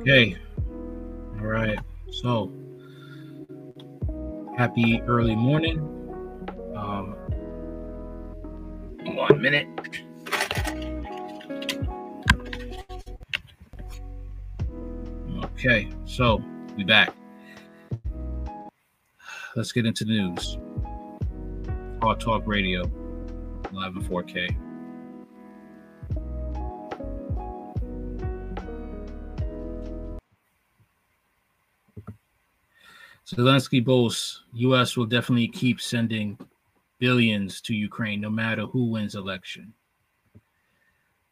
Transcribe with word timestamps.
Okay. 0.00 0.34
All 1.40 1.46
right. 1.46 1.78
So, 2.10 2.50
happy 4.56 5.02
early 5.02 5.36
morning. 5.36 5.78
Um, 6.74 7.12
one 9.14 9.42
minute. 9.42 9.68
Okay. 15.44 15.90
So, 16.06 16.42
we 16.78 16.84
back. 16.84 17.14
Let's 19.54 19.72
get 19.72 19.84
into 19.84 20.06
the 20.06 20.12
news. 20.12 20.56
Hard 22.00 22.20
Talk 22.20 22.46
Radio, 22.46 22.90
11 23.70 24.08
4K. 24.08 24.69
Zelensky 33.40 33.82
boasts 33.82 34.42
U.S. 34.52 34.98
will 34.98 35.06
definitely 35.06 35.48
keep 35.48 35.80
sending 35.80 36.38
billions 36.98 37.62
to 37.62 37.74
Ukraine 37.74 38.20
no 38.20 38.28
matter 38.28 38.66
who 38.66 38.90
wins 38.90 39.14
election. 39.14 39.72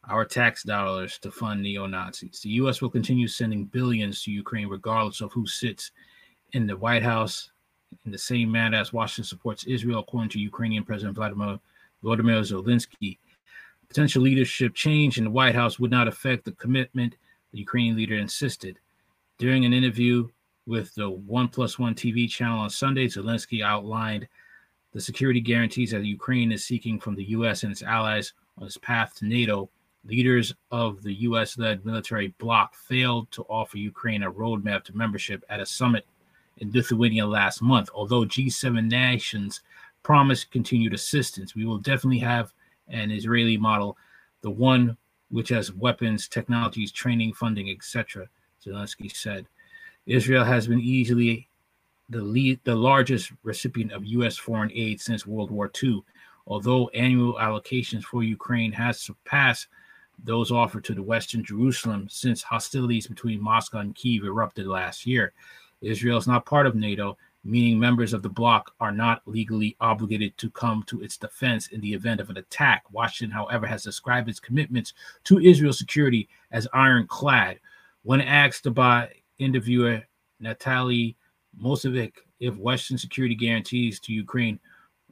Our 0.09 0.25
tax 0.25 0.63
dollars 0.63 1.19
to 1.19 1.29
fund 1.29 1.61
neo 1.61 1.85
Nazis. 1.85 2.39
The 2.39 2.49
U.S. 2.61 2.81
will 2.81 2.89
continue 2.89 3.27
sending 3.27 3.65
billions 3.65 4.23
to 4.23 4.31
Ukraine 4.31 4.69
regardless 4.69 5.21
of 5.21 5.31
who 5.33 5.45
sits 5.45 5.91
in 6.53 6.65
the 6.65 6.75
White 6.75 7.03
House 7.03 7.51
in 8.05 8.11
the 8.11 8.17
same 8.17 8.51
manner 8.51 8.79
as 8.79 8.91
Washington 8.91 9.25
supports 9.25 9.65
Israel, 9.65 9.99
according 9.99 10.31
to 10.31 10.39
Ukrainian 10.39 10.83
President 10.83 11.15
Vladimir, 11.15 11.59
Vladimir 12.01 12.41
Zelensky. 12.41 13.19
Potential 13.87 14.23
leadership 14.23 14.73
change 14.73 15.19
in 15.19 15.25
the 15.25 15.29
White 15.29 15.53
House 15.53 15.77
would 15.77 15.91
not 15.91 16.07
affect 16.07 16.45
the 16.45 16.53
commitment 16.53 17.17
the 17.51 17.59
Ukrainian 17.59 17.95
leader 17.95 18.15
insisted 18.15 18.79
During 19.37 19.63
an 19.63 19.73
interview 19.73 20.27
with 20.69 20.93
the 20.93 21.09
One 21.09 21.47
Plus 21.47 21.79
One 21.79 21.95
TV 21.95 22.29
channel 22.29 22.59
on 22.59 22.69
Sunday, 22.69 23.07
Zelensky 23.07 23.63
outlined 23.63 24.27
the 24.93 25.01
security 25.01 25.41
guarantees 25.41 25.91
that 25.91 26.05
Ukraine 26.05 26.51
is 26.51 26.63
seeking 26.63 26.99
from 26.99 27.15
the 27.15 27.29
U.S. 27.31 27.63
and 27.63 27.71
its 27.71 27.81
allies 27.81 28.33
on 28.57 28.67
its 28.67 28.77
path 28.77 29.15
to 29.15 29.25
NATO. 29.25 29.69
Leaders 30.05 30.53
of 30.71 31.01
the 31.01 31.13
U.S. 31.21 31.57
led 31.57 31.85
military 31.85 32.35
bloc 32.37 32.75
failed 32.75 33.31
to 33.31 33.43
offer 33.49 33.77
Ukraine 33.77 34.23
a 34.23 34.31
roadmap 34.31 34.83
to 34.83 34.95
membership 34.95 35.43
at 35.49 35.59
a 35.59 35.65
summit 35.65 36.05
in 36.57 36.71
Lithuania 36.71 37.25
last 37.25 37.63
month. 37.63 37.89
Although 37.93 38.25
G7 38.25 38.89
nations 38.89 39.61
promised 40.03 40.51
continued 40.51 40.93
assistance, 40.93 41.55
we 41.55 41.65
will 41.65 41.79
definitely 41.79 42.19
have 42.19 42.53
an 42.87 43.09
Israeli 43.09 43.57
model, 43.57 43.97
the 44.41 44.51
one 44.51 44.95
which 45.29 45.49
has 45.49 45.73
weapons, 45.73 46.27
technologies, 46.27 46.91
training, 46.91 47.33
funding, 47.33 47.69
etc. 47.71 48.27
Zelensky 48.63 49.11
said. 49.13 49.47
Israel 50.09 50.43
has 50.43 50.67
been 50.67 50.79
easily 50.79 51.47
the 52.09 52.21
lead, 52.21 52.59
the 52.63 52.75
largest 52.75 53.31
recipient 53.43 53.91
of 53.91 54.03
U.S. 54.05 54.37
foreign 54.37 54.71
aid 54.73 54.99
since 54.99 55.27
World 55.27 55.51
War 55.51 55.71
II. 55.83 56.01
Although 56.47 56.87
annual 56.89 57.35
allocations 57.35 58.03
for 58.03 58.23
Ukraine 58.23 58.71
has 58.71 58.99
surpassed 58.99 59.67
those 60.23 60.51
offered 60.51 60.83
to 60.85 60.95
the 60.95 61.03
Western 61.03 61.43
Jerusalem 61.43 62.07
since 62.09 62.41
hostilities 62.41 63.05
between 63.05 63.39
Moscow 63.39 63.77
and 63.77 63.93
Kiev 63.93 64.23
erupted 64.23 64.65
last 64.65 65.05
year. 65.05 65.31
Israel 65.81 66.17
is 66.17 66.27
not 66.27 66.47
part 66.47 66.65
of 66.65 66.73
NATO, 66.73 67.15
meaning 67.43 67.77
members 67.77 68.11
of 68.11 68.23
the 68.23 68.29
bloc 68.29 68.73
are 68.79 68.91
not 68.91 69.21
legally 69.27 69.77
obligated 69.79 70.35
to 70.39 70.49
come 70.49 70.81
to 70.87 71.03
its 71.03 71.17
defense 71.17 71.67
in 71.67 71.81
the 71.81 71.93
event 71.93 72.19
of 72.19 72.31
an 72.31 72.37
attack. 72.37 72.83
Washington, 72.91 73.31
however, 73.31 73.67
has 73.67 73.83
described 73.83 74.27
its 74.27 74.39
commitments 74.39 74.93
to 75.25 75.39
Israel's 75.39 75.77
security 75.77 76.27
as 76.51 76.67
ironclad. 76.73 77.59
When 78.01 78.21
asked 78.21 78.73
by 78.73 79.11
interviewer 79.39 80.03
Natalie 80.39 81.15
Mosevic 81.61 82.13
if 82.39 82.55
Western 82.55 82.97
security 82.97 83.35
guarantees 83.35 83.99
to 84.01 84.13
Ukraine 84.13 84.59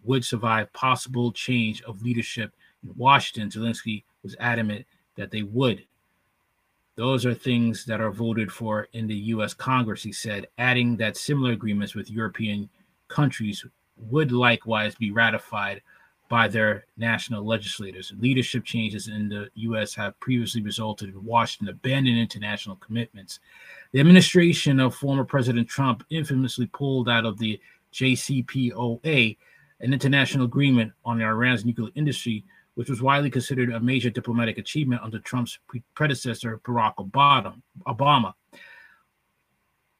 would 0.03 0.23
survive 0.23 0.71
possible 0.73 1.31
change 1.31 1.81
of 1.83 2.01
leadership 2.01 2.53
in 2.83 2.93
Washington, 2.95 3.49
Zelensky 3.49 4.03
was 4.23 4.35
adamant 4.39 4.85
that 5.15 5.31
they 5.31 5.43
would. 5.43 5.83
Those 6.95 7.25
are 7.25 7.33
things 7.33 7.85
that 7.85 8.01
are 8.01 8.11
voted 8.11 8.51
for 8.51 8.87
in 8.93 9.07
the 9.07 9.15
US 9.15 9.53
Congress, 9.53 10.01
he 10.01 10.11
said, 10.11 10.47
adding 10.57 10.97
that 10.97 11.17
similar 11.17 11.51
agreements 11.51 11.93
with 11.93 12.09
European 12.09 12.69
countries 13.07 13.65
would 13.97 14.31
likewise 14.31 14.95
be 14.95 15.11
ratified 15.11 15.81
by 16.29 16.47
their 16.47 16.85
national 16.97 17.45
legislators. 17.45 18.13
Leadership 18.19 18.63
changes 18.63 19.07
in 19.07 19.29
the 19.29 19.49
U.S. 19.55 19.93
have 19.95 20.19
previously 20.19 20.61
resulted 20.61 21.09
in 21.09 21.23
Washington 21.23 21.69
abandoning 21.69 22.19
international 22.19 22.75
commitments. 22.77 23.39
The 23.91 23.99
administration 23.99 24.79
of 24.79 24.95
former 24.95 25.23
President 25.23 25.67
Trump 25.67 26.03
infamously 26.09 26.67
pulled 26.67 27.09
out 27.09 27.25
of 27.25 27.37
the 27.37 27.59
JCPOA, 27.93 29.37
an 29.79 29.93
international 29.93 30.45
agreement 30.45 30.91
on 31.05 31.21
Iran's 31.21 31.65
nuclear 31.65 31.89
industry, 31.95 32.43
which 32.75 32.89
was 32.89 33.01
widely 33.01 33.29
considered 33.29 33.71
a 33.71 33.79
major 33.79 34.09
diplomatic 34.09 34.57
achievement 34.57 35.01
under 35.01 35.19
Trump's 35.19 35.57
predecessor, 35.95 36.59
Barack 36.59 36.95
Obama. 36.97 38.33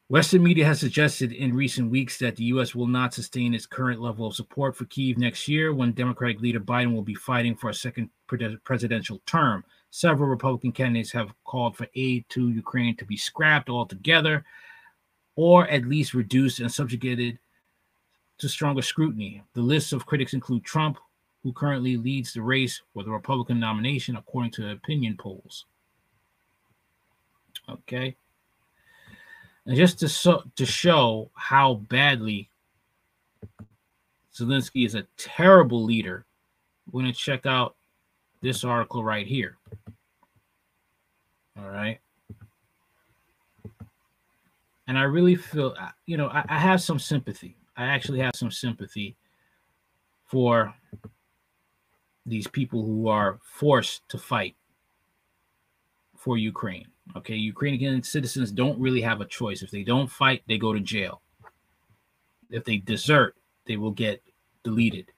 Western 0.10 0.42
media 0.42 0.64
has 0.64 0.80
suggested 0.80 1.34
in 1.34 1.54
recent 1.54 1.92
weeks 1.92 2.18
that 2.20 2.38
the 2.38 2.46
U.S. 2.46 2.74
will 2.74 2.88
not 2.88 3.14
sustain 3.14 3.54
its 3.54 3.66
current 3.66 4.00
level 4.00 4.26
of 4.26 4.36
support 4.36 4.74
for 4.74 4.86
Kiev 4.86 5.18
next 5.18 5.50
year 5.50 5.74
when 5.74 5.92
Democratic 5.92 6.40
leader 6.40 6.62
Biden 6.62 6.94
will 6.94 7.02
be 7.02 7.14
fighting 7.14 7.56
for 7.56 7.70
a 7.70 7.74
second 7.74 8.10
presidential 8.64 9.22
term. 9.26 9.66
Several 9.90 10.30
Republican 10.30 10.72
candidates 10.72 11.12
have 11.12 11.34
called 11.44 11.76
for 11.76 11.88
aid 11.96 12.24
to 12.30 12.50
Ukraine 12.50 12.96
to 12.96 13.06
be 13.06 13.18
scrapped 13.18 13.70
altogether 13.70 14.46
or 15.36 15.68
at 15.68 15.86
least 15.86 16.14
reduced 16.14 16.62
and 16.62 16.72
subjugated 16.72 17.38
to 18.38 18.48
stronger 18.48 18.82
scrutiny. 18.82 19.44
The 19.56 19.62
list 19.62 19.92
of 19.92 20.06
critics 20.06 20.34
include 20.34 20.64
Trump, 20.64 21.00
who 21.44 21.52
currently 21.52 21.98
leads 21.98 22.32
the 22.32 22.42
race 22.42 22.82
for 22.94 23.04
the 23.04 23.12
Republican 23.12 23.60
nomination, 23.60 24.16
according 24.16 24.52
to 24.52 24.72
opinion 24.72 25.18
polls. 25.18 25.66
Okay. 27.70 28.16
And 29.68 29.76
just 29.76 30.00
to, 30.00 30.08
so, 30.08 30.44
to 30.56 30.66
show 30.66 31.30
how 31.36 31.76
badly 31.90 32.50
Zelensky 34.34 34.86
is 34.86 34.96
a 34.96 35.06
terrible 35.18 35.84
leader, 35.84 36.26
we're 36.90 37.02
going 37.02 37.14
to 37.14 37.20
check 37.20 37.46
out 37.46 37.76
this 38.42 38.64
article 38.64 39.04
right 39.04 39.28
here. 39.28 39.58
All 41.60 41.70
right. 41.70 42.00
And 44.88 44.98
I 44.98 45.04
really 45.04 45.36
feel, 45.36 45.76
uh, 45.78 45.90
you 46.06 46.16
know, 46.16 46.28
I, 46.28 46.46
I 46.48 46.60
have 46.60 46.82
some 46.82 46.98
sympathy. 46.98 47.58
I 47.76 47.88
actually 47.88 48.20
have 48.20 48.36
some 48.36 48.52
sympathy 48.52 49.18
for 50.26 50.74
these 52.26 52.48
people 52.48 52.86
who 52.86 53.10
are 53.10 53.40
forced 53.44 54.08
to 54.10 54.18
fight 54.18 54.56
for 56.18 56.38
Ukraine. 56.38 56.88
Okay, 57.16 57.36
Ukrainian 57.36 58.04
citizens 58.04 58.52
don't 58.52 58.80
really 58.80 59.02
have 59.02 59.22
a 59.22 59.26
choice. 59.26 59.62
If 59.62 59.72
they 59.72 59.84
don't 59.84 60.08
fight, 60.08 60.44
they 60.48 60.58
go 60.58 60.74
to 60.74 60.80
jail. 60.80 61.22
If 62.50 62.64
they 62.66 62.78
desert, 62.78 63.36
they 63.66 63.78
will 63.78 63.92
get 63.92 64.22
deleted. 64.64 65.12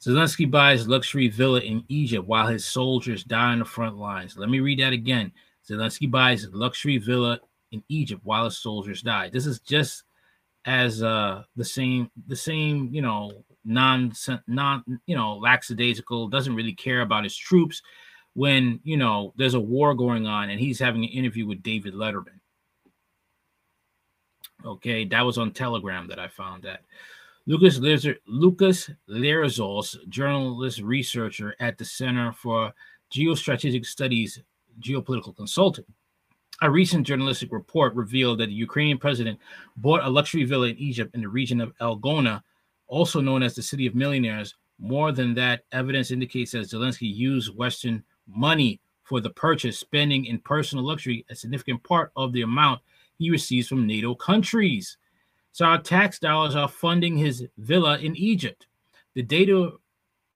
Zelensky 0.00 0.50
buys 0.50 0.88
luxury 0.88 1.28
villa 1.28 1.60
in 1.60 1.84
Egypt 1.88 2.26
while 2.26 2.46
his 2.46 2.64
soldiers 2.64 3.22
die 3.22 3.52
on 3.52 3.58
the 3.58 3.64
front 3.66 3.96
lines. 3.96 4.38
Let 4.38 4.48
me 4.48 4.60
read 4.60 4.78
that 4.78 4.94
again. 4.94 5.30
Zelensky 5.68 6.10
buys 6.10 6.48
luxury 6.52 6.96
villa 6.96 7.38
in 7.70 7.82
Egypt 7.88 8.22
while 8.24 8.46
his 8.46 8.58
soldiers 8.58 9.02
die. 9.02 9.28
This 9.28 9.44
is 9.44 9.60
just 9.60 10.04
as 10.66 11.02
uh 11.02 11.42
the 11.56 11.64
same 11.64 12.10
the 12.26 12.36
same 12.36 12.90
you 12.92 13.00
know 13.00 13.32
non 13.64 14.12
non 14.46 14.84
you 15.06 15.16
know 15.16 15.36
lackadaisical 15.36 16.28
doesn't 16.28 16.54
really 16.54 16.74
care 16.74 17.00
about 17.00 17.24
his 17.24 17.34
troops 17.34 17.80
when 18.34 18.80
you 18.84 18.96
know 18.96 19.32
there's 19.36 19.54
a 19.54 19.60
war 19.60 19.94
going 19.94 20.26
on 20.26 20.50
and 20.50 20.60
he's 20.60 20.78
having 20.78 21.04
an 21.04 21.10
interview 21.10 21.46
with 21.46 21.62
David 21.62 21.94
Letterman. 21.94 22.40
Okay, 24.64 25.04
that 25.06 25.22
was 25.22 25.38
on 25.38 25.52
Telegram 25.52 26.06
that 26.08 26.18
I 26.18 26.28
found 26.28 26.62
that. 26.64 26.82
Lucas 27.46 27.78
Lizer, 27.78 28.16
Lucas 28.26 28.90
Lerizos, 29.08 29.96
journalist 30.08 30.80
researcher 30.80 31.54
at 31.58 31.78
the 31.78 31.84
Center 31.84 32.32
for 32.32 32.72
Geostrategic 33.12 33.86
Studies, 33.86 34.40
geopolitical 34.80 35.34
consultant. 35.34 35.86
A 36.62 36.70
recent 36.70 37.06
journalistic 37.06 37.50
report 37.52 37.94
revealed 37.94 38.38
that 38.38 38.46
the 38.46 38.52
Ukrainian 38.52 38.98
president 38.98 39.38
bought 39.78 40.04
a 40.04 40.10
luxury 40.10 40.44
villa 40.44 40.68
in 40.68 40.76
Egypt 40.76 41.14
in 41.14 41.22
the 41.22 41.28
region 41.28 41.60
of 41.60 41.72
El 41.80 41.98
Gouna, 41.98 42.42
also 42.86 43.20
known 43.20 43.42
as 43.42 43.54
the 43.54 43.62
City 43.62 43.86
of 43.86 43.94
Millionaires. 43.94 44.54
More 44.78 45.10
than 45.10 45.34
that, 45.34 45.62
evidence 45.72 46.10
indicates 46.10 46.52
that 46.52 46.68
Zelensky 46.68 47.12
used 47.12 47.56
Western 47.56 48.04
money 48.34 48.80
for 49.04 49.20
the 49.20 49.30
purchase, 49.30 49.78
spending 49.78 50.26
in 50.26 50.38
personal 50.38 50.84
luxury 50.84 51.24
a 51.30 51.34
significant 51.34 51.82
part 51.82 52.12
of 52.16 52.32
the 52.32 52.42
amount 52.42 52.80
he 53.18 53.30
receives 53.30 53.68
from 53.68 53.86
NATO 53.86 54.14
countries. 54.14 54.96
So 55.52 55.64
our 55.64 55.80
tax 55.80 56.18
dollars 56.18 56.54
are 56.54 56.68
funding 56.68 57.16
his 57.16 57.44
villa 57.58 57.98
in 57.98 58.16
Egypt. 58.16 58.66
The 59.14 59.22
data 59.22 59.72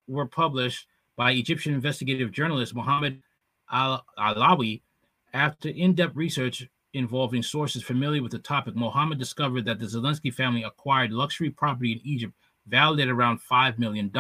were 0.09 0.27
published 0.27 0.87
by 1.17 1.33
Egyptian 1.33 1.75
investigative 1.75 2.33
journalist 2.33 2.75
Mohammed 2.75 3.23
Al 3.71 4.05
Alawi. 4.19 4.83
After 5.33 5.69
in 5.69 5.95
depth 5.95 6.17
research 6.17 6.69
involving 6.93 7.43
sources 7.43 7.83
familiar 7.83 8.23
with 8.23 8.33
the 8.33 8.39
topic, 8.39 8.77
Mohammed 8.77 9.19
discovered 9.19 9.65
that 9.65 9.79
the 9.79 9.87
Zelensky 9.87 10.33
family 10.33 10.63
acquired 10.63 11.13
luxury 11.13 11.51
property 11.51 11.93
in 11.93 12.01
Egypt 12.05 12.35
valued 12.67 13.01
at 13.01 13.09
around 13.09 13.41
$5 13.41 13.79
million. 13.79 14.13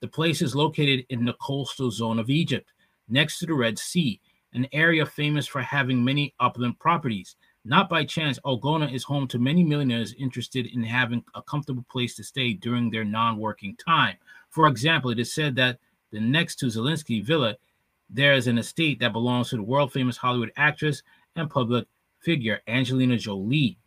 The 0.00 0.08
place 0.08 0.42
is 0.42 0.54
located 0.54 1.06
in 1.08 1.24
the 1.24 1.34
coastal 1.34 1.90
zone 1.90 2.18
of 2.18 2.28
Egypt, 2.28 2.70
next 3.08 3.38
to 3.38 3.46
the 3.46 3.54
Red 3.54 3.78
Sea, 3.78 4.20
an 4.52 4.66
area 4.72 5.06
famous 5.06 5.46
for 5.46 5.62
having 5.62 6.04
many 6.04 6.34
upland 6.38 6.78
properties. 6.78 7.36
Not 7.64 7.88
by 7.88 8.04
chance, 8.04 8.38
El 8.44 8.60
Gouna 8.60 8.92
is 8.92 9.04
home 9.04 9.26
to 9.28 9.38
many 9.38 9.64
millionaires 9.64 10.14
interested 10.14 10.66
in 10.66 10.82
having 10.82 11.24
a 11.34 11.42
comfortable 11.42 11.84
place 11.90 12.14
to 12.16 12.24
stay 12.24 12.52
during 12.52 12.90
their 12.90 13.04
non 13.04 13.38
working 13.38 13.74
time. 13.76 14.16
For 14.50 14.68
example, 14.68 15.10
it 15.10 15.18
is 15.18 15.34
said 15.34 15.56
that 15.56 15.78
the 16.12 16.20
next 16.20 16.56
to 16.56 16.66
Zelensky 16.66 17.24
Villa, 17.24 17.56
there 18.08 18.34
is 18.34 18.46
an 18.46 18.58
estate 18.58 19.00
that 19.00 19.12
belongs 19.12 19.50
to 19.50 19.56
the 19.56 19.62
world 19.62 19.92
famous 19.92 20.16
Hollywood 20.16 20.52
actress 20.56 21.02
and 21.34 21.50
public 21.50 21.86
figure 22.20 22.60
Angelina 22.68 23.16
Jolie. 23.16 23.78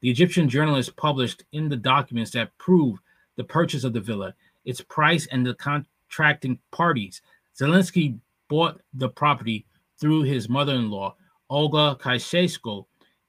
The 0.00 0.10
Egyptian 0.10 0.48
journalist 0.48 0.96
published 0.96 1.44
in 1.52 1.68
the 1.68 1.76
documents 1.76 2.30
that 2.32 2.56
prove 2.58 2.98
the 3.36 3.44
purchase 3.44 3.84
of 3.84 3.92
the 3.92 4.00
villa 4.00 4.34
its 4.64 4.80
price 4.80 5.26
and 5.30 5.46
the 5.46 5.54
contracting 5.54 6.58
parties. 6.70 7.22
Zelensky 7.58 8.18
bought 8.48 8.80
the 8.94 9.08
property 9.08 9.66
through 10.00 10.22
his 10.22 10.48
mother-in-law, 10.48 11.14
Olga 11.48 11.96
Kaishesco, 12.00 12.86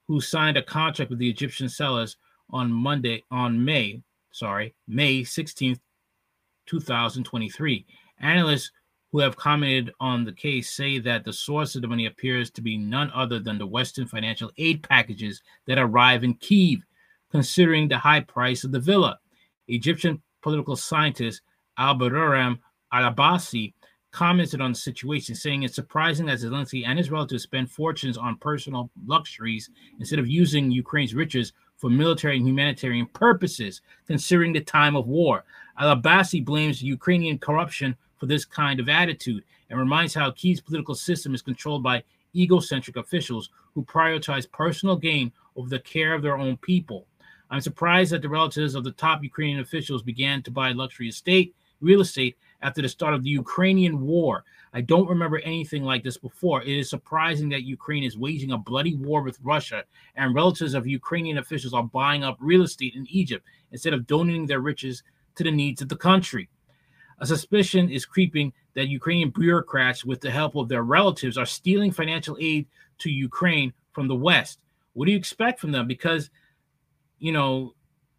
who 0.07 0.21
signed 0.21 0.57
a 0.57 0.63
contract 0.63 1.09
with 1.09 1.19
the 1.19 1.29
Egyptian 1.29 1.69
sellers 1.69 2.17
on 2.49 2.71
Monday, 2.71 3.23
on 3.31 3.63
May, 3.63 4.01
sorry, 4.31 4.73
May 4.87 5.21
16th, 5.21 5.79
2023. 6.65 7.85
Analysts 8.19 8.71
who 9.11 9.19
have 9.19 9.35
commented 9.35 9.91
on 9.99 10.23
the 10.23 10.31
case 10.31 10.71
say 10.71 10.99
that 10.99 11.25
the 11.25 11.33
source 11.33 11.75
of 11.75 11.81
the 11.81 11.87
money 11.87 12.05
appears 12.05 12.49
to 12.51 12.61
be 12.61 12.77
none 12.77 13.11
other 13.13 13.39
than 13.39 13.57
the 13.57 13.67
Western 13.67 14.07
financial 14.07 14.51
aid 14.57 14.83
packages 14.83 15.41
that 15.67 15.77
arrive 15.77 16.23
in 16.23 16.33
Kiev, 16.35 16.79
considering 17.29 17.87
the 17.87 17.97
high 17.97 18.21
price 18.21 18.63
of 18.63 18.71
the 18.71 18.79
villa. 18.79 19.19
Egyptian 19.67 20.21
political 20.41 20.75
scientist 20.75 21.41
Abdurrahman 21.77 22.59
Al-Abbasi 22.91 23.73
commented 24.11 24.59
on 24.59 24.73
the 24.73 24.77
situation, 24.77 25.33
saying 25.35 25.63
it's 25.63 25.75
surprising 25.75 26.25
that 26.25 26.39
Zelensky 26.39 26.85
and 26.85 26.97
his 26.97 27.09
relatives 27.09 27.43
spend 27.43 27.71
fortunes 27.71 28.17
on 28.17 28.35
personal 28.37 28.89
luxuries 29.05 29.69
instead 29.99 30.19
of 30.19 30.27
using 30.27 30.69
Ukraine's 30.69 31.15
riches 31.15 31.53
for 31.77 31.89
military 31.89 32.37
and 32.37 32.45
humanitarian 32.45 33.07
purposes, 33.07 33.81
considering 34.05 34.53
the 34.53 34.61
time 34.61 34.95
of 34.95 35.07
war. 35.07 35.43
Al-Abbasi 35.79 36.43
blames 36.43 36.83
Ukrainian 36.83 37.39
corruption 37.39 37.95
for 38.17 38.25
this 38.25 38.45
kind 38.45 38.79
of 38.79 38.89
attitude 38.89 39.43
and 39.69 39.79
reminds 39.79 40.13
how 40.13 40.29
Kiev's 40.31 40.61
political 40.61 40.93
system 40.93 41.33
is 41.33 41.41
controlled 41.41 41.81
by 41.81 42.03
egocentric 42.35 42.97
officials 42.97 43.49
who 43.73 43.83
prioritize 43.83 44.51
personal 44.51 44.95
gain 44.95 45.31
over 45.55 45.69
the 45.69 45.79
care 45.79 46.13
of 46.13 46.21
their 46.21 46.37
own 46.37 46.57
people. 46.57 47.07
I'm 47.51 47.61
surprised 47.61 48.11
that 48.13 48.23
the 48.23 48.29
relatives 48.29 48.73
of 48.73 48.83
the 48.83 48.93
top 48.93 49.23
Ukrainian 49.23 49.59
officials 49.59 50.01
began 50.01 50.41
to 50.43 50.51
buy 50.51 50.71
luxury 50.71 51.09
estate 51.09 51.53
real 51.81 52.01
estate 52.01 52.37
after 52.61 52.81
the 52.81 52.89
start 52.89 53.13
of 53.13 53.23
the 53.23 53.29
Ukrainian 53.29 54.01
war. 54.01 54.43
I 54.73 54.81
don't 54.81 55.09
remember 55.09 55.39
anything 55.39 55.83
like 55.83 56.03
this 56.03 56.17
before. 56.17 56.61
It 56.61 56.69
is 56.69 56.89
surprising 56.89 57.49
that 57.49 57.63
Ukraine 57.63 58.03
is 58.03 58.17
waging 58.17 58.51
a 58.51 58.57
bloody 58.57 58.95
war 58.95 59.21
with 59.21 59.39
Russia, 59.43 59.83
and 60.15 60.33
relatives 60.33 60.73
of 60.73 60.87
Ukrainian 60.87 61.39
officials 61.39 61.73
are 61.73 61.83
buying 61.83 62.23
up 62.23 62.37
real 62.39 62.61
estate 62.61 62.95
in 62.95 63.05
Egypt 63.09 63.45
instead 63.71 63.93
of 63.93 64.07
donating 64.07 64.45
their 64.45 64.61
riches 64.61 65.03
to 65.35 65.43
the 65.43 65.51
needs 65.51 65.81
of 65.81 65.89
the 65.89 65.95
country. 65.95 66.47
A 67.19 67.25
suspicion 67.25 67.89
is 67.89 68.05
creeping 68.05 68.53
that 68.73 68.87
Ukrainian 68.87 69.29
bureaucrats, 69.29 70.05
with 70.05 70.21
the 70.21 70.31
help 70.31 70.55
of 70.55 70.69
their 70.69 70.83
relatives, 70.83 71.37
are 71.37 71.45
stealing 71.45 71.91
financial 71.91 72.37
aid 72.39 72.67
to 72.99 73.11
Ukraine 73.11 73.73
from 73.91 74.07
the 74.07 74.15
West. 74.15 74.59
What 74.93 75.05
do 75.05 75.11
you 75.11 75.17
expect 75.17 75.59
from 75.59 75.71
them? 75.71 75.87
Because, 75.87 76.29
you 77.21 77.31
know, 77.31 77.75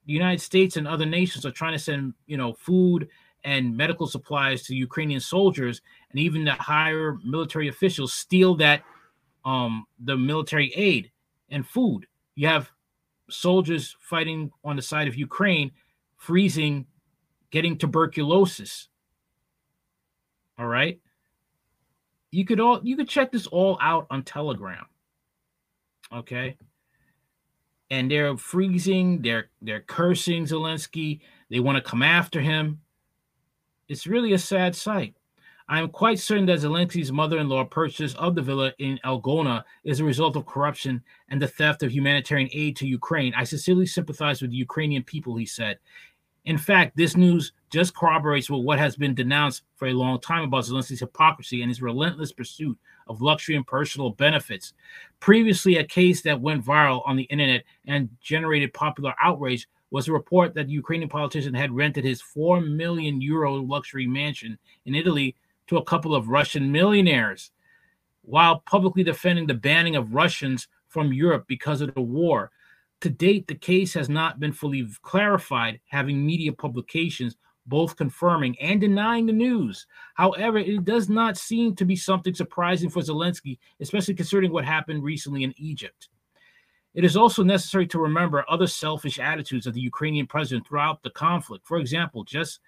the 0.07 0.13
United 0.13 0.41
States 0.41 0.77
and 0.77 0.89
other 0.89 1.05
nations 1.05 1.45
are 1.45 1.51
trying 1.51 1.73
to 1.73 1.79
send, 1.79 2.15
you 2.27 2.37
know, 2.37 2.55
food 2.55 3.09
and 3.45 3.77
medical 3.77 4.07
supplies 4.07 4.63
to 4.63 4.75
Ukrainian 4.75 5.21
soldiers, 5.21 5.83
and 6.11 6.21
even 6.21 6.45
the 6.45 6.53
higher 6.53 7.19
military 7.25 7.69
officials 7.69 8.13
steal 8.15 8.55
that 8.55 8.83
um 9.45 9.85
the 9.99 10.17
military 10.17 10.73
aid 10.77 11.11
and 11.51 11.67
food. 11.67 12.07
You 12.37 12.47
have 12.47 12.71
soldiers 13.29 13.97
fighting 14.01 14.53
on 14.65 14.77
the 14.77 14.83
side 14.83 15.09
of 15.09 15.17
Ukraine, 15.17 15.73
freezing, 16.17 16.87
getting 17.51 17.77
tuberculosis. 17.77 18.89
All 20.59 20.67
right. 20.69 21.01
You 22.31 22.45
could 22.45 22.61
all 22.61 22.81
you 22.85 22.97
could 22.97 23.09
check 23.09 23.33
this 23.33 23.49
all 23.49 23.79
out 23.81 24.07
on 24.11 24.23
Telegram. 24.23 24.87
Okay. 26.13 26.57
And 27.93 28.11
they're 28.11 28.37
freezing, 28.39 29.21
they're 29.21 29.51
they're 29.61 29.83
cursing 29.83 30.47
Zelensky, 30.47 31.21
they 31.51 31.61
want 31.61 31.77
to 31.77 31.91
come 31.91 32.03
after 32.03 32.41
him. 32.41 32.81
It's 33.87 34.07
really 34.07 34.33
a 34.33 34.39
sad 34.39 34.75
sight. 34.75 35.15
I 35.69 35.79
am 35.79 35.91
quite 35.91 36.19
certain 36.19 36.47
that 36.47 36.61
Zelensky's 36.61 37.13
mother-in-law 37.13 37.65
purchase 37.65 38.15
of 38.15 38.35
the 38.35 38.41
villa 38.41 38.73
in 38.79 38.99
El 39.05 39.21
Gouna 39.21 39.63
is 39.85 40.01
a 40.01 40.05
result 40.05 40.37
of 40.37 40.47
corruption 40.47 41.03
and 41.29 41.41
the 41.41 41.47
theft 41.47 41.83
of 41.83 41.93
humanitarian 41.93 42.49
aid 42.55 42.77
to 42.77 42.87
Ukraine. 42.87 43.35
I 43.35 43.45
sincerely 43.45 43.87
sympathize 43.87 44.41
with 44.41 44.53
the 44.53 44.57
Ukrainian 44.57 45.03
people, 45.03 45.37
he 45.37 45.47
said. 45.47 45.79
In 46.45 46.59
fact, 46.59 46.97
this 46.97 47.17
news 47.17 47.53
just 47.71 47.95
corroborates 47.95 48.51
with 48.51 48.65
what 48.65 48.79
has 48.79 48.97
been 48.97 49.15
denounced 49.15 49.63
for 49.77 49.89
a 49.89 49.93
long 49.93 50.21
time 50.21 50.43
about 50.43 50.65
Zelensky's 50.65 51.01
hypocrisy 51.01 51.63
and 51.63 51.71
his 51.71 51.81
relentless 51.81 52.33
pursuit 52.33 52.77
of 53.07 53.23
luxury 53.23 53.55
and 53.55 53.67
personal 53.67 54.11
benefits. 54.11 54.75
Previously, 55.21 55.77
a 55.77 55.85
case 55.85 56.23
that 56.23 56.41
went 56.41 56.65
viral 56.65 57.03
on 57.07 57.17
the 57.17 57.23
internet 57.25 57.63
and 57.87 58.09
generated 58.21 58.75
popular 58.75 59.15
outrage 59.23 59.69
was 59.91 60.09
a 60.09 60.13
report 60.13 60.55
that 60.55 60.67
the 60.67 60.73
Ukrainian 60.73 61.09
politician 61.09 61.55
had 61.55 61.71
rented 61.71 62.05
his 62.05 62.21
4 62.21 62.61
million 62.61 63.21
euro 63.21 63.55
luxury 63.55 64.07
mansion 64.07 64.59
in 64.87 64.95
Italy 64.95 65.37
to 65.69 65.77
a 65.77 65.85
couple 65.85 66.15
of 66.15 66.29
Russian 66.29 66.73
millionaires 66.73 67.53
while 68.23 68.61
publicly 68.61 69.05
defending 69.05 69.47
the 69.47 69.55
banning 69.55 69.97
of 69.97 70.15
Russians 70.15 70.69
from 70.89 71.13
Europe 71.13 71.45
because 71.47 71.81
of 71.81 71.95
the 71.95 72.01
war. 72.01 72.51
To 73.03 73.11
date, 73.11 73.49
the 73.49 73.57
case 73.57 73.93
has 73.95 74.09
not 74.09 74.39
been 74.39 74.53
fully 74.53 74.87
clarified, 75.03 75.81
having 75.89 76.25
media 76.25 76.53
publications 76.53 77.37
both 77.67 77.97
confirming 77.97 78.57
and 78.61 78.81
denying 78.81 79.27
the 79.27 79.33
news. 79.33 79.87
However, 80.15 80.59
it 80.59 80.85
does 80.85 81.09
not 81.09 81.37
seem 81.37 81.75
to 81.77 81.85
be 81.85 81.97
something 81.97 82.33
surprising 82.33 82.91
for 82.91 83.01
Zelensky, 83.01 83.59
especially 83.81 84.15
considering 84.15 84.53
what 84.53 84.65
happened 84.65 85.03
recently 85.03 85.43
in 85.43 85.53
Egypt. 85.57 86.09
It 86.95 87.05
is 87.05 87.17
also 87.17 87.43
necessary 87.43 87.89
to 87.89 87.99
remember 87.99 88.45
other 88.49 88.69
selfish 88.69 89.19
attitudes 89.19 89.67
of 89.67 89.75
the 89.75 89.81
Ukrainian 89.81 90.29
president 90.29 90.67
throughout 90.67 91.03
the 91.03 91.11
conflict. 91.11 91.67
For 91.67 91.79
example, 91.79 92.23
just 92.23 92.61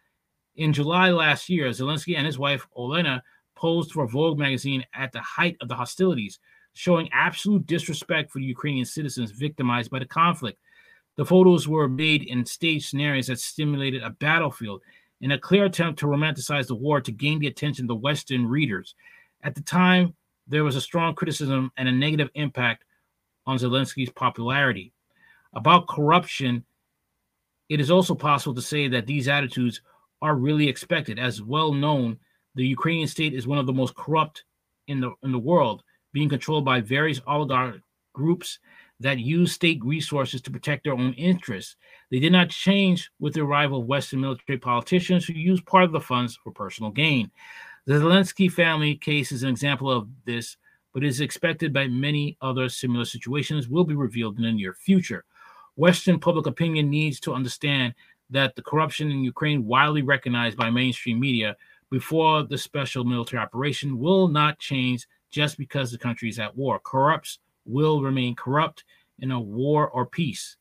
in 0.56 0.72
July 0.72 1.10
last 1.10 1.48
year, 1.48 1.68
Zelensky 1.68 2.16
and 2.16 2.26
his 2.26 2.38
wife, 2.40 2.66
Olena, 2.76 3.20
posed 3.54 3.92
for 3.92 4.06
Vogue 4.08 4.38
magazine 4.38 4.84
at 4.94 5.12
the 5.12 5.20
height 5.20 5.56
of 5.60 5.68
the 5.68 5.76
hostilities, 5.76 6.40
showing 6.74 7.08
absolute 7.12 7.66
disrespect 7.66 8.30
for 8.30 8.40
Ukrainian 8.40 8.84
citizens 8.84 9.30
victimized 9.30 9.90
by 9.90 10.00
the 10.00 10.06
conflict. 10.06 10.58
The 11.16 11.24
photos 11.24 11.68
were 11.68 11.88
made 11.88 12.24
in 12.24 12.44
staged 12.44 12.88
scenarios 12.88 13.28
that 13.28 13.38
stimulated 13.40 14.02
a 14.02 14.10
battlefield 14.10 14.82
in 15.20 15.30
a 15.30 15.38
clear 15.38 15.64
attempt 15.64 16.00
to 16.00 16.06
romanticize 16.06 16.66
the 16.66 16.74
war 16.74 17.00
to 17.00 17.12
gain 17.12 17.38
the 17.38 17.46
attention 17.46 17.84
of 17.84 17.88
the 17.88 17.94
Western 17.94 18.46
readers. 18.46 18.94
At 19.42 19.54
the 19.54 19.62
time, 19.62 20.14
there 20.48 20.64
was 20.64 20.76
a 20.76 20.80
strong 20.80 21.14
criticism 21.14 21.70
and 21.76 21.88
a 21.88 21.92
negative 21.92 22.30
impact 22.34 22.84
on 23.46 23.58
Zelensky's 23.58 24.10
popularity. 24.10 24.92
About 25.54 25.86
corruption, 25.86 26.64
it 27.68 27.80
is 27.80 27.90
also 27.90 28.14
possible 28.14 28.54
to 28.54 28.62
say 28.62 28.88
that 28.88 29.06
these 29.06 29.28
attitudes 29.28 29.80
are 30.20 30.34
really 30.34 30.68
expected. 30.68 31.18
As 31.18 31.40
well 31.40 31.72
known, 31.72 32.18
the 32.54 32.66
Ukrainian 32.66 33.08
state 33.08 33.34
is 33.34 33.46
one 33.46 33.58
of 33.58 33.66
the 33.66 33.72
most 33.72 33.94
corrupt 33.94 34.44
in 34.88 35.00
the 35.00 35.12
in 35.22 35.32
the 35.32 35.38
world, 35.38 35.82
being 36.14 36.30
controlled 36.30 36.64
by 36.64 36.80
various 36.80 37.21
oligarch 37.26 37.83
groups 38.14 38.61
that 39.00 39.18
use 39.18 39.52
state 39.52 39.85
resources 39.85 40.40
to 40.40 40.50
protect 40.50 40.85
their 40.85 40.94
own 40.94 41.12
interests. 41.14 41.76
They 42.11 42.21
did 42.21 42.33
not 42.33 42.49
change 42.49 43.11
with 43.18 43.35
the 43.35 43.42
arrival 43.42 43.80
of 43.80 43.87
Western 43.87 44.21
military 44.21 44.56
politicians 44.56 45.26
who 45.26 45.35
use 45.35 45.61
part 45.61 45.85
of 45.85 45.92
the 45.92 46.00
funds 46.00 46.37
for 46.37 46.52
personal 46.52 46.92
gain. 46.92 47.30
The 47.87 47.94
Zelensky 47.94 48.50
family 48.50 48.94
case 48.94 49.33
is 49.33 49.42
an 49.42 49.50
example 49.50 49.90
of 49.90 50.09
this 50.25 50.56
but 50.94 51.02
is 51.02 51.21
expected 51.21 51.73
by 51.73 51.88
many 51.88 52.37
other 52.40 52.68
similar 52.68 53.04
situations 53.04 53.68
will 53.68 53.83
be 53.83 53.97
revealed 53.97 54.37
in 54.38 54.44
the 54.44 54.52
near 54.52 54.73
future. 54.73 55.25
Western 55.75 56.21
public 56.21 56.47
opinion 56.47 56.88
needs 56.88 57.18
to 57.18 57.35
understand 57.35 57.92
that 58.30 58.54
the 58.54 58.62
corruption 58.62 59.11
in 59.11 59.25
Ukraine, 59.25 59.66
widely 59.66 60.02
recognized 60.02 60.56
by 60.56 60.71
mainstream 60.71 61.18
media 61.18 61.56
before 61.90 62.44
the 62.44 62.56
special 62.56 63.02
military 63.02 63.42
operation, 63.42 63.99
will 63.99 64.28
not 64.28 64.61
change 64.61 65.09
just 65.34 65.58
because 65.58 65.90
the 65.90 65.98
country 65.98 66.28
is 66.28 66.38
at 66.38 66.56
war. 66.56 66.78
Corrupts 66.78 67.40
will 67.66 68.00
remain 68.00 68.36
corrupt 68.36 68.84
in 69.18 69.32
a 69.32 69.40
war 69.40 69.88
or 69.88 70.06
peace. 70.06 70.56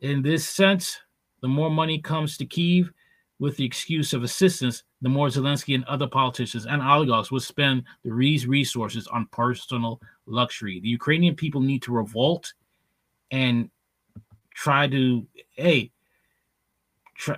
In 0.00 0.20
this 0.20 0.46
sense, 0.46 0.98
the 1.42 1.48
more 1.48 1.70
money 1.70 2.00
comes 2.00 2.36
to 2.36 2.44
Kiev 2.44 2.92
with 3.38 3.56
the 3.56 3.64
excuse 3.64 4.12
of 4.12 4.24
assistance, 4.24 4.82
the 5.00 5.08
more 5.08 5.28
Zelensky 5.28 5.76
and 5.76 5.84
other 5.84 6.08
politicians 6.08 6.66
and 6.66 6.82
oligarchs 6.82 7.30
will 7.30 7.40
spend 7.40 7.84
these 8.04 8.46
resources 8.46 9.06
on 9.06 9.26
personal 9.30 10.00
luxury. 10.26 10.80
The 10.80 10.88
Ukrainian 10.88 11.36
people 11.36 11.60
need 11.60 11.82
to 11.82 11.92
revolt 11.92 12.52
and 13.30 13.70
try 14.54 14.88
to, 14.88 15.24
hey, 15.52 15.92
try, 17.14 17.36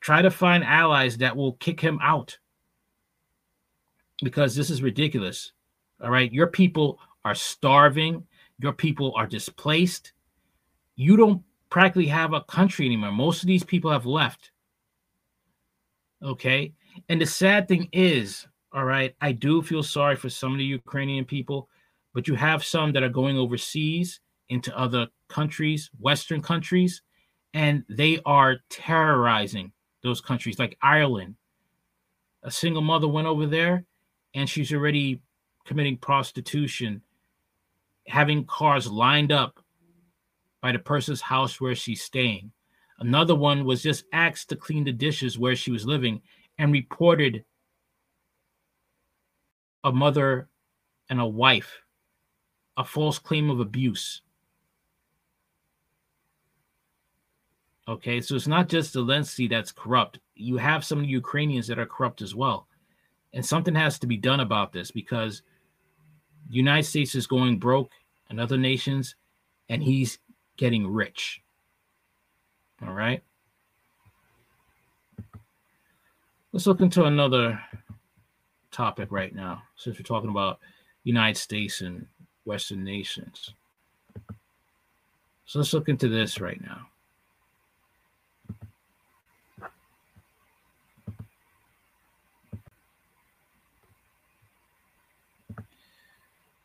try 0.00 0.22
to 0.22 0.30
find 0.30 0.64
allies 0.64 1.18
that 1.18 1.36
will 1.36 1.52
kick 1.54 1.80
him 1.80 1.98
out 2.02 2.38
because 4.22 4.56
this 4.56 4.70
is 4.70 4.82
ridiculous. 4.82 5.52
All 6.02 6.10
right. 6.10 6.32
Your 6.32 6.48
people 6.48 6.98
are 7.24 7.34
starving, 7.34 8.26
your 8.58 8.72
people 8.72 9.12
are 9.16 9.26
displaced. 9.26 10.12
You 10.96 11.16
don't 11.16 11.42
practically 11.70 12.06
have 12.06 12.32
a 12.32 12.42
country 12.42 12.86
anymore. 12.86 13.12
Most 13.12 13.42
of 13.42 13.46
these 13.46 13.64
people 13.64 13.90
have 13.90 14.06
left. 14.06 14.52
Okay. 16.22 16.72
And 17.08 17.20
the 17.20 17.26
sad 17.26 17.66
thing 17.68 17.88
is, 17.92 18.46
all 18.72 18.84
right, 18.84 19.14
I 19.20 19.32
do 19.32 19.62
feel 19.62 19.82
sorry 19.82 20.16
for 20.16 20.28
some 20.28 20.52
of 20.52 20.58
the 20.58 20.64
Ukrainian 20.64 21.24
people, 21.24 21.68
but 22.12 22.28
you 22.28 22.34
have 22.34 22.64
some 22.64 22.92
that 22.92 23.02
are 23.02 23.08
going 23.08 23.36
overseas 23.36 24.20
into 24.48 24.76
other 24.78 25.08
countries, 25.28 25.90
Western 25.98 26.42
countries, 26.42 27.02
and 27.54 27.84
they 27.88 28.20
are 28.26 28.58
terrorizing 28.70 29.72
those 30.02 30.20
countries, 30.20 30.58
like 30.58 30.76
Ireland. 30.82 31.36
A 32.42 32.50
single 32.50 32.82
mother 32.82 33.08
went 33.08 33.26
over 33.26 33.46
there 33.46 33.84
and 34.34 34.48
she's 34.48 34.72
already 34.72 35.20
committing 35.64 35.96
prostitution, 35.96 37.02
having 38.06 38.44
cars 38.44 38.90
lined 38.90 39.32
up 39.32 39.60
by 40.60 40.72
the 40.72 40.78
person's 40.78 41.20
house 41.20 41.60
where 41.60 41.74
she's 41.74 42.02
staying. 42.02 42.50
Another 42.98 43.34
one 43.34 43.64
was 43.64 43.82
just 43.82 44.04
asked 44.12 44.48
to 44.48 44.56
clean 44.56 44.84
the 44.84 44.92
dishes 44.92 45.38
where 45.38 45.56
she 45.56 45.70
was 45.70 45.86
living 45.86 46.22
and 46.58 46.72
reported 46.72 47.44
a 49.82 49.92
mother 49.92 50.48
and 51.10 51.20
a 51.20 51.26
wife, 51.26 51.82
a 52.76 52.84
false 52.84 53.18
claim 53.18 53.50
of 53.50 53.60
abuse. 53.60 54.22
Okay, 57.86 58.20
so 58.22 58.34
it's 58.34 58.46
not 58.46 58.68
just 58.68 58.94
Zelensky 58.94 59.50
that's 59.50 59.70
corrupt. 59.70 60.18
You 60.34 60.56
have 60.56 60.84
some 60.84 61.04
Ukrainians 61.04 61.66
that 61.66 61.78
are 61.78 61.84
corrupt 61.84 62.22
as 62.22 62.34
well. 62.34 62.66
And 63.34 63.44
something 63.44 63.74
has 63.74 63.98
to 63.98 64.06
be 64.06 64.16
done 64.16 64.40
about 64.40 64.72
this 64.72 64.90
because 64.90 65.42
United 66.48 66.84
States 66.84 67.14
is 67.14 67.26
going 67.26 67.58
broke 67.58 67.90
and 68.30 68.40
other 68.40 68.58
nations, 68.58 69.16
and 69.68 69.82
he's 69.82 70.18
getting 70.56 70.86
rich. 70.86 71.42
All 72.86 72.92
right. 72.92 73.22
Let's 76.52 76.66
look 76.66 76.80
into 76.80 77.04
another 77.04 77.60
topic 78.70 79.10
right 79.10 79.34
now, 79.34 79.62
since 79.76 79.98
we're 79.98 80.04
talking 80.04 80.30
about 80.30 80.60
United 81.02 81.38
States 81.38 81.80
and 81.80 82.06
Western 82.44 82.84
nations. 82.84 83.50
So 85.46 85.58
let's 85.58 85.72
look 85.72 85.88
into 85.88 86.08
this 86.08 86.40
right 86.40 86.60
now. 86.60 86.86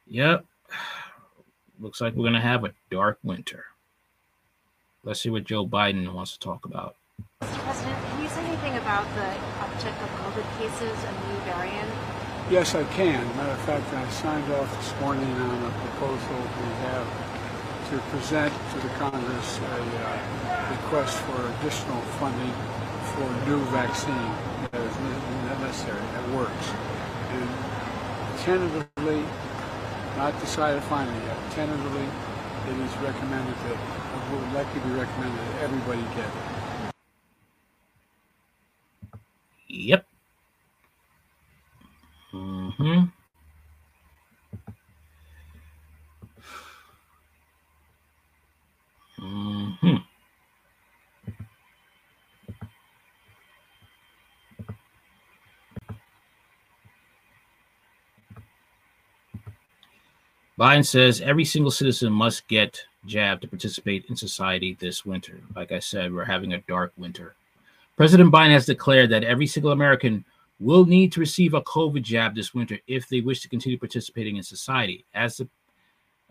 Yep. 0.09 0.45
Looks 1.79 2.01
like 2.01 2.13
we're 2.13 2.23
going 2.23 2.33
to 2.33 2.41
have 2.41 2.65
a 2.65 2.73
dark 2.89 3.19
winter. 3.23 3.65
Let's 5.03 5.21
see 5.21 5.29
what 5.29 5.45
Joe 5.45 5.65
Biden 5.65 6.11
wants 6.11 6.33
to 6.33 6.39
talk 6.39 6.65
about. 6.65 6.95
Mr. 7.41 7.63
President, 7.63 7.97
can 8.09 8.21
you 8.21 8.29
say 8.29 8.43
anything 8.43 8.77
about 8.77 9.05
the 9.15 9.29
uptick 9.63 9.95
of 10.03 10.09
COVID 10.19 10.59
cases 10.59 10.97
and 11.05 11.15
the 11.15 11.27
new 11.29 11.39
variant? 11.45 11.89
Yes, 12.49 12.75
I 12.75 12.83
can. 12.95 13.25
Matter 13.37 13.51
of 13.51 13.61
fact, 13.61 13.93
I 13.93 14.09
signed 14.09 14.51
off 14.53 14.75
this 14.75 14.99
morning 14.99 15.31
on 15.31 15.63
a 15.63 15.71
proposal 15.87 16.35
we 16.35 16.69
have 16.89 17.07
to 17.91 17.97
present 18.09 18.53
to 18.73 18.79
the 18.81 18.89
Congress 18.95 19.59
a 19.59 19.63
uh, 19.63 20.71
request 20.71 21.17
for 21.19 21.37
additional 21.59 22.01
funding 22.19 22.53
for 23.13 23.29
new 23.47 23.63
vaccine 23.65 24.33
that 24.71 24.81
is 24.81 24.95
necessary, 25.61 26.01
that 26.01 26.29
works. 26.29 26.73
And 27.29 27.49
tentatively, 28.39 29.23
not 30.17 30.39
decided 30.39 30.83
finally 30.83 31.17
yet, 31.25 31.37
tentatively, 31.51 32.05
it 32.67 32.77
is 32.77 32.97
recommended 32.97 33.55
that, 33.65 33.77
it 33.77 34.31
will 34.31 34.47
likely 34.53 34.81
be 34.81 34.91
recommended 34.91 35.39
that 35.39 35.63
everybody 35.63 36.01
get 36.15 36.25
it. 36.25 36.33
Yep. 39.69 40.05
Mm-hmm. 42.33 43.03
Mm-hmm. 49.21 50.08
Biden 60.59 60.85
says 60.85 61.21
every 61.21 61.45
single 61.45 61.71
citizen 61.71 62.11
must 62.11 62.45
get 62.49 62.83
jabbed 63.05 63.43
to 63.43 63.47
participate 63.47 64.03
in 64.09 64.17
society 64.17 64.75
this 64.77 65.05
winter. 65.05 65.39
Like 65.55 65.71
I 65.71 65.79
said, 65.79 66.13
we're 66.13 66.25
having 66.25 66.51
a 66.51 66.61
dark 66.67 66.91
winter. 66.97 67.35
President 67.95 68.29
Biden 68.29 68.51
has 68.51 68.65
declared 68.65 69.09
that 69.11 69.23
every 69.23 69.47
single 69.47 69.71
American 69.71 70.25
will 70.59 70.85
need 70.85 71.13
to 71.13 71.21
receive 71.21 71.53
a 71.53 71.61
COVID 71.61 72.01
jab 72.01 72.35
this 72.35 72.53
winter 72.53 72.77
if 72.87 73.07
they 73.07 73.21
wish 73.21 73.39
to 73.39 73.47
continue 73.47 73.77
participating 73.77 74.35
in 74.35 74.43
society. 74.43 75.05
As 75.13 75.37
the 75.37 75.47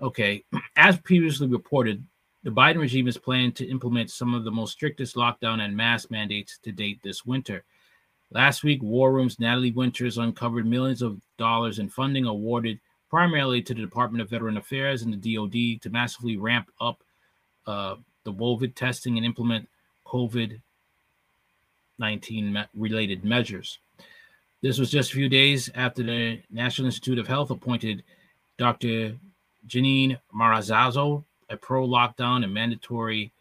okay, 0.02 0.44
as 0.76 0.98
previously 0.98 1.46
reported, 1.46 2.04
the 2.42 2.50
Biden 2.50 2.80
regime 2.80 3.08
is 3.08 3.16
planning 3.16 3.52
to 3.52 3.66
implement 3.66 4.10
some 4.10 4.34
of 4.34 4.44
the 4.44 4.50
most 4.50 4.72
strictest 4.72 5.16
lockdown 5.16 5.60
and 5.60 5.74
mask 5.74 6.10
mandates 6.10 6.58
to 6.64 6.70
date 6.70 7.00
this 7.02 7.24
winter. 7.24 7.64
Last 8.30 8.62
week, 8.62 8.82
War 8.82 9.10
Room's 9.10 9.40
Natalie 9.40 9.72
Winters 9.72 10.18
uncovered 10.18 10.66
millions 10.66 11.00
of 11.00 11.18
dollars 11.38 11.78
in 11.78 11.88
funding 11.88 12.26
awarded 12.26 12.78
primarily 13.10 13.62
to 13.62 13.74
the 13.74 13.80
Department 13.80 14.22
of 14.22 14.30
Veteran 14.30 14.56
Affairs 14.56 15.02
and 15.02 15.12
the 15.12 15.36
DoD 15.36 15.82
to 15.82 15.90
massively 15.90 16.36
ramp 16.36 16.70
up 16.80 17.02
uh, 17.66 17.96
the 18.24 18.32
COVID 18.32 18.74
testing 18.74 19.16
and 19.16 19.26
implement 19.26 19.68
COVID 20.06 20.60
19 22.00 22.64
related 22.74 23.24
measures. 23.24 23.78
This 24.62 24.78
was 24.78 24.90
just 24.90 25.10
a 25.10 25.14
few 25.14 25.28
days 25.28 25.68
after 25.74 26.02
the 26.02 26.40
National 26.50 26.86
Institute 26.86 27.18
of 27.18 27.26
Health 27.26 27.50
appointed 27.50 28.04
Dr. 28.56 29.16
Janine 29.66 30.18
Marazazo 30.34 31.24
a 31.50 31.56
pro 31.56 31.86
lockdown 31.86 32.44
and 32.44 32.52
mandatory. 32.52 33.32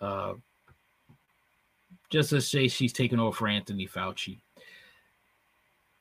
Uh, 0.00 0.34
just 2.10 2.30
to 2.30 2.40
say 2.40 2.68
she's 2.68 2.92
taken 2.92 3.20
over 3.20 3.36
for 3.36 3.48
Anthony 3.48 3.86
Fauci. 3.86 4.38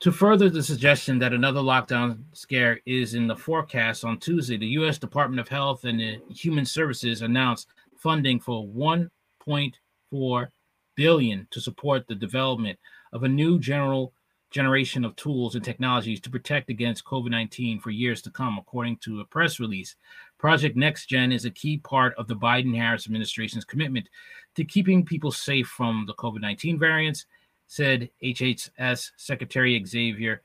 To 0.02 0.12
further 0.12 0.48
the 0.48 0.62
suggestion 0.62 1.18
that 1.20 1.34
another 1.34 1.60
lockdown 1.60 2.20
scare 2.32 2.80
is 2.86 3.16
in 3.16 3.26
the 3.26 3.36
forecast 3.36 4.06
on 4.06 4.20
Tuesday, 4.20 4.56
the 4.56 4.68
U.S. 4.68 5.00
Department 5.00 5.40
of 5.40 5.48
Health 5.48 5.86
and 5.86 6.00
Human 6.30 6.66
Services 6.66 7.24
announced 7.24 7.70
funding 7.96 8.40
for 8.40 8.68
1.4 8.68 10.48
billion 10.96 11.48
to 11.50 11.60
support 11.60 12.06
the 12.08 12.14
development 12.14 12.78
of 13.12 13.24
a 13.24 13.28
new 13.28 13.58
general 13.58 14.14
generation 14.52 15.04
of 15.04 15.16
tools 15.16 15.56
and 15.56 15.66
technologies 15.66 16.22
to 16.22 16.30
protect 16.30 16.70
against 16.70 17.04
COVID-19 17.04 17.82
for 17.82 17.90
years 17.90 18.22
to 18.22 18.30
come, 18.30 18.60
according 18.60 18.98
to 18.98 19.22
a 19.22 19.26
press 19.26 19.60
release. 19.60 19.96
Project 20.38 20.78
NextGen 20.78 21.34
is 21.34 21.46
a 21.46 21.52
key 21.52 21.80
part 21.80 22.14
of 22.20 22.28
the 22.28 22.36
Biden-Harris 22.36 23.08
administration's 23.08 23.66
commitment 23.66 24.08
to 24.54 24.64
keeping 24.64 25.04
people 25.04 25.32
safe 25.32 25.68
from 25.68 26.06
the 26.06 26.14
COVID-19 26.14 26.78
variants 26.80 27.26
said 27.68 28.10
HHS 28.24 29.12
Secretary 29.18 29.84
Xavier 29.86 30.42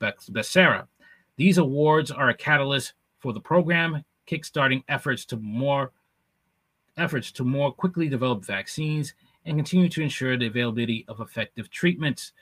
Becerra. 0.00 0.86
These 1.36 1.58
awards 1.58 2.10
are 2.10 2.28
a 2.28 2.34
catalyst 2.34 2.94
for 3.18 3.32
the 3.32 3.40
program, 3.40 4.04
kickstarting 4.26 4.82
efforts 4.88 5.24
to 5.26 5.36
more 5.36 5.92
efforts 6.96 7.30
to 7.32 7.44
more 7.44 7.72
quickly 7.72 8.08
develop 8.08 8.44
vaccines 8.44 9.14
and 9.44 9.56
continue 9.56 9.88
to 9.88 10.02
ensure 10.02 10.36
the 10.36 10.46
availability 10.46 11.04
of 11.08 11.20
effective 11.20 11.70
treatments. 11.70 12.32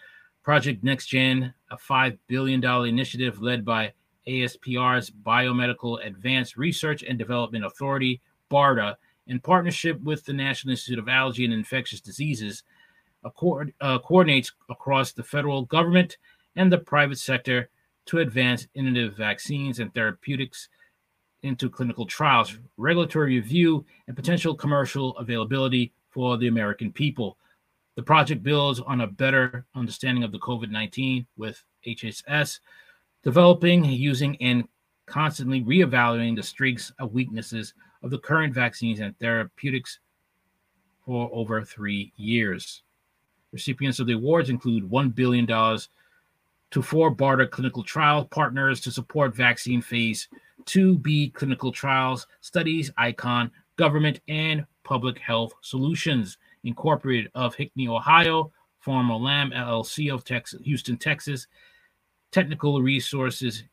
Project 0.42 0.84
NextGen, 0.84 1.52
a 1.70 1.76
$5 1.76 2.18
billion 2.26 2.64
initiative 2.86 3.42
led 3.42 3.64
by 3.64 3.92
ASPR's 4.26 5.10
Biomedical 5.10 6.04
Advanced 6.04 6.56
Research 6.56 7.02
and 7.02 7.18
Development 7.18 7.64
Authority, 7.64 8.20
BARDA, 8.50 8.96
in 9.26 9.40
partnership 9.40 10.00
with 10.02 10.24
the 10.24 10.32
National 10.32 10.72
Institute 10.72 10.98
of 10.98 11.08
Allergy 11.08 11.44
and 11.44 11.52
Infectious 11.52 12.00
Diseases, 12.00 12.62
uh, 13.26 13.98
coordinates 13.98 14.52
across 14.68 15.12
the 15.12 15.22
federal 15.22 15.64
government 15.64 16.16
and 16.56 16.72
the 16.72 16.78
private 16.78 17.18
sector 17.18 17.68
to 18.06 18.18
advance 18.18 18.66
innovative 18.74 19.16
vaccines 19.16 19.78
and 19.78 19.92
therapeutics 19.92 20.68
into 21.42 21.68
clinical 21.68 22.06
trials, 22.06 22.58
regulatory 22.76 23.36
review, 23.36 23.84
and 24.06 24.16
potential 24.16 24.54
commercial 24.54 25.16
availability 25.18 25.92
for 26.10 26.36
the 26.36 26.48
American 26.48 26.92
people. 26.92 27.36
The 27.94 28.02
project 28.02 28.42
builds 28.42 28.80
on 28.80 29.00
a 29.00 29.06
better 29.06 29.64
understanding 29.74 30.24
of 30.24 30.32
the 30.32 30.38
COVID 30.38 30.70
19 30.70 31.26
with 31.36 31.62
HHS, 31.86 32.60
developing, 33.22 33.84
using, 33.84 34.36
and 34.42 34.68
constantly 35.06 35.62
reevaluating 35.62 36.36
the 36.36 36.42
strengths 36.42 36.92
and 36.98 37.12
weaknesses 37.12 37.74
of 38.02 38.10
the 38.10 38.18
current 38.18 38.54
vaccines 38.54 39.00
and 39.00 39.18
therapeutics 39.18 40.00
for 41.04 41.30
over 41.32 41.62
three 41.64 42.12
years. 42.16 42.82
Recipients 43.56 44.00
of 44.00 44.06
the 44.06 44.12
awards 44.12 44.50
include 44.50 44.84
$1 44.90 45.14
billion 45.14 45.46
to 45.46 46.82
four 46.82 47.10
BARDA 47.10 47.50
clinical 47.50 47.82
trial 47.82 48.26
partners 48.26 48.82
to 48.82 48.90
support 48.90 49.34
vaccine 49.34 49.80
phase 49.80 50.28
2B 50.66 51.32
clinical 51.32 51.72
trials, 51.72 52.26
studies, 52.42 52.90
ICON, 52.98 53.50
government, 53.76 54.20
and 54.28 54.66
public 54.84 55.18
health 55.18 55.54
solutions, 55.62 56.36
incorporated 56.64 57.30
of 57.34 57.56
Hickney, 57.56 57.88
Ohio, 57.88 58.52
Pharm-Olam 58.86 59.54
LLC 59.54 60.12
of 60.12 60.22
Texas, 60.22 60.60
Houston, 60.62 60.98
Texas, 60.98 61.46
Technical 62.32 62.82
Resources, 62.82 63.64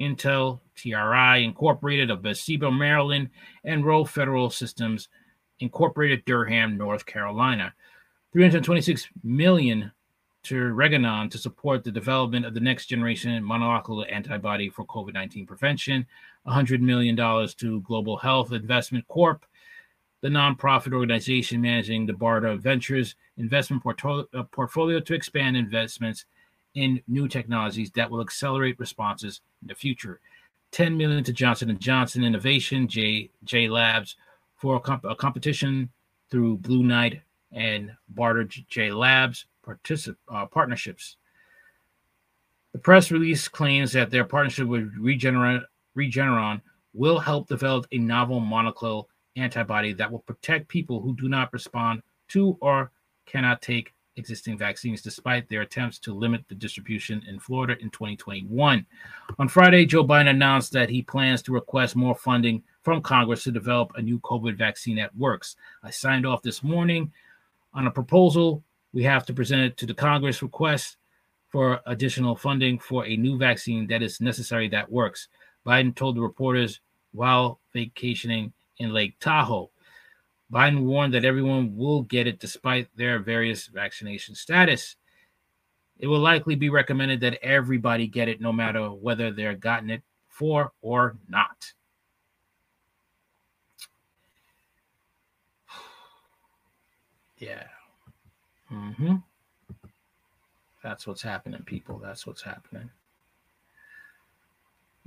Intel, 0.00 0.60
TRI, 0.76 1.44
Incorporated 1.44 2.10
of 2.10 2.22
Bethesda, 2.22 2.70
Maryland, 2.70 3.28
and 3.64 3.84
Rho 3.84 4.02
Federal 4.02 4.48
Systems, 4.48 5.10
Incorporated, 5.58 6.24
Durham, 6.24 6.78
North 6.78 7.04
Carolina. 7.04 7.74
326 8.32 9.08
million 9.22 9.90
to 10.42 10.54
Regeneron 10.54 11.30
to 11.30 11.38
support 11.38 11.84
the 11.84 11.90
development 11.90 12.46
of 12.46 12.54
the 12.54 12.60
next 12.60 12.86
generation 12.86 13.42
monoclonal 13.42 14.10
antibody 14.10 14.70
for 14.70 14.86
COVID-19 14.86 15.46
prevention, 15.46 16.06
$100 16.46 16.80
million 16.80 17.16
to 17.16 17.80
Global 17.82 18.16
Health 18.16 18.52
Investment 18.52 19.06
Corp, 19.08 19.44
the 20.22 20.28
nonprofit 20.28 20.92
organization 20.92 21.60
managing 21.60 22.06
the 22.06 22.12
BARDA 22.12 22.58
Ventures 22.58 23.16
investment 23.36 23.82
portfolio, 23.82 24.26
uh, 24.34 24.42
portfolio 24.44 25.00
to 25.00 25.14
expand 25.14 25.56
investments 25.56 26.24
in 26.74 27.02
new 27.08 27.26
technologies 27.26 27.90
that 27.92 28.10
will 28.10 28.20
accelerate 28.20 28.78
responses 28.78 29.40
in 29.62 29.68
the 29.68 29.74
future. 29.74 30.20
10 30.72 30.96
million 30.96 31.24
to 31.24 31.32
Johnson 31.32 31.76
& 31.78 31.80
Johnson 31.80 32.22
Innovation, 32.22 32.86
J, 32.86 33.30
J 33.44 33.68
Labs 33.68 34.16
for 34.56 34.76
a, 34.76 34.80
comp- 34.80 35.04
a 35.04 35.16
competition 35.16 35.90
through 36.30 36.58
Blue 36.58 36.84
Knight 36.84 37.22
and 37.52 37.92
BARDA 38.14 38.66
J 38.68 38.92
Labs 38.92 39.46
particip- 39.66 40.16
uh, 40.28 40.46
partnerships. 40.46 41.16
The 42.72 42.78
press 42.78 43.10
release 43.10 43.48
claims 43.48 43.92
that 43.92 44.10
their 44.10 44.24
partnership 44.24 44.68
with 44.68 44.94
Regeneron, 44.96 45.64
Regeneron 45.96 46.60
will 46.94 47.18
help 47.18 47.48
develop 47.48 47.86
a 47.92 47.98
novel 47.98 48.40
monoclonal 48.40 49.06
antibody 49.36 49.92
that 49.94 50.10
will 50.10 50.20
protect 50.20 50.68
people 50.68 51.00
who 51.00 51.14
do 51.16 51.28
not 51.28 51.52
respond 51.52 52.02
to 52.28 52.56
or 52.60 52.90
cannot 53.26 53.62
take 53.62 53.94
existing 54.16 54.58
vaccines, 54.58 55.02
despite 55.02 55.48
their 55.48 55.62
attempts 55.62 55.98
to 55.98 56.14
limit 56.14 56.44
the 56.48 56.54
distribution 56.54 57.22
in 57.26 57.38
Florida 57.38 57.76
in 57.80 57.90
2021. 57.90 58.86
On 59.38 59.48
Friday, 59.48 59.86
Joe 59.86 60.04
Biden 60.04 60.30
announced 60.30 60.72
that 60.72 60.90
he 60.90 61.02
plans 61.02 61.42
to 61.42 61.52
request 61.52 61.96
more 61.96 62.14
funding 62.14 62.62
from 62.82 63.02
Congress 63.02 63.44
to 63.44 63.52
develop 63.52 63.92
a 63.96 64.02
new 64.02 64.18
COVID 64.20 64.56
vaccine 64.56 64.96
that 64.96 65.16
works. 65.16 65.56
I 65.82 65.90
signed 65.90 66.26
off 66.26 66.42
this 66.42 66.62
morning 66.62 67.12
on 67.74 67.86
a 67.86 67.90
proposal. 67.90 68.62
We 68.92 69.02
have 69.04 69.24
to 69.26 69.32
present 69.32 69.62
it 69.62 69.76
to 69.78 69.86
the 69.86 69.94
Congress 69.94 70.42
request 70.42 70.96
for 71.48 71.80
additional 71.86 72.36
funding 72.36 72.78
for 72.78 73.06
a 73.06 73.16
new 73.16 73.38
vaccine 73.38 73.86
that 73.88 74.02
is 74.02 74.20
necessary 74.20 74.68
that 74.68 74.90
works. 74.90 75.28
Biden 75.66 75.94
told 75.94 76.16
the 76.16 76.22
reporters 76.22 76.80
while 77.12 77.60
vacationing 77.72 78.52
in 78.78 78.92
Lake 78.92 79.16
Tahoe. 79.20 79.70
Biden 80.52 80.84
warned 80.84 81.14
that 81.14 81.24
everyone 81.24 81.76
will 81.76 82.02
get 82.02 82.26
it 82.26 82.40
despite 82.40 82.88
their 82.96 83.18
various 83.20 83.66
vaccination 83.66 84.34
status. 84.34 84.96
It 85.98 86.06
will 86.06 86.18
likely 86.18 86.54
be 86.54 86.70
recommended 86.70 87.20
that 87.20 87.38
everybody 87.42 88.06
get 88.06 88.28
it 88.28 88.40
no 88.40 88.52
matter 88.52 88.88
whether 88.88 89.30
they're 89.30 89.54
gotten 89.54 89.90
it 89.90 90.02
for 90.28 90.72
or 90.82 91.16
not. 91.28 91.72
Yeah. 97.40 97.64
Mm-hmm. 98.70 99.16
That's 100.84 101.06
what's 101.06 101.22
happening, 101.22 101.62
people. 101.62 101.98
That's 101.98 102.26
what's 102.26 102.42
happening. 102.42 102.88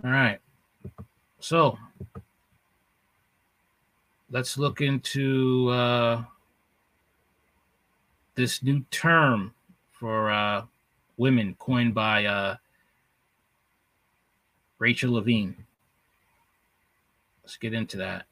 All 0.03 0.09
right. 0.11 0.39
So 1.39 1.77
let's 4.31 4.57
look 4.57 4.81
into 4.81 5.69
uh, 5.69 6.23
this 8.35 8.63
new 8.63 8.83
term 8.89 9.53
for 9.91 10.31
uh, 10.31 10.63
women 11.17 11.55
coined 11.59 11.93
by 11.93 12.25
uh, 12.25 12.55
Rachel 14.79 15.13
Levine. 15.13 15.55
Let's 17.43 17.57
get 17.57 17.73
into 17.73 17.97
that. 17.97 18.25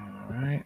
All 0.00 0.36
right. 0.36 0.64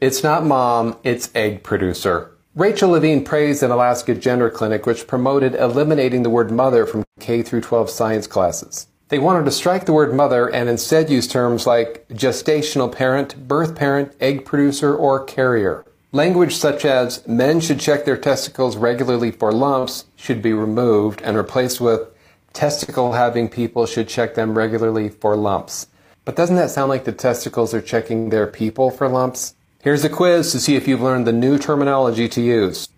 It's 0.00 0.22
not 0.24 0.44
mom, 0.44 0.98
it's 1.04 1.30
egg 1.34 1.62
producer. 1.62 2.32
Rachel 2.54 2.90
Levine 2.90 3.24
praised 3.24 3.62
an 3.62 3.70
Alaska 3.70 4.14
gender 4.14 4.50
clinic 4.50 4.84
which 4.84 5.06
promoted 5.06 5.54
eliminating 5.54 6.22
the 6.22 6.28
word 6.28 6.50
mother 6.50 6.84
from 6.84 7.04
K 7.20 7.40
through 7.42 7.62
12 7.62 7.88
science 7.88 8.26
classes. 8.26 8.88
They 9.12 9.18
wanted 9.18 9.44
to 9.44 9.50
strike 9.50 9.84
the 9.84 9.92
word 9.92 10.14
mother 10.14 10.48
and 10.48 10.70
instead 10.70 11.10
use 11.10 11.28
terms 11.28 11.66
like 11.66 12.08
gestational 12.08 12.90
parent, 12.90 13.46
birth 13.46 13.74
parent, 13.74 14.14
egg 14.20 14.46
producer, 14.46 14.96
or 14.96 15.22
carrier. 15.22 15.84
Language 16.12 16.56
such 16.56 16.86
as 16.86 17.28
men 17.28 17.60
should 17.60 17.78
check 17.78 18.06
their 18.06 18.16
testicles 18.16 18.78
regularly 18.78 19.30
for 19.30 19.52
lumps 19.52 20.06
should 20.16 20.40
be 20.40 20.54
removed 20.54 21.20
and 21.20 21.36
replaced 21.36 21.78
with 21.78 22.08
testicle 22.54 23.12
having 23.12 23.50
people 23.50 23.84
should 23.84 24.08
check 24.08 24.34
them 24.34 24.56
regularly 24.56 25.10
for 25.10 25.36
lumps. 25.36 25.88
But 26.24 26.34
doesn't 26.34 26.56
that 26.56 26.70
sound 26.70 26.88
like 26.88 27.04
the 27.04 27.12
testicles 27.12 27.74
are 27.74 27.82
checking 27.82 28.30
their 28.30 28.46
people 28.46 28.90
for 28.90 29.10
lumps? 29.10 29.54
Here's 29.82 30.04
a 30.04 30.08
quiz 30.08 30.52
to 30.52 30.58
see 30.58 30.74
if 30.74 30.88
you've 30.88 31.02
learned 31.02 31.26
the 31.26 31.34
new 31.34 31.58
terminology 31.58 32.30
to 32.30 32.40
use. 32.40 32.88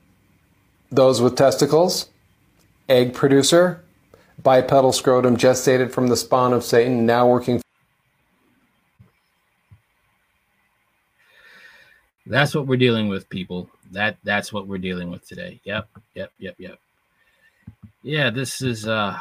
Those 0.93 1.21
with 1.21 1.35
testicles, 1.35 2.09
egg 2.89 3.15
producer, 3.15 3.84
bipedal 4.45 4.93
scrotum 4.93 5.37
gestated 5.37 5.91
from 5.91 6.07
the 6.07 6.17
spawn 6.17 6.53
of 6.53 6.63
Satan, 6.63 7.05
now 7.05 7.27
working. 7.27 7.61
That's 12.27 12.55
what 12.55 12.67
we're 12.67 12.77
dealing 12.77 13.09
with, 13.09 13.29
people. 13.29 13.69
That 13.91 14.17
that's 14.23 14.53
what 14.53 14.69
we're 14.69 14.79
dealing 14.79 15.11
with 15.11 15.27
today. 15.27 15.61
Yep, 15.65 15.89
yep, 16.15 16.31
yep, 16.39 16.55
yep. 16.59 16.79
Yeah, 18.03 18.31
this 18.31 18.63
is 18.63 18.87
uh 18.87 19.19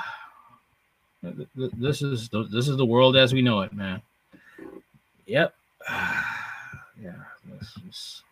this 1.56 2.02
is 2.02 2.30
this 2.52 2.68
is 2.68 2.78
the 2.78 2.86
world 2.86 3.16
as 3.16 3.34
we 3.34 3.42
know 3.42 3.62
it, 3.62 3.74
man. 3.74 4.02
Yep. 5.26 5.56
Yeah. 7.02 7.16
this 7.60 7.76
is. 7.90 8.24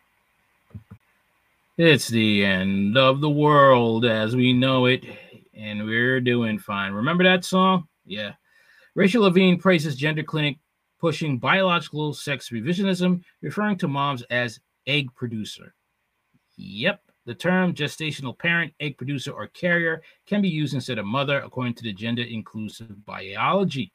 It's 1.77 2.07
the 2.07 2.45
end 2.45 2.95
of 2.95 3.21
the 3.21 3.29
world 3.29 4.05
as 4.05 4.35
we 4.35 4.53
know 4.53 4.85
it, 4.85 5.03
and 5.61 5.85
we're 5.85 6.19
doing 6.19 6.57
fine. 6.57 6.91
Remember 6.91 7.23
that 7.23 7.45
song? 7.45 7.87
Yeah. 8.05 8.33
Rachel 8.95 9.23
Levine 9.23 9.59
praises 9.59 9.95
gender 9.95 10.23
clinic 10.23 10.57
pushing 10.99 11.37
biological 11.37 12.13
sex 12.13 12.49
revisionism, 12.49 13.23
referring 13.41 13.77
to 13.77 13.87
moms 13.87 14.23
as 14.29 14.59
egg 14.87 15.13
producer. 15.15 15.73
Yep, 16.57 17.01
the 17.25 17.33
term 17.33 17.73
gestational 17.73 18.37
parent, 18.37 18.73
egg 18.79 18.97
producer, 18.97 19.31
or 19.31 19.47
carrier 19.47 20.01
can 20.25 20.41
be 20.41 20.49
used 20.49 20.73
instead 20.73 20.97
of 20.97 21.05
mother, 21.05 21.39
according 21.39 21.75
to 21.75 21.83
the 21.83 21.93
gender 21.93 22.23
inclusive 22.23 23.05
biology. 23.05 23.91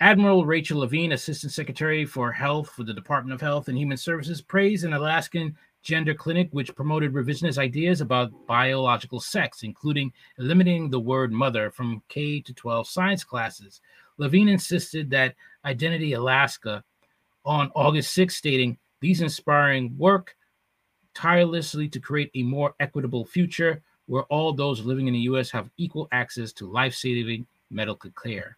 Admiral 0.00 0.44
Rachel 0.44 0.80
Levine, 0.80 1.12
Assistant 1.12 1.52
Secretary 1.52 2.04
for 2.04 2.30
Health 2.30 2.70
for 2.70 2.84
the 2.84 2.92
Department 2.92 3.34
of 3.34 3.40
Health 3.40 3.68
and 3.68 3.78
Human 3.78 3.96
Services, 3.96 4.42
praised 4.42 4.84
an 4.84 4.92
Alaskan 4.92 5.56
gender 5.86 6.14
clinic 6.14 6.48
which 6.50 6.74
promoted 6.74 7.12
revisionist 7.12 7.58
ideas 7.58 8.00
about 8.00 8.32
biological 8.48 9.20
sex, 9.20 9.62
including 9.62 10.12
eliminating 10.36 10.90
the 10.90 10.98
word 10.98 11.30
mother 11.30 11.70
from 11.70 12.02
K 12.08 12.40
to 12.40 12.52
12 12.52 12.88
science 12.88 13.22
classes. 13.22 13.80
Levine 14.18 14.48
insisted 14.48 15.08
that 15.10 15.36
Identity 15.64 16.14
Alaska 16.14 16.82
on 17.44 17.70
August 17.76 18.12
6, 18.14 18.34
stating, 18.34 18.76
These 19.00 19.20
inspiring 19.20 19.96
work 19.96 20.36
tirelessly 21.14 21.88
to 21.90 22.00
create 22.00 22.32
a 22.34 22.42
more 22.42 22.74
equitable 22.80 23.24
future 23.24 23.80
where 24.06 24.24
all 24.24 24.52
those 24.52 24.84
living 24.84 25.06
in 25.06 25.14
the 25.14 25.20
U.S. 25.20 25.52
have 25.52 25.70
equal 25.76 26.08
access 26.10 26.52
to 26.54 26.66
life 26.66 26.94
saving 26.94 27.46
medical 27.70 28.10
care. 28.10 28.56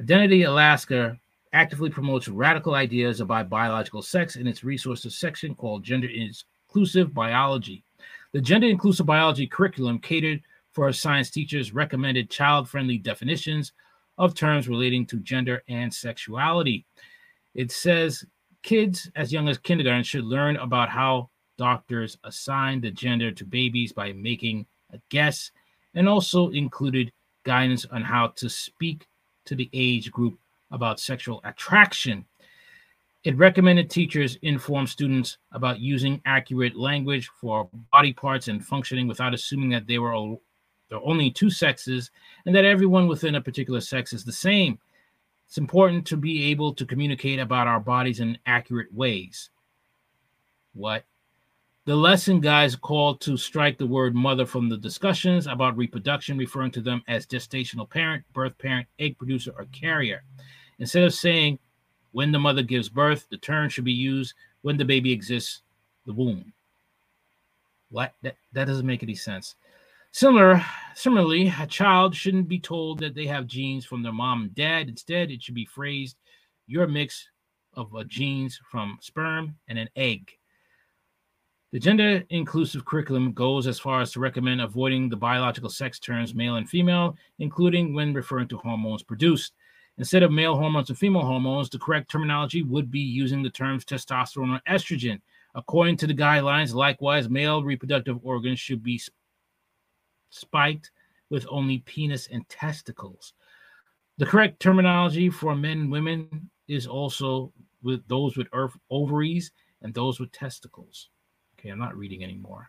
Identity 0.00 0.44
Alaska 0.44 1.18
actively 1.52 1.90
promotes 1.90 2.28
radical 2.28 2.74
ideas 2.74 3.20
about 3.20 3.48
biological 3.48 4.02
sex 4.02 4.36
in 4.36 4.46
its 4.46 4.64
resources 4.64 5.18
section 5.18 5.54
called 5.54 5.84
Gender 5.84 6.08
Inclusive 6.08 7.12
Biology. 7.12 7.84
The 8.32 8.40
Gender 8.40 8.68
Inclusive 8.68 9.06
Biology 9.06 9.46
curriculum 9.46 9.98
catered 9.98 10.40
for 10.72 10.90
science 10.92 11.30
teachers 11.30 11.74
recommended 11.74 12.30
child 12.30 12.68
friendly 12.68 12.96
definitions 12.96 13.72
of 14.16 14.34
terms 14.34 14.68
relating 14.68 15.04
to 15.06 15.18
gender 15.18 15.62
and 15.68 15.92
sexuality. 15.92 16.86
It 17.54 17.70
says 17.70 18.24
kids 18.62 19.10
as 19.16 19.32
young 19.32 19.48
as 19.48 19.58
kindergarten 19.58 20.04
should 20.04 20.24
learn 20.24 20.56
about 20.56 20.88
how 20.88 21.28
doctors 21.58 22.16
assign 22.24 22.80
the 22.80 22.90
gender 22.90 23.30
to 23.30 23.44
babies 23.44 23.92
by 23.92 24.12
making 24.12 24.66
a 24.92 24.98
guess, 25.10 25.50
and 25.94 26.08
also 26.08 26.48
included 26.50 27.12
guidance 27.44 27.84
on 27.90 28.02
how 28.02 28.28
to 28.28 28.48
speak 28.48 29.06
to 29.44 29.54
the 29.54 29.68
age 29.72 30.10
group 30.10 30.38
about 30.72 31.00
sexual 31.00 31.40
attraction. 31.44 32.24
It 33.24 33.36
recommended 33.36 33.88
teachers 33.88 34.36
inform 34.42 34.88
students 34.88 35.38
about 35.52 35.78
using 35.78 36.20
accurate 36.26 36.76
language 36.76 37.30
for 37.40 37.68
body 37.92 38.12
parts 38.12 38.48
and 38.48 38.64
functioning 38.64 39.06
without 39.06 39.32
assuming 39.32 39.70
that 39.70 39.86
they 39.86 39.98
were 39.98 40.12
all, 40.12 40.42
there 40.88 40.98
are 40.98 41.08
only 41.08 41.30
two 41.30 41.50
sexes 41.50 42.10
and 42.46 42.54
that 42.54 42.64
everyone 42.64 43.06
within 43.06 43.36
a 43.36 43.40
particular 43.40 43.80
sex 43.80 44.12
is 44.12 44.24
the 44.24 44.32
same. 44.32 44.78
It's 45.46 45.58
important 45.58 46.06
to 46.08 46.16
be 46.16 46.50
able 46.50 46.74
to 46.74 46.84
communicate 46.86 47.38
about 47.38 47.68
our 47.68 47.78
bodies 47.78 48.18
in 48.18 48.38
accurate 48.46 48.92
ways. 48.92 49.50
What? 50.74 51.04
The 51.84 51.96
lesson 51.96 52.40
guides 52.40 52.76
called 52.76 53.20
to 53.22 53.36
strike 53.36 53.76
the 53.76 53.86
word 53.86 54.14
mother 54.14 54.46
from 54.46 54.68
the 54.68 54.76
discussions 54.76 55.48
about 55.48 55.76
reproduction, 55.76 56.38
referring 56.38 56.70
to 56.72 56.80
them 56.80 57.02
as 57.08 57.26
gestational 57.26 57.90
parent, 57.90 58.24
birth 58.32 58.56
parent, 58.56 58.86
egg 58.98 59.18
producer, 59.18 59.52
or 59.58 59.64
carrier. 59.72 60.22
Instead 60.78 61.04
of 61.04 61.14
saying 61.14 61.58
when 62.12 62.32
the 62.32 62.38
mother 62.38 62.62
gives 62.62 62.88
birth, 62.88 63.26
the 63.30 63.38
term 63.38 63.68
should 63.68 63.84
be 63.84 63.92
used 63.92 64.34
when 64.62 64.76
the 64.76 64.84
baby 64.84 65.12
exists, 65.12 65.62
the 66.06 66.12
womb. 66.12 66.52
What? 67.90 68.14
That, 68.22 68.36
that 68.52 68.66
doesn't 68.66 68.86
make 68.86 69.02
any 69.02 69.14
sense. 69.14 69.56
Similar, 70.12 70.62
similarly, 70.94 71.52
a 71.58 71.66
child 71.66 72.14
shouldn't 72.14 72.48
be 72.48 72.58
told 72.58 72.98
that 73.00 73.14
they 73.14 73.26
have 73.26 73.46
genes 73.46 73.86
from 73.86 74.02
their 74.02 74.12
mom 74.12 74.42
and 74.42 74.54
dad. 74.54 74.88
Instead, 74.88 75.30
it 75.30 75.42
should 75.42 75.54
be 75.54 75.64
phrased, 75.64 76.16
"You're 76.66 76.84
a 76.84 76.88
mix 76.88 77.28
of 77.74 77.94
uh, 77.94 78.04
genes 78.04 78.60
from 78.70 78.98
sperm 79.00 79.56
and 79.68 79.78
an 79.78 79.88
egg." 79.96 80.30
The 81.72 81.80
gender 81.80 82.22
inclusive 82.28 82.84
curriculum 82.84 83.32
goes 83.32 83.66
as 83.66 83.78
far 83.78 84.02
as 84.02 84.12
to 84.12 84.20
recommend 84.20 84.60
avoiding 84.60 85.08
the 85.08 85.16
biological 85.16 85.70
sex 85.70 85.98
terms 85.98 86.34
male 86.34 86.56
and 86.56 86.68
female, 86.68 87.16
including 87.38 87.94
when 87.94 88.12
referring 88.12 88.48
to 88.48 88.58
hormones 88.58 89.02
produced. 89.02 89.54
Instead 89.98 90.22
of 90.22 90.32
male 90.32 90.56
hormones 90.56 90.88
and 90.88 90.98
female 90.98 91.22
hormones, 91.22 91.68
the 91.68 91.78
correct 91.78 92.10
terminology 92.10 92.62
would 92.62 92.90
be 92.90 93.00
using 93.00 93.42
the 93.42 93.50
terms 93.50 93.84
testosterone 93.84 94.56
or 94.56 94.60
estrogen. 94.72 95.20
According 95.54 95.98
to 95.98 96.06
the 96.06 96.14
guidelines, 96.14 96.74
likewise, 96.74 97.28
male 97.28 97.62
reproductive 97.62 98.18
organs 98.22 98.58
should 98.58 98.82
be 98.82 99.00
spiked 100.30 100.90
with 101.28 101.46
only 101.50 101.78
penis 101.80 102.28
and 102.32 102.48
testicles. 102.48 103.34
The 104.18 104.26
correct 104.26 104.60
terminology 104.60 105.28
for 105.28 105.54
men 105.54 105.80
and 105.82 105.92
women 105.92 106.50
is 106.68 106.86
also 106.86 107.52
with 107.82 108.06
those 108.08 108.36
with 108.36 108.48
ovaries 108.90 109.52
and 109.82 109.92
those 109.92 110.20
with 110.20 110.32
testicles. 110.32 111.10
Okay, 111.58 111.68
I'm 111.68 111.78
not 111.78 111.96
reading 111.96 112.24
anymore. 112.24 112.66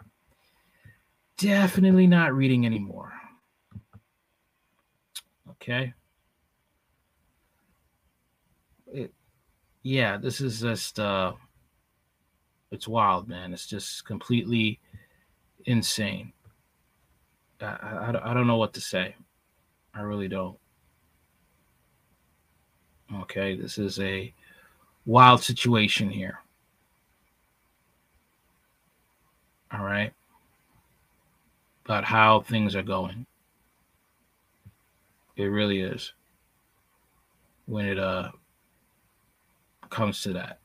Definitely 1.38 2.08
not 2.08 2.34
reading 2.34 2.66
anymore. 2.66 3.14
Okay. 5.52 5.94
It, 8.94 9.14
yeah, 9.82 10.16
this 10.18 10.40
is 10.40 10.62
just 10.62 11.00
uh 11.00 11.34
it's 12.72 12.88
wild, 12.88 13.28
man. 13.28 13.54
It's 13.54 13.68
just 13.68 14.06
completely 14.06 14.80
insane. 15.66 16.32
I, 17.62 17.66
I, 17.66 18.32
I 18.32 18.34
don't 18.34 18.48
know 18.48 18.58
what 18.58 18.74
to 18.74 18.82
say. 18.82 19.16
I 19.94 20.02
really 20.02 20.28
don't. 20.28 20.58
Okay, 23.14 23.56
this 23.56 23.78
is 23.78 24.00
a 24.00 24.34
wild 25.06 25.44
situation 25.44 26.10
here. 26.10 26.40
all 29.74 29.84
right, 29.84 30.14
about 31.86 32.06
how 32.06 32.42
things 32.42 32.76
are 32.76 32.84
going. 32.84 33.26
It 35.36 35.46
really 35.46 35.82
is 35.82 36.14
when 37.66 37.88
it 37.88 37.98
uh 37.98 38.30
comes 39.94 40.22
to 40.24 40.34
that. 40.34 40.60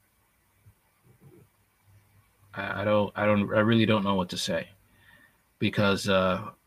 I, 2.55 2.81
I 2.81 2.85
don't 2.85 3.13
I 3.15 3.27
don't 3.27 3.55
I 3.55 3.61
really 3.61 3.87
don't 3.87 4.05
know 4.05 4.15
what 4.15 4.31
to 4.31 4.39
say 4.39 4.69
because 5.59 6.09
uh 6.09 6.51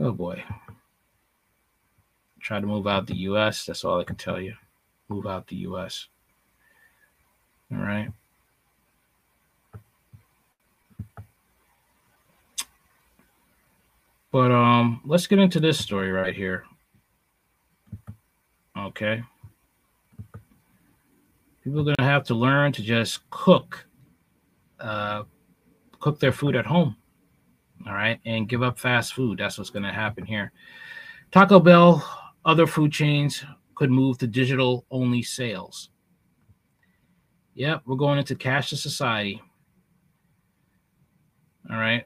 oh 0.00 0.12
boy. 0.12 0.42
Try 2.40 2.60
to 2.60 2.66
move 2.66 2.86
out 2.86 3.06
the 3.06 3.16
US, 3.30 3.66
that's 3.66 3.84
all 3.84 4.00
I 4.00 4.04
can 4.04 4.16
tell 4.16 4.40
you. 4.40 4.54
Move 5.08 5.26
out 5.26 5.48
the 5.48 5.56
US. 5.68 6.08
All 7.72 7.78
right. 7.78 8.10
But 14.30 14.50
um, 14.50 15.00
let's 15.04 15.26
get 15.26 15.38
into 15.38 15.60
this 15.60 15.78
story 15.78 16.10
right 16.10 16.34
here. 16.34 16.64
Okay. 18.76 19.22
People 21.64 21.80
are 21.80 21.94
gonna 21.96 22.10
have 22.10 22.24
to 22.24 22.34
learn 22.34 22.72
to 22.72 22.82
just 22.82 23.28
cook, 23.30 23.86
uh, 24.78 25.22
cook 25.98 26.20
their 26.20 26.30
food 26.30 26.56
at 26.56 26.66
home. 26.66 26.94
All 27.86 27.94
right, 27.94 28.20
and 28.26 28.48
give 28.48 28.62
up 28.62 28.78
fast 28.78 29.14
food. 29.14 29.38
That's 29.38 29.56
what's 29.56 29.70
gonna 29.70 29.92
happen 29.92 30.26
here. 30.26 30.52
Taco 31.32 31.58
Bell, 31.58 32.06
other 32.44 32.66
food 32.66 32.92
chains 32.92 33.44
could 33.74 33.90
move 33.90 34.18
to 34.18 34.26
digital 34.26 34.84
only 34.90 35.22
sales. 35.22 35.88
Yep, 37.54 37.82
we're 37.86 37.96
going 37.96 38.18
into 38.18 38.34
cashless 38.34 38.78
society. 38.78 39.40
All 41.70 41.78
right. 41.78 42.04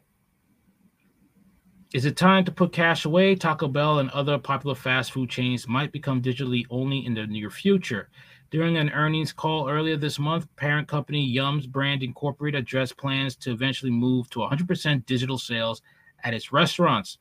Is 1.93 2.05
it 2.05 2.17
time 2.17 2.45
to 2.45 2.53
put 2.53 2.73
cash 2.73 3.07
away? 3.07 3.35
Taco 3.35 3.67
Bell 3.67 3.99
and 3.99 4.11
other 4.11 4.39
popular 4.39 4.77
fast 4.77 5.11
food 5.11 5.31
chains 5.31 5.67
might 5.67 5.91
become 5.91 6.23
digitally 6.23 6.65
only 6.71 7.05
in 7.05 7.15
the 7.15 7.27
near 7.27 7.51
future. 7.51 8.09
During 8.51 8.79
an 8.79 8.89
earnings 8.91 9.33
call 9.33 9.69
earlier 9.69 9.97
this 9.97 10.19
month, 10.19 10.49
parent 10.57 10.89
company 10.89 11.23
Yum's 11.23 11.67
Brand 11.67 12.03
Incorporated 12.03 12.63
addressed 12.63 12.97
plans 12.97 13.37
to 13.37 13.51
eventually 13.51 13.93
move 13.93 14.31
to 14.31 14.39
100% 14.39 15.05
digital 15.05 15.37
sales 15.37 15.83
at 16.25 16.33
its 16.33 16.51
restaurants. 16.53 17.19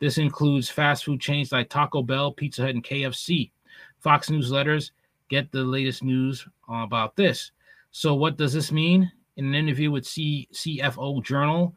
This 0.00 0.18
includes 0.18 0.68
fast 0.68 1.04
food 1.04 1.20
chains 1.20 1.52
like 1.52 1.68
Taco 1.68 2.02
Bell, 2.02 2.32
Pizza 2.32 2.62
Hut, 2.62 2.74
and 2.74 2.82
KFC. 2.82 3.52
Fox 4.00 4.28
Newsletters 4.28 4.90
get 5.28 5.50
the 5.52 5.62
latest 5.62 6.02
news 6.02 6.46
about 6.68 7.14
this. 7.14 7.52
So, 7.92 8.14
what 8.14 8.36
does 8.36 8.52
this 8.52 8.72
mean? 8.72 9.10
In 9.36 9.46
an 9.46 9.54
interview 9.54 9.90
with 9.90 10.06
C- 10.06 10.48
CFO 10.52 11.22
Journal, 11.22 11.76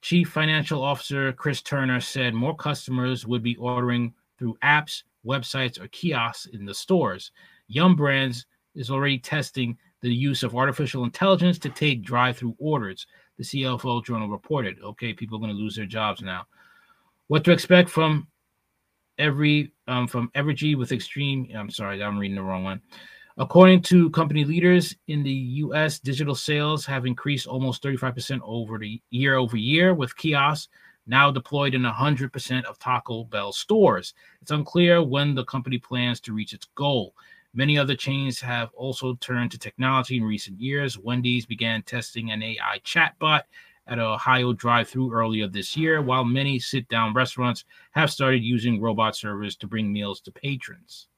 Chief 0.00 0.28
Financial 0.28 0.82
Officer 0.82 1.32
Chris 1.32 1.62
Turner 1.62 2.00
said 2.00 2.34
more 2.34 2.56
customers 2.56 3.26
would 3.26 3.42
be 3.42 3.56
ordering 3.56 4.14
through 4.38 4.56
apps, 4.62 5.02
websites, 5.24 5.78
or 5.80 5.86
kiosks 5.88 6.46
in 6.46 6.64
the 6.64 6.74
stores. 6.74 7.30
Yum 7.68 7.96
Brands 7.96 8.46
is 8.74 8.90
already 8.90 9.18
testing 9.18 9.76
the 10.00 10.12
use 10.12 10.42
of 10.42 10.56
artificial 10.56 11.04
intelligence 11.04 11.58
to 11.60 11.68
take 11.68 12.02
drive-through 12.02 12.56
orders. 12.58 13.06
The 13.38 13.44
CFO 13.44 14.04
Journal 14.04 14.28
reported. 14.28 14.78
Okay, 14.82 15.12
people 15.12 15.36
are 15.36 15.40
going 15.40 15.54
to 15.54 15.56
lose 15.56 15.76
their 15.76 15.86
jobs 15.86 16.22
now. 16.22 16.46
What 17.28 17.44
to 17.44 17.52
expect 17.52 17.88
from 17.88 18.28
every 19.18 19.72
um, 19.86 20.06
from 20.06 20.30
Evergy 20.34 20.76
with 20.76 20.92
extreme? 20.92 21.48
I'm 21.54 21.70
sorry, 21.70 22.02
I'm 22.02 22.18
reading 22.18 22.36
the 22.36 22.42
wrong 22.42 22.64
one. 22.64 22.80
According 23.38 23.82
to 23.82 24.10
company 24.10 24.44
leaders 24.44 24.94
in 25.08 25.22
the 25.22 25.32
US, 25.32 25.98
digital 25.98 26.34
sales 26.34 26.84
have 26.84 27.06
increased 27.06 27.46
almost 27.46 27.82
35% 27.82 28.40
over 28.44 28.78
the 28.78 29.00
year 29.10 29.36
over 29.36 29.56
year, 29.56 29.94
with 29.94 30.16
kiosks 30.16 30.68
now 31.06 31.30
deployed 31.30 31.74
in 31.74 31.82
100% 31.82 32.64
of 32.64 32.78
Taco 32.78 33.24
Bell 33.24 33.52
stores. 33.52 34.14
It's 34.40 34.50
unclear 34.50 35.02
when 35.02 35.34
the 35.34 35.44
company 35.44 35.78
plans 35.78 36.20
to 36.20 36.32
reach 36.32 36.52
its 36.52 36.66
goal. 36.74 37.14
Many 37.54 37.78
other 37.78 37.94
chains 37.94 38.40
have 38.40 38.70
also 38.74 39.14
turned 39.16 39.50
to 39.52 39.58
technology 39.58 40.16
in 40.16 40.24
recent 40.24 40.60
years. 40.60 40.98
Wendy's 40.98 41.46
began 41.46 41.82
testing 41.82 42.30
an 42.30 42.42
AI 42.42 42.80
chatbot 42.84 43.42
at 43.86 43.98
a 43.98 44.02
Ohio 44.02 44.52
drive 44.52 44.88
through 44.88 45.12
earlier 45.12 45.48
this 45.48 45.76
year, 45.76 46.00
while 46.00 46.24
many 46.24 46.58
sit 46.58 46.88
down 46.88 47.12
restaurants 47.12 47.64
have 47.90 48.10
started 48.10 48.42
using 48.42 48.80
robot 48.80 49.16
servers 49.16 49.56
to 49.56 49.66
bring 49.66 49.92
meals 49.92 50.20
to 50.22 50.32
patrons. 50.32 51.08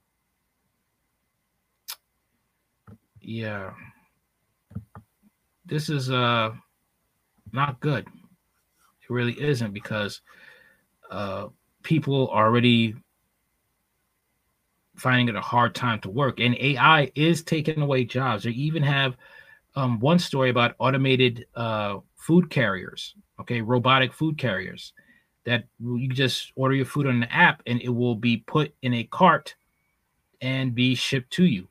yeah, 3.24 3.72
this 5.64 5.88
is 5.88 6.10
uh 6.10 6.50
not 7.52 7.80
good. 7.80 8.06
It 8.06 9.10
really 9.10 9.40
isn't 9.40 9.72
because 9.72 10.20
uh 11.10 11.48
people 11.82 12.28
already 12.28 12.94
finding 14.96 15.28
it 15.28 15.36
a 15.36 15.40
hard 15.40 15.74
time 15.74 16.00
to 16.00 16.10
work, 16.10 16.40
and 16.40 16.56
AI 16.56 17.10
is 17.14 17.42
taking 17.42 17.80
away 17.80 18.04
jobs. 18.04 18.44
They 18.44 18.50
even 18.50 18.82
have 18.82 19.16
um, 19.76 19.98
one 20.00 20.18
story 20.18 20.50
about 20.50 20.74
automated 20.78 21.46
uh, 21.54 21.98
food 22.16 22.50
carriers, 22.50 23.14
okay, 23.40 23.60
robotic 23.60 24.12
food 24.12 24.38
carriers 24.38 24.92
that 25.44 25.64
you 25.78 26.08
just 26.08 26.52
order 26.56 26.74
your 26.74 26.86
food 26.86 27.06
on 27.06 27.16
an 27.16 27.24
app 27.24 27.62
and 27.66 27.80
it 27.82 27.90
will 27.90 28.14
be 28.14 28.38
put 28.38 28.74
in 28.82 28.94
a 28.94 29.04
cart 29.04 29.54
and 30.40 30.74
be 30.74 30.94
shipped 30.94 31.30
to 31.32 31.44
you. 31.44 31.68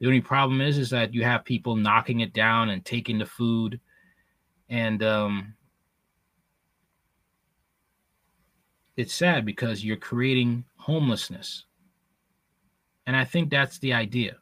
The 0.00 0.06
only 0.06 0.20
problem 0.20 0.60
is 0.60 0.76
is 0.76 0.90
that 0.90 1.14
you 1.14 1.24
have 1.24 1.44
people 1.44 1.76
knocking 1.76 2.20
it 2.20 2.34
down 2.34 2.68
and 2.68 2.84
taking 2.84 3.18
the 3.18 3.26
food, 3.26 3.80
and 4.68 5.02
um, 5.02 5.54
it's 8.96 9.14
sad 9.14 9.46
because 9.46 9.82
you're 9.82 9.96
creating 9.96 10.64
homelessness, 10.76 11.64
and 13.06 13.16
I 13.16 13.24
think 13.24 13.50
that's 13.50 13.78
the 13.78 13.92
idea. 13.92 14.36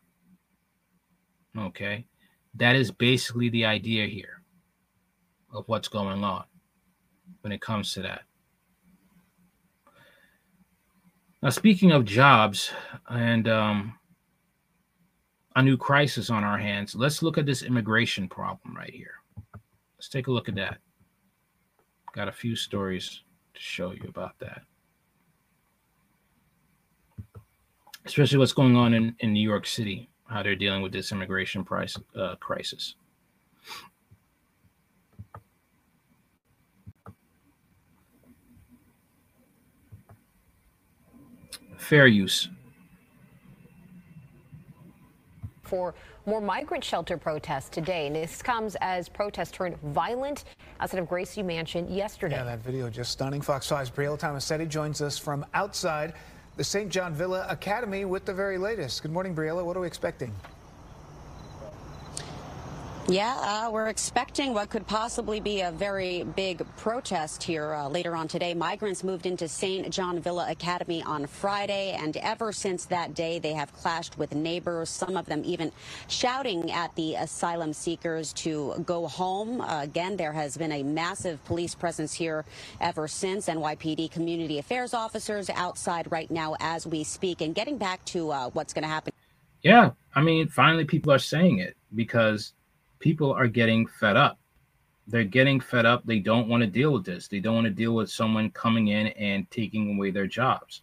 Okay, 1.57 2.07
that 2.55 2.75
is 2.77 2.91
basically 2.91 3.49
the 3.51 3.65
idea 3.65 4.07
here 4.07 4.43
of 5.53 5.65
what's 5.69 5.89
going 5.89 6.25
on 6.25 6.45
when 7.43 7.53
it 7.53 7.61
comes 7.61 7.93
to 7.95 8.03
that. 8.03 8.23
Now, 11.43 11.51
speaking 11.51 11.93
of 11.93 12.05
jobs 12.05 12.73
and 13.09 13.47
um, 13.49 13.99
a 15.57 15.63
new 15.63 15.77
crisis 15.77 16.31
on 16.31 16.45
our 16.45 16.59
hands. 16.59 16.95
Let's 16.95 17.23
look 17.23 17.39
at 17.39 17.47
this 17.47 17.63
immigration 17.63 18.29
problem 18.29 18.77
right 18.77 18.93
here. 18.93 19.15
Let's 19.97 20.09
take 20.09 20.27
a 20.27 20.33
look 20.33 20.49
at 20.49 20.57
that. 20.57 20.79
Got 22.13 22.29
a 22.29 22.33
few 22.33 22.57
stories 22.57 23.23
to 23.55 23.61
show 23.61 23.93
you 23.93 24.07
about 24.09 24.39
that. 24.41 24.63
Especially 28.07 28.39
what's 28.39 28.53
going 28.53 28.77
on 28.77 28.93
in, 28.95 29.17
in 29.21 29.33
New 29.33 29.47
York 29.47 29.67
City. 29.67 30.11
how 30.27 30.43
they're 30.43 30.57
dealing 30.57 30.83
with 30.83 30.93
this 30.93 31.13
immigration 31.13 31.65
price 31.65 31.97
uh, 32.17 32.35
crisis. 32.37 32.97
Fair 41.79 42.07
use. 42.07 42.49
For 45.63 45.95
more 46.27 46.41
migrant 46.41 46.83
shelter 46.83 47.19
protests 47.19 47.69
today. 47.69 48.07
And 48.07 48.17
this 48.17 48.41
comes 48.43 48.77
as 48.81 49.09
protests 49.09 49.51
turned 49.51 49.79
violent 49.83 50.45
outside 50.81 50.99
of 50.99 51.09
Gracie 51.09 51.43
Mansion 51.43 51.91
yesterday. 51.93 52.37
Yeah, 52.37 52.45
that 52.45 52.61
video 52.61 52.89
just 52.89 53.11
stunning. 53.11 53.43
Fox 53.43 53.69
5's 53.69 53.91
Brielle 53.91 54.19
Tomasetti 54.19 54.69
joins 54.69 55.03
us 55.03 55.19
from 55.19 55.45
outside 55.53 56.15
the 56.57 56.65
St. 56.65 56.89
John 56.89 57.15
Villa 57.15 57.47
Academy 57.49 58.05
with 58.05 58.25
the 58.25 58.35
very 58.35 58.59
latest. 58.59 59.03
Good 59.03 59.11
morning, 59.11 59.35
Briella. 59.35 59.65
What 59.65 59.77
are 59.77 59.81
we 59.81 59.87
expecting? 59.89 60.33
Yeah, 63.07 63.37
uh, 63.67 63.71
we're 63.71 63.89
expecting 63.89 64.55
what 64.55 64.71
could 64.71 64.87
possibly 64.87 65.39
be 65.39 65.61
a 65.61 65.71
very 65.71 66.23
big 66.23 66.65
protest 66.79 67.43
here 67.43 67.75
uh, 67.75 67.87
later 67.87 68.17
on 68.17 68.29
today. 68.29 68.55
Migrants 68.55 69.05
moved 69.05 69.27
into 69.27 69.47
St. 69.47 69.91
John 69.91 70.21
Villa 70.21 70.51
Academy 70.51 71.03
on 71.03 71.27
Friday, 71.27 71.93
and 72.01 72.17
ever 72.17 72.51
since 72.51 72.87
that 72.87 73.13
day, 73.13 73.39
they 73.39 73.53
have 73.53 73.75
clashed 73.75 74.17
with 74.17 74.35
neighbors, 74.35 74.89
some 74.89 75.19
of 75.19 75.27
them 75.27 75.43
even 75.45 75.71
shouting 76.09 76.73
at 76.73 76.95
the 76.95 77.17
asylum 77.17 77.75
seekers 77.75 78.33
to 78.33 78.83
go 78.87 79.07
home. 79.07 79.61
Uh, 79.61 79.83
again, 79.83 80.17
there 80.17 80.33
has 80.33 80.57
been 80.57 80.73
a 80.73 80.83
massive 80.83 81.45
police 81.45 81.75
presence 81.75 82.15
here 82.15 82.47
ever 82.81 83.07
since. 83.07 83.49
NYPD 83.49 84.13
community 84.13 84.59
affairs 84.59 84.95
officers 84.95 85.51
outside 85.51 86.11
right 86.11 86.31
now 86.31 86.57
as 86.59 86.87
we 86.87 87.05
speak. 87.05 87.43
And 87.43 87.55
getting 87.55 87.77
back 87.77 88.03
to 88.07 88.31
uh, 88.31 88.49
what's 88.55 88.73
going 88.73 88.85
to 88.85 88.89
happen. 88.89 89.13
Yeah, 89.63 89.91
I 90.15 90.23
mean, 90.23 90.49
finally, 90.49 90.87
people 90.87 91.13
are 91.13 91.19
saying 91.19 91.59
it 91.59 91.77
because 91.95 92.55
people 92.99 93.33
are 93.33 93.49
getting 93.49 93.87
fed 93.87 94.17
up. 94.17 94.39
They're 95.07 95.25
getting 95.25 95.61
fed 95.61 95.85
up. 95.85 96.07
They 96.07 96.19
don't 96.19 96.49
want 96.49 96.63
to 96.63 96.67
deal 96.67 96.93
with 96.93 97.05
this. 97.05 97.29
They 97.29 97.41
don't 97.41 97.55
want 97.55 97.67
to 97.67 97.71
deal 97.71 97.95
with 97.95 98.11
someone 98.11 98.51
coming 98.51 98.89
in 98.89 99.09
and 99.09 99.51
taking 99.51 99.95
away 99.95 100.11
their 100.11 100.27
jobs. 100.27 100.83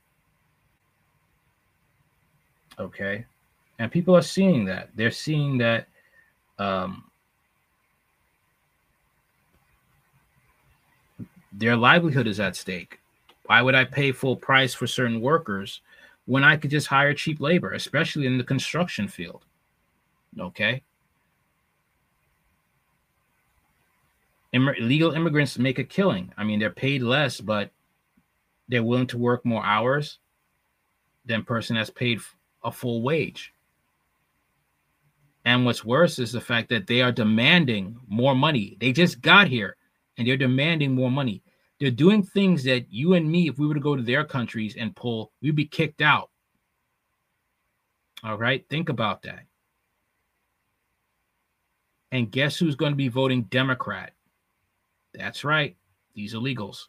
Okay. 2.77 3.25
And 3.79 3.91
people 3.91 4.15
are 4.15 4.21
seeing 4.21 4.65
that. 4.65 4.89
They're 4.95 5.09
seeing 5.11 5.57
that 5.57 5.87
um, 6.59 7.09
their 11.51 11.75
livelihood 11.75 12.27
is 12.27 12.39
at 12.39 12.55
stake. 12.55 12.99
Why 13.45 13.61
would 13.61 13.75
I 13.75 13.85
pay 13.85 14.11
full 14.11 14.35
price 14.35 14.73
for 14.73 14.85
certain 14.87 15.19
workers 15.19 15.81
when 16.25 16.43
I 16.43 16.57
could 16.57 16.69
just 16.69 16.87
hire 16.87 17.13
cheap 17.13 17.41
labor, 17.41 17.73
especially 17.73 18.27
in 18.27 18.37
the 18.37 18.43
construction 18.43 19.07
field? 19.07 19.45
Okay. 20.39 20.83
Illegal 24.53 25.11
immigrants 25.13 25.57
make 25.57 25.79
a 25.79 25.83
killing. 25.83 26.33
I 26.37 26.43
mean, 26.43 26.59
they're 26.59 26.69
paid 26.69 27.01
less, 27.01 27.39
but 27.39 27.71
they're 28.67 28.83
willing 28.83 29.07
to 29.07 29.17
work 29.17 29.45
more 29.45 29.63
hours 29.63 30.19
than 31.25 31.43
person 31.43 31.75
that's 31.75 31.89
paid 31.89 32.19
a 32.63 32.71
full 32.71 33.01
wage. 33.01 33.53
And 35.45 35.65
what's 35.65 35.85
worse 35.85 36.19
is 36.19 36.31
the 36.31 36.41
fact 36.41 36.69
that 36.69 36.85
they 36.85 37.01
are 37.01 37.11
demanding 37.11 37.97
more 38.07 38.35
money. 38.35 38.77
They 38.79 38.91
just 38.91 39.21
got 39.21 39.47
here 39.47 39.75
and 40.17 40.27
they're 40.27 40.37
demanding 40.37 40.93
more 40.93 41.09
money. 41.09 41.41
They're 41.79 41.89
doing 41.89 42.21
things 42.21 42.63
that 42.65 42.91
you 42.91 43.13
and 43.15 43.29
me, 43.29 43.47
if 43.47 43.57
we 43.57 43.65
were 43.65 43.73
to 43.73 43.79
go 43.79 43.95
to 43.95 44.03
their 44.03 44.23
countries 44.23 44.75
and 44.77 44.95
pull, 44.95 45.31
we'd 45.41 45.55
be 45.55 45.65
kicked 45.65 46.01
out. 46.01 46.29
All 48.23 48.37
right, 48.37 48.63
think 48.69 48.89
about 48.89 49.23
that. 49.23 49.45
And 52.11 52.29
guess 52.29 52.57
who's 52.57 52.75
going 52.75 52.91
to 52.91 52.97
be 52.97 53.07
voting 53.07 53.43
Democrat? 53.43 54.11
That's 55.13 55.43
right, 55.43 55.75
these 56.15 56.33
illegals. 56.33 56.87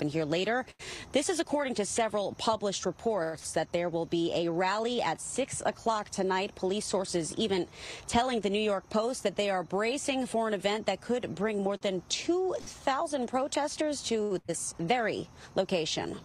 And 0.00 0.10
here 0.10 0.24
later, 0.24 0.66
this 1.12 1.28
is 1.28 1.38
according 1.38 1.74
to 1.74 1.84
several 1.84 2.32
published 2.32 2.86
reports 2.86 3.52
that 3.52 3.70
there 3.72 3.88
will 3.88 4.06
be 4.06 4.32
a 4.34 4.50
rally 4.50 5.00
at 5.00 5.20
6 5.20 5.62
o'clock 5.64 6.10
tonight. 6.10 6.54
Police 6.56 6.86
sources 6.86 7.32
even 7.36 7.68
telling 8.08 8.40
the 8.40 8.50
New 8.50 8.60
York 8.60 8.88
Post 8.90 9.22
that 9.22 9.36
they 9.36 9.48
are 9.48 9.62
bracing 9.62 10.26
for 10.26 10.48
an 10.48 10.54
event 10.54 10.86
that 10.86 11.00
could 11.00 11.36
bring 11.36 11.62
more 11.62 11.76
than 11.76 12.02
2,000 12.08 13.28
protesters 13.28 14.02
to 14.02 14.40
this 14.46 14.74
very 14.80 15.28
location. 15.54 16.18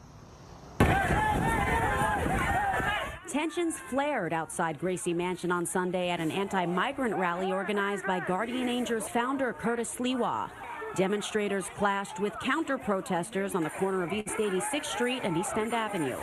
Tensions 3.30 3.78
flared 3.90 4.34
outside 4.34 4.80
Gracie 4.80 5.14
Mansion 5.14 5.52
on 5.52 5.66
Sunday 5.66 6.10
at 6.10 6.20
an 6.20 6.32
anti-migrant 6.32 7.16
rally 7.16 7.52
organized 7.52 8.08
by 8.08 8.22
Guardian 8.22 8.70
Angels 8.70 9.08
founder 9.10 9.54
Curtis 9.54 9.96
Sliwa. 9.96 10.50
Demonstrators 10.98 11.66
clashed 11.76 12.20
with 12.20 12.34
counter 12.40 12.76
protesters 12.76 13.54
on 13.54 13.62
the 13.62 13.70
corner 13.70 14.02
of 14.02 14.12
East 14.12 14.30
86th 14.30 14.86
Street 14.86 15.22
and 15.24 15.38
East 15.38 15.56
End 15.56 15.72
Avenue. 15.72 16.18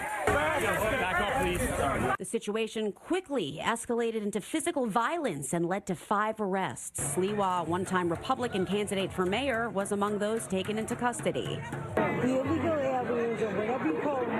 The 2.19 2.25
situation 2.25 2.91
quickly 2.91 3.61
escalated 3.63 4.25
into 4.25 4.41
physical 4.41 4.87
violence 4.87 5.53
and 5.53 5.65
led 5.65 5.87
to 5.87 5.95
five 5.95 6.41
arrests. 6.41 7.15
Sliwa, 7.15 7.65
one 7.69 7.85
time 7.85 8.09
Republican 8.09 8.67
candidate 8.67 9.13
for 9.13 9.25
mayor, 9.25 9.71
was 9.71 9.93
among 9.93 10.19
those 10.19 10.45
taken 10.49 10.77
into 10.77 10.97
custody. 10.97 11.61
The 11.95 12.41
illegal 12.41 12.73
aliens, 12.73 13.43
or 13.43 13.51
whatever 13.51 13.87
you 13.87 14.01
call 14.03 14.25
them, 14.25 14.34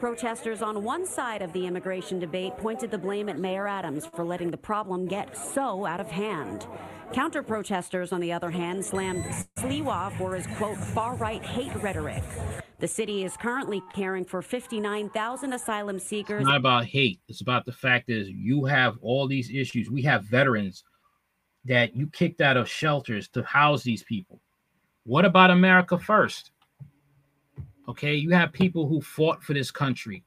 Protesters 0.00 0.62
on 0.62 0.82
one 0.82 1.04
side 1.04 1.42
of 1.42 1.52
the 1.52 1.66
immigration 1.66 2.18
debate 2.18 2.56
pointed 2.56 2.90
the 2.90 2.96
blame 2.96 3.28
at 3.28 3.38
Mayor 3.38 3.68
Adams 3.68 4.06
for 4.06 4.24
letting 4.24 4.50
the 4.50 4.56
problem 4.56 5.06
get 5.06 5.36
so 5.36 5.84
out 5.84 6.00
of 6.00 6.10
hand. 6.10 6.66
Counter 7.12 7.42
protesters, 7.42 8.10
on 8.10 8.18
the 8.22 8.32
other 8.32 8.50
hand, 8.50 8.82
slammed 8.82 9.22
Sliwa 9.58 10.16
for 10.16 10.34
his 10.34 10.46
quote 10.56 10.78
far 10.78 11.16
right 11.16 11.44
hate 11.44 11.74
rhetoric. 11.82 12.22
The 12.78 12.88
city 12.88 13.24
is 13.24 13.36
currently 13.36 13.82
caring 13.92 14.24
for 14.24 14.40
59,000 14.40 15.52
asylum 15.52 15.98
seekers. 15.98 16.40
It's 16.40 16.48
not 16.48 16.56
about 16.56 16.86
hate. 16.86 17.20
It's 17.28 17.42
about 17.42 17.66
the 17.66 17.72
fact 17.72 18.08
is 18.08 18.30
you 18.30 18.64
have 18.64 18.96
all 19.02 19.28
these 19.28 19.50
issues. 19.50 19.90
We 19.90 20.00
have 20.02 20.24
veterans 20.24 20.82
that 21.66 21.94
you 21.94 22.06
kicked 22.06 22.40
out 22.40 22.56
of 22.56 22.70
shelters 22.70 23.28
to 23.28 23.42
house 23.42 23.82
these 23.82 24.02
people. 24.02 24.40
What 25.04 25.26
about 25.26 25.50
America 25.50 25.98
first? 25.98 26.52
Okay, 27.90 28.14
you 28.14 28.30
have 28.30 28.52
people 28.52 28.86
who 28.86 29.00
fought 29.00 29.42
for 29.42 29.52
this 29.52 29.72
country, 29.72 30.22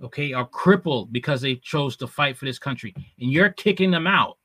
okay, 0.00 0.32
are 0.32 0.46
crippled 0.46 1.12
because 1.12 1.40
they 1.40 1.56
chose 1.56 1.96
to 1.96 2.06
fight 2.06 2.36
for 2.36 2.44
this 2.44 2.60
country, 2.60 2.94
and 3.18 3.32
you're 3.32 3.48
kicking 3.48 3.90
them 3.90 4.06
out. 4.06 4.38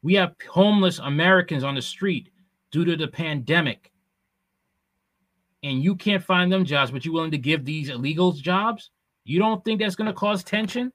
We 0.00 0.14
have 0.14 0.36
homeless 0.48 1.00
Americans 1.00 1.62
on 1.62 1.74
the 1.74 1.82
street 1.82 2.30
due 2.70 2.86
to 2.86 2.96
the 2.96 3.08
pandemic, 3.08 3.92
and 5.62 5.82
you 5.82 5.96
can't 5.96 6.24
find 6.24 6.50
them 6.50 6.64
jobs, 6.64 6.90
but 6.90 7.04
you're 7.04 7.12
willing 7.12 7.30
to 7.32 7.38
give 7.38 7.66
these 7.66 7.90
illegals 7.90 8.36
jobs? 8.36 8.90
You 9.26 9.38
don't 9.38 9.62
think 9.66 9.80
that's 9.80 9.96
going 9.96 10.08
to 10.08 10.14
cause 10.14 10.42
tension? 10.42 10.92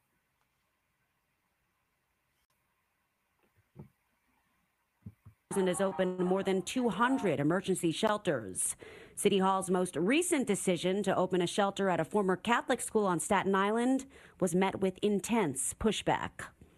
has 5.56 5.82
opened 5.82 6.20
more 6.20 6.44
than 6.44 6.62
200 6.62 7.40
emergency 7.40 7.92
shelters. 7.92 8.76
City 9.20 9.40
Hall's 9.40 9.70
most 9.70 9.98
recent 9.98 10.48
decision 10.48 11.04
to 11.04 11.14
open 11.14 11.42
a 11.42 11.48
shelter 11.48 11.90
at 11.90 12.00
a 12.00 12.06
former 12.06 12.38
Catholic 12.38 12.80
school 12.80 13.06
on 13.06 13.20
Staten 13.20 13.54
Island 13.54 14.06
was 14.40 14.56
met 14.56 14.80
with 14.80 14.98
intense 15.02 15.76
pushback. 15.78 16.30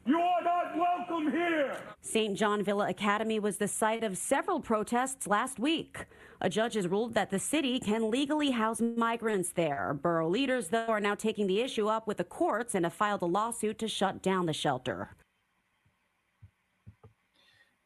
You 0.07 0.17
are 0.17 0.41
not 0.43 0.75
welcome 0.75 1.31
here. 1.31 1.77
St. 2.01 2.35
John 2.35 2.63
Villa 2.63 2.89
Academy 2.89 3.37
was 3.37 3.57
the 3.57 3.67
site 3.67 4.03
of 4.03 4.17
several 4.17 4.59
protests 4.59 5.27
last 5.27 5.59
week. 5.59 6.07
A 6.41 6.49
judge 6.49 6.73
has 6.73 6.87
ruled 6.87 7.13
that 7.13 7.29
the 7.29 7.37
city 7.37 7.79
can 7.79 8.09
legally 8.09 8.49
house 8.49 8.81
migrants 8.81 9.51
there. 9.51 9.93
Borough 10.01 10.27
leaders, 10.27 10.69
though, 10.69 10.87
are 10.87 10.99
now 10.99 11.13
taking 11.13 11.45
the 11.45 11.61
issue 11.61 11.89
up 11.89 12.07
with 12.07 12.17
the 12.17 12.23
courts 12.23 12.73
and 12.73 12.85
have 12.85 12.93
filed 12.93 13.21
a 13.21 13.27
lawsuit 13.27 13.77
to 13.77 13.87
shut 13.87 14.23
down 14.23 14.47
the 14.47 14.53
shelter. 14.53 15.11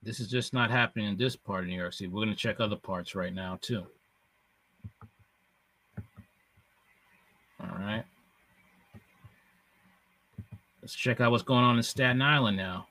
This 0.02 0.22
is 0.22 0.30
just 0.30 0.54
not 0.54 0.72
happening 0.72 1.10
in 1.10 1.18
this 1.18 1.36
part 1.36 1.66
of 1.66 1.70
New 1.70 1.76
York 1.76 1.92
City. 1.92 2.08
We're 2.08 2.24
going 2.24 2.30
to 2.30 2.36
check 2.36 2.62
other 2.62 2.78
parts 2.78 3.16
right 3.16 3.34
now, 3.34 3.60
too. 3.62 3.86
All 7.72 7.80
right. 7.80 8.04
Let's 10.82 10.94
check 10.94 11.20
out 11.20 11.32
what's 11.32 11.44
going 11.44 11.64
on 11.64 11.78
in 11.78 11.84
Staten 11.84 12.22
Island 12.22 12.58
now. 12.58 12.88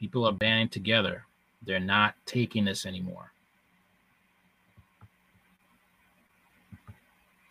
People 0.00 0.24
are 0.24 0.32
banding 0.32 0.68
together. 0.68 1.26
They're 1.64 1.78
not 1.78 2.14
taking 2.26 2.64
this 2.64 2.86
anymore. 2.86 3.31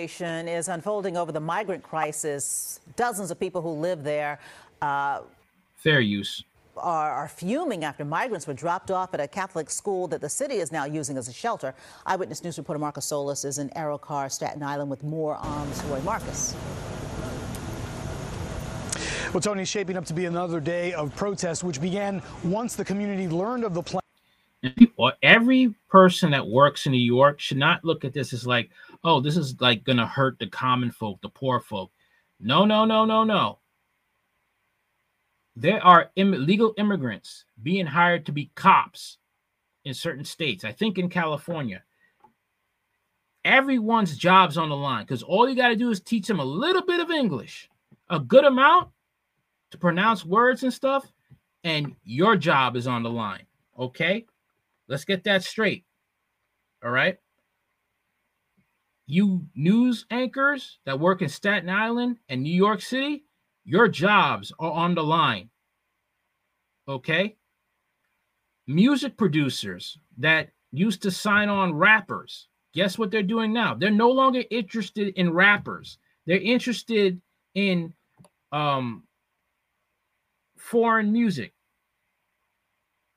Is 0.01 0.67
unfolding 0.67 1.15
over 1.15 1.31
the 1.31 1.39
migrant 1.39 1.83
crisis. 1.83 2.79
Dozens 2.95 3.29
of 3.29 3.39
people 3.39 3.61
who 3.61 3.69
live 3.69 4.03
there 4.03 4.39
uh, 4.81 5.21
Fair 5.75 5.99
use. 5.99 6.43
are, 6.75 7.11
are 7.11 7.27
fuming 7.27 7.83
after 7.83 8.03
migrants 8.03 8.47
were 8.47 8.55
dropped 8.55 8.89
off 8.89 9.13
at 9.13 9.19
a 9.19 9.27
Catholic 9.27 9.69
school 9.69 10.07
that 10.07 10.19
the 10.19 10.29
city 10.29 10.55
is 10.55 10.71
now 10.71 10.85
using 10.85 11.17
as 11.17 11.27
a 11.27 11.33
shelter. 11.33 11.75
Eyewitness 12.07 12.43
News 12.43 12.57
reporter 12.57 12.79
Marcus 12.79 13.05
Solis 13.05 13.45
is 13.45 13.59
in 13.59 13.69
Arrochar, 13.69 14.31
Staten 14.31 14.63
Island, 14.63 14.89
with 14.89 15.03
more 15.03 15.35
on 15.35 15.69
this 15.69 15.77
story. 15.77 16.01
Marcus. 16.01 16.55
Well, 19.33 19.41
Tony, 19.41 19.61
it's 19.61 19.71
shaping 19.71 19.97
up 19.97 20.05
to 20.05 20.13
be 20.13 20.25
another 20.25 20.59
day 20.59 20.93
of 20.93 21.15
protest, 21.15 21.63
which 21.63 21.79
began 21.79 22.23
once 22.43 22.75
the 22.75 22.83
community 22.83 23.27
learned 23.27 23.63
of 23.63 23.75
the 23.75 23.83
plan. 23.83 24.01
Every 25.23 25.73
person 25.89 26.31
that 26.31 26.45
works 26.45 26.85
in 26.85 26.91
New 26.91 26.99
York 26.99 27.39
should 27.39 27.57
not 27.57 27.83
look 27.83 28.03
at 28.05 28.13
this 28.13 28.33
as 28.33 28.45
like, 28.45 28.69
oh, 29.03 29.19
this 29.19 29.37
is 29.37 29.59
like 29.59 29.83
gonna 29.83 30.07
hurt 30.07 30.39
the 30.39 30.47
common 30.47 30.91
folk, 30.91 31.19
the 31.21 31.29
poor 31.29 31.59
folk. 31.59 31.91
No, 32.39 32.65
no, 32.65 32.85
no, 32.85 33.05
no, 33.05 33.23
no. 33.23 33.59
There 35.55 35.83
are 35.83 36.11
Im- 36.15 36.33
illegal 36.33 36.73
immigrants 36.77 37.45
being 37.61 37.85
hired 37.85 38.25
to 38.25 38.31
be 38.31 38.51
cops 38.55 39.17
in 39.85 39.93
certain 39.93 40.25
states. 40.25 40.63
I 40.63 40.71
think 40.71 40.97
in 40.97 41.09
California. 41.09 41.83
Everyone's 43.43 44.17
job's 44.17 44.57
on 44.57 44.69
the 44.69 44.75
line 44.75 45.03
because 45.03 45.23
all 45.23 45.49
you 45.49 45.55
got 45.55 45.69
to 45.69 45.75
do 45.75 45.89
is 45.89 45.99
teach 45.99 46.27
them 46.27 46.39
a 46.39 46.45
little 46.45 46.83
bit 46.83 46.99
of 46.99 47.09
English, 47.09 47.69
a 48.09 48.19
good 48.19 48.45
amount 48.45 48.89
to 49.71 49.79
pronounce 49.79 50.23
words 50.23 50.61
and 50.61 50.71
stuff, 50.71 51.11
and 51.63 51.95
your 52.03 52.35
job 52.35 52.75
is 52.75 52.85
on 52.85 53.01
the 53.01 53.09
line. 53.09 53.45
Okay? 53.79 54.25
Let's 54.87 55.05
get 55.05 55.23
that 55.23 55.43
straight. 55.43 55.85
All 56.83 56.91
right. 56.91 57.17
You 59.11 59.45
news 59.55 60.05
anchors 60.09 60.79
that 60.85 60.97
work 60.97 61.21
in 61.21 61.27
Staten 61.27 61.69
Island 61.69 62.19
and 62.29 62.41
New 62.41 62.55
York 62.55 62.81
City, 62.81 63.25
your 63.65 63.89
jobs 63.89 64.53
are 64.57 64.71
on 64.71 64.95
the 64.95 65.03
line. 65.03 65.49
Okay. 66.87 67.35
Music 68.67 69.17
producers 69.17 69.97
that 70.19 70.51
used 70.71 71.01
to 71.01 71.11
sign 71.11 71.49
on 71.49 71.73
rappers, 71.73 72.47
guess 72.73 72.97
what 72.97 73.11
they're 73.11 73.21
doing 73.21 73.51
now? 73.51 73.73
They're 73.73 73.91
no 73.91 74.09
longer 74.11 74.45
interested 74.49 75.09
in 75.17 75.33
rappers. 75.33 75.97
They're 76.25 76.39
interested 76.39 77.21
in 77.53 77.93
um 78.53 79.03
foreign 80.57 81.11
music 81.11 81.53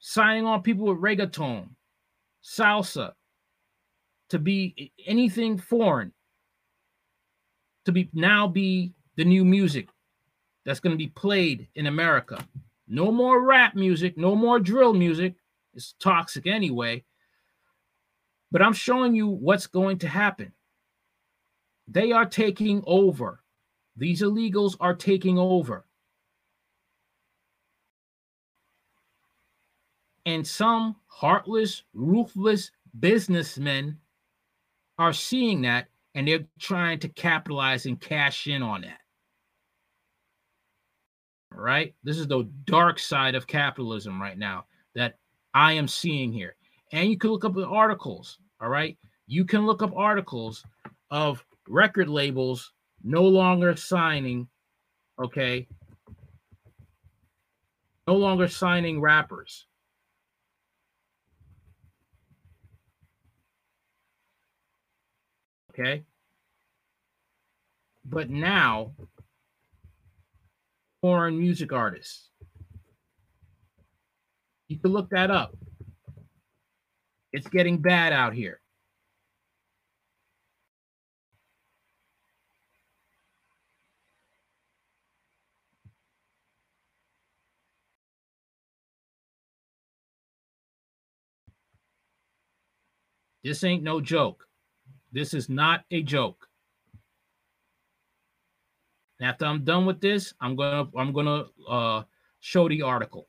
signing 0.01 0.45
on 0.45 0.61
people 0.63 0.87
with 0.87 0.99
reggaeton, 0.99 1.69
salsa, 2.43 3.13
to 4.35 4.41
be 4.41 4.91
anything 5.07 5.57
foreign, 5.57 6.13
to 7.85 7.93
be 7.93 8.11
now 8.13 8.49
be 8.49 8.93
the 9.15 9.25
new 9.25 9.45
music 9.45 9.87
that's 10.67 10.81
going 10.81 10.91
to 10.91 10.99
be 10.99 11.07
played 11.07 11.69
in 11.77 11.87
America. 11.87 12.45
No 12.89 13.13
more 13.13 13.45
rap 13.45 13.77
music, 13.77 14.19
no 14.19 14.35
more 14.35 14.59
drill 14.59 14.93
music. 14.93 15.37
It's 15.73 15.95
toxic 16.01 16.49
anyway. 16.49 17.05
But 18.51 18.61
I'm 18.61 18.73
showing 18.73 19.15
you 19.15 19.29
what's 19.29 19.69
going 19.69 19.99
to 19.99 20.09
happen. 20.09 20.53
They 21.87 22.11
are 22.11 22.27
taking 22.27 22.83
over. 22.89 23.41
These 23.97 24.21
illegals 24.21 24.75
are 24.81 24.97
taking 24.97 25.39
over. 25.39 25.85
And 30.27 30.45
some 30.45 30.97
heartless, 31.07 31.85
ruthless 31.93 32.73
businessmen 32.99 34.01
are 34.99 35.13
seeing 35.13 35.63
that 35.63 35.89
and 36.15 36.29
they're 36.29 36.47
trying 36.59 36.99
to 37.01 37.09
capitalize 37.09 37.87
and 37.87 38.01
cash 38.01 38.47
in 38.47 38.63
on 38.63 38.83
that. 38.83 38.99
All 41.55 41.61
right? 41.63 41.95
This 42.05 42.19
is 42.19 42.27
the 42.27 42.49
dark 42.65 42.99
side 42.99 43.35
of 43.35 43.47
capitalism 43.47 44.21
right 44.21 44.39
now 44.39 44.67
that 44.95 45.19
I 45.55 45.73
am 45.73 45.89
seeing 45.89 46.33
here. 46.33 46.57
And 46.93 47.11
you 47.11 47.19
can 47.19 47.31
look 47.31 47.45
up 47.45 47.55
the 47.55 47.67
articles. 47.67 48.39
All 48.61 48.69
right? 48.69 48.97
You 49.27 49.45
can 49.45 49.67
look 49.67 49.83
up 49.83 49.97
articles 49.97 50.65
of 51.11 51.45
record 51.69 52.09
labels 52.09 52.73
no 53.03 53.23
longer 53.23 53.77
signing, 53.77 54.49
okay? 55.23 55.67
No 58.07 58.17
longer 58.17 58.49
signing 58.49 59.01
rappers. 59.01 59.67
Okay. 65.77 66.05
But 68.05 68.31
now, 68.31 68.93
foreign 71.01 71.37
music 71.39 71.73
artists. 71.73 72.31
You 74.69 74.79
can 74.79 74.93
look 74.93 75.11
that 75.11 75.33
up. 75.33 75.57
It's 77.33 77.49
getting 77.49 77.79
bad 77.79 78.13
out 78.13 78.35
here. 78.35 78.61
This 93.43 93.65
ain't 93.65 93.83
no 93.83 94.01
joke. 94.01 94.47
This 95.15 95.33
is 95.33 95.49
not 95.49 95.85
a 95.93 96.03
joke. 96.03 96.49
After 99.23 99.47
I'm 99.47 99.63
done 99.63 99.87
with 99.87 100.01
this, 100.01 100.35
I'm 100.41 100.57
gonna 100.57 100.89
I'm 100.99 101.13
gonna 101.13 101.45
uh, 101.69 102.03
show 102.41 102.69
the 102.69 102.83
article. 102.83 103.29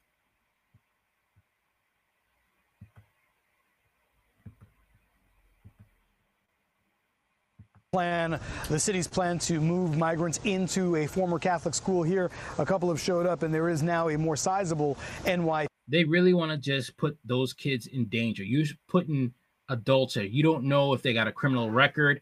plan, 7.93 8.37
the 8.67 8.77
city's 8.77 9.07
plan 9.07 9.39
to 9.39 9.61
move 9.61 9.97
migrants 9.97 10.41
into 10.43 10.97
a 10.97 11.07
former 11.07 11.39
Catholic 11.39 11.73
school 11.73 12.03
here. 12.03 12.29
A 12.57 12.65
couple 12.65 12.89
have 12.89 12.99
showed 12.99 13.25
up, 13.25 13.41
and 13.41 13.53
there 13.53 13.69
is 13.69 13.81
now 13.81 14.09
a 14.09 14.17
more 14.17 14.35
sizable 14.35 14.97
NY. 15.25 15.67
They 15.87 16.03
really 16.03 16.33
want 16.33 16.51
to 16.51 16.57
just 16.57 16.97
put 16.97 17.17
those 17.23 17.53
kids 17.53 17.87
in 17.87 18.09
danger. 18.09 18.43
You're 18.43 18.65
putting 18.89 19.33
adults. 19.69 20.15
You 20.15 20.43
don't 20.43 20.65
know 20.65 20.93
if 20.93 21.01
they 21.01 21.13
got 21.13 21.27
a 21.27 21.31
criminal 21.31 21.69
record. 21.69 22.21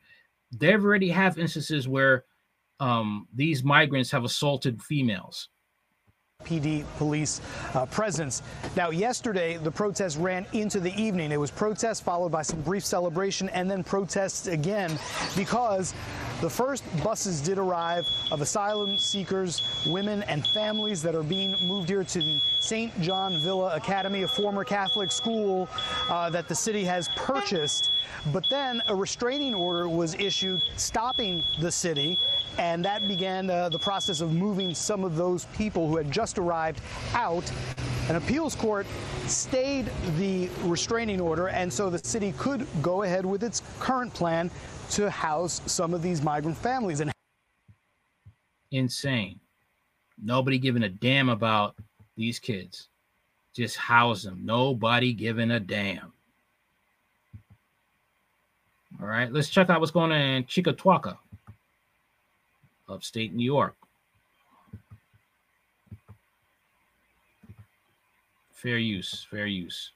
They've 0.52 0.84
already 0.84 1.10
have 1.10 1.38
instances 1.38 1.88
where 1.88 2.26
um, 2.80 3.28
these 3.34 3.64
migrants 3.64 4.12
have 4.12 4.24
assaulted 4.24 4.82
females. 4.82 5.50
PD 6.46 6.84
police 6.98 7.42
uh, 7.74 7.86
presence. 7.88 8.42
Now, 8.76 8.90
yesterday, 8.90 9.58
the 9.58 9.72
protest 9.72 10.18
ran 10.18 10.46
into 10.54 10.80
the 10.80 10.94
evening. 11.02 11.32
It 11.32 11.40
was 11.40 11.52
protests 11.52 12.00
followed 12.00 12.32
by 12.32 12.42
some 12.42 12.62
brief 12.62 12.86
celebration 12.86 13.50
and 13.50 13.70
then 13.70 13.84
protests 13.84 14.48
again 14.48 14.98
because 15.36 15.94
the 16.42 16.50
first 16.50 16.84
buses 17.04 17.40
did 17.40 17.58
arrive 17.58 18.06
of 18.32 18.42
asylum 18.42 18.98
seekers, 18.98 19.62
women, 19.88 20.24
and 20.24 20.46
families 20.48 21.02
that 21.02 21.16
are 21.16 21.24
being 21.24 21.56
moved 21.66 21.88
here 21.88 22.04
to 22.04 22.20
the 22.20 22.42
St. 22.60 22.92
John 23.02 23.40
Villa 23.40 23.76
Academy, 23.76 24.24
a 24.24 24.28
former 24.28 24.64
Catholic 24.64 25.12
school 25.12 25.70
uh, 26.10 26.30
that 26.32 26.50
the 26.50 26.56
city 26.56 26.84
has 26.84 27.08
purchased. 27.16 27.92
But 28.34 28.50
then 28.50 28.82
a 28.88 28.96
restraining 28.96 29.54
order 29.54 29.88
was 29.88 30.16
issued 30.16 30.62
stopping 30.76 31.44
the 31.60 31.72
city 31.72 32.20
and 32.58 32.86
that 32.86 33.08
began 33.08 33.50
uh, 33.50 33.70
the 33.70 33.80
process 33.80 34.22
of 34.22 34.32
moving 34.32 34.76
some 34.76 35.04
of 35.04 35.16
those 35.16 35.46
people 35.58 35.88
who 35.88 35.98
had 35.98 36.12
just 36.12 36.33
arrived 36.38 36.82
out. 37.14 37.50
An 38.10 38.16
appeals 38.16 38.56
court 38.56 38.86
stayed 39.28 39.90
the 40.18 40.50
restraining 40.64 41.22
order, 41.22 41.48
and 41.50 41.72
so 41.72 41.90
the 41.90 42.00
city 42.00 42.34
could 42.38 42.68
go 42.82 43.04
ahead 43.04 43.26
with 43.26 43.44
its 43.44 43.62
current 43.80 44.14
plan 44.14 44.52
to 44.92 45.10
house 45.10 45.62
some 45.66 45.94
of 45.94 46.02
these 46.02 46.22
migrant 46.22 46.58
families. 46.58 47.00
And 47.00 47.12
Insane. 48.72 49.40
Nobody 50.22 50.58
giving 50.58 50.84
a 50.84 50.90
damn 50.90 51.30
about 51.30 51.76
these 52.16 52.40
kids. 52.40 52.90
Just 53.54 53.78
house 53.78 54.24
them. 54.24 54.42
Nobody 54.44 55.14
giving 55.14 55.52
a 55.52 55.60
damn. 55.60 56.12
All 59.02 59.08
right, 59.08 59.32
let's 59.32 59.50
check 59.50 59.70
out 59.70 59.80
what's 59.80 59.92
going 59.92 60.12
on 60.12 60.18
in 60.18 60.44
Cheektowaga 60.46 61.18
upstate 62.90 63.34
New 63.34 63.46
York. 63.46 63.76
Fair 68.64 68.78
use, 68.78 69.28
fair 69.30 69.46
use. 69.46 69.92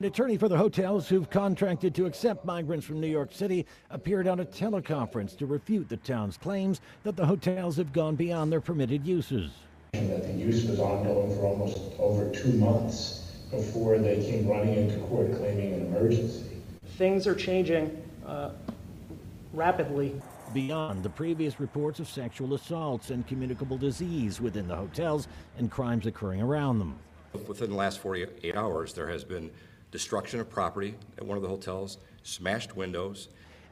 An 0.00 0.04
attorney 0.04 0.36
for 0.36 0.50
the 0.50 0.58
hotels 0.58 1.08
who've 1.08 1.30
contracted 1.30 1.94
to 1.94 2.04
accept 2.04 2.44
migrants 2.44 2.84
from 2.84 3.00
New 3.00 3.06
York 3.06 3.32
City 3.32 3.64
appeared 3.88 4.28
on 4.28 4.40
a 4.40 4.44
teleconference 4.44 5.34
to 5.38 5.46
refute 5.46 5.88
the 5.88 5.96
town's 5.96 6.36
claims 6.36 6.82
that 7.04 7.16
the 7.16 7.24
hotels 7.24 7.78
have 7.78 7.94
gone 7.94 8.16
beyond 8.16 8.52
their 8.52 8.60
permitted 8.60 9.06
uses. 9.06 9.50
That 10.06 10.26
the 10.26 10.32
use 10.32 10.64
was 10.64 10.78
ongoing 10.78 11.34
for 11.36 11.44
almost 11.44 11.78
over 11.98 12.30
two 12.30 12.52
months 12.52 13.32
before 13.50 13.98
they 13.98 14.22
came 14.24 14.46
running 14.46 14.74
into 14.74 14.96
court 15.06 15.34
claiming 15.36 15.74
an 15.74 15.86
emergency. 15.86 16.62
Things 16.96 17.26
are 17.26 17.34
changing 17.34 18.00
uh, 18.24 18.52
rapidly. 19.52 20.20
Beyond 20.54 21.02
the 21.02 21.10
previous 21.10 21.58
reports 21.58 21.98
of 21.98 22.08
sexual 22.08 22.54
assaults 22.54 23.10
and 23.10 23.26
communicable 23.26 23.76
disease 23.76 24.40
within 24.40 24.68
the 24.68 24.76
hotels 24.76 25.26
and 25.58 25.70
crimes 25.70 26.06
occurring 26.06 26.40
around 26.40 26.78
them. 26.78 26.98
Within 27.46 27.70
the 27.70 27.76
last 27.76 27.98
48 27.98 28.54
hours, 28.56 28.94
there 28.94 29.08
has 29.08 29.24
been 29.24 29.50
destruction 29.90 30.38
of 30.38 30.48
property 30.48 30.94
at 31.16 31.26
one 31.26 31.36
of 31.36 31.42
the 31.42 31.48
hotels, 31.48 31.98
smashed 32.22 32.76
windows. 32.76 33.28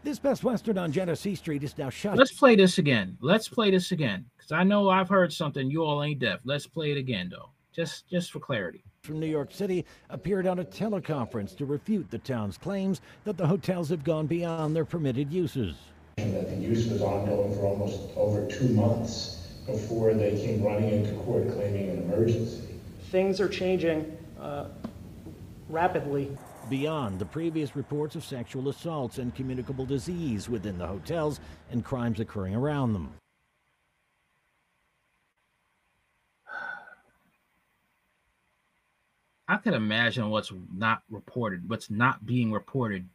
This 0.07 0.21
Best 0.21 0.45
Western 0.45 0.79
on 0.79 0.93
Genesee 0.93 1.35
Street 1.35 1.65
is 1.65 1.77
now 1.77 1.91
shut. 1.91 2.17
Let's 2.17 2.31
play 2.31 2.55
this 2.55 2.79
again. 2.79 3.19
Let's 3.21 3.49
play 3.49 3.73
this 3.73 3.91
again 3.91 4.25
because 4.37 4.53
I 4.53 4.63
know 4.63 4.89
I've 4.89 5.09
heard 5.09 5.33
something. 5.33 5.69
You 5.69 5.83
all 5.83 6.01
ain't 6.05 6.21
deaf. 6.21 6.39
Let's 6.45 6.65
play 6.65 6.93
it 6.93 6.97
again 6.97 7.29
though, 7.29 7.51
just 7.73 8.09
just 8.09 8.31
for 8.31 8.39
clarity. 8.39 8.85
From 9.03 9.19
New 9.19 9.27
York 9.27 9.51
City 9.51 9.85
appeared 10.09 10.47
on 10.47 10.61
a 10.61 10.65
teleconference 10.65 11.57
to 11.57 11.67
refute 11.67 12.09
the 12.09 12.19
town's 12.19 12.57
claims 12.57 13.01
that 13.25 13.37
the 13.37 13.49
hotels 13.49 13.89
have 13.89 14.05
gone 14.05 14.29
beyond 14.29 14.77
their 14.77 14.85
permitted 14.85 15.33
uses. 15.33 15.75
That 16.19 16.51
the 16.51 16.55
use 16.55 16.87
was 16.87 17.03
ongoing 17.03 17.53
for 17.57 17.67
almost 17.67 17.99
over 18.15 18.49
two 18.49 18.69
months 18.69 19.49
before 19.67 20.15
they 20.15 20.37
came 20.37 20.63
running 20.63 20.89
into 20.89 21.17
court 21.25 21.51
claiming 21.53 21.91
an 21.91 22.05
emergency. 22.05 22.79
Things 23.11 23.41
are 23.41 23.49
changing 23.49 24.17
uh, 24.41 24.67
rapidly. 25.69 26.37
Beyond 26.69 27.19
the 27.19 27.27
previous 27.27 27.77
reports 27.77 28.17
of 28.17 28.25
sexual 28.25 28.69
assaults 28.69 29.19
and 29.19 29.35
communicable 29.35 29.87
disease 29.87 30.49
within 30.49 30.79
the 30.79 30.87
hotels 30.87 31.41
and 31.71 31.85
crimes 31.85 32.21
occurring 32.21 32.55
around 32.55 32.93
them. 32.93 33.13
I 39.49 39.59
could 39.59 39.75
imagine 39.75 40.29
what's 40.29 40.53
not 40.75 41.03
reported, 41.09 41.69
what's 41.69 41.89
not 41.89 42.27
being 42.27 42.51
reported 42.51 43.09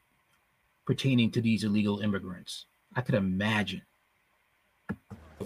pertaining 0.85 1.29
to 1.31 1.41
these 1.41 1.65
illegal 1.65 1.99
immigrants. 1.99 2.67
I 2.95 3.01
could 3.01 3.15
imagine. 3.15 3.81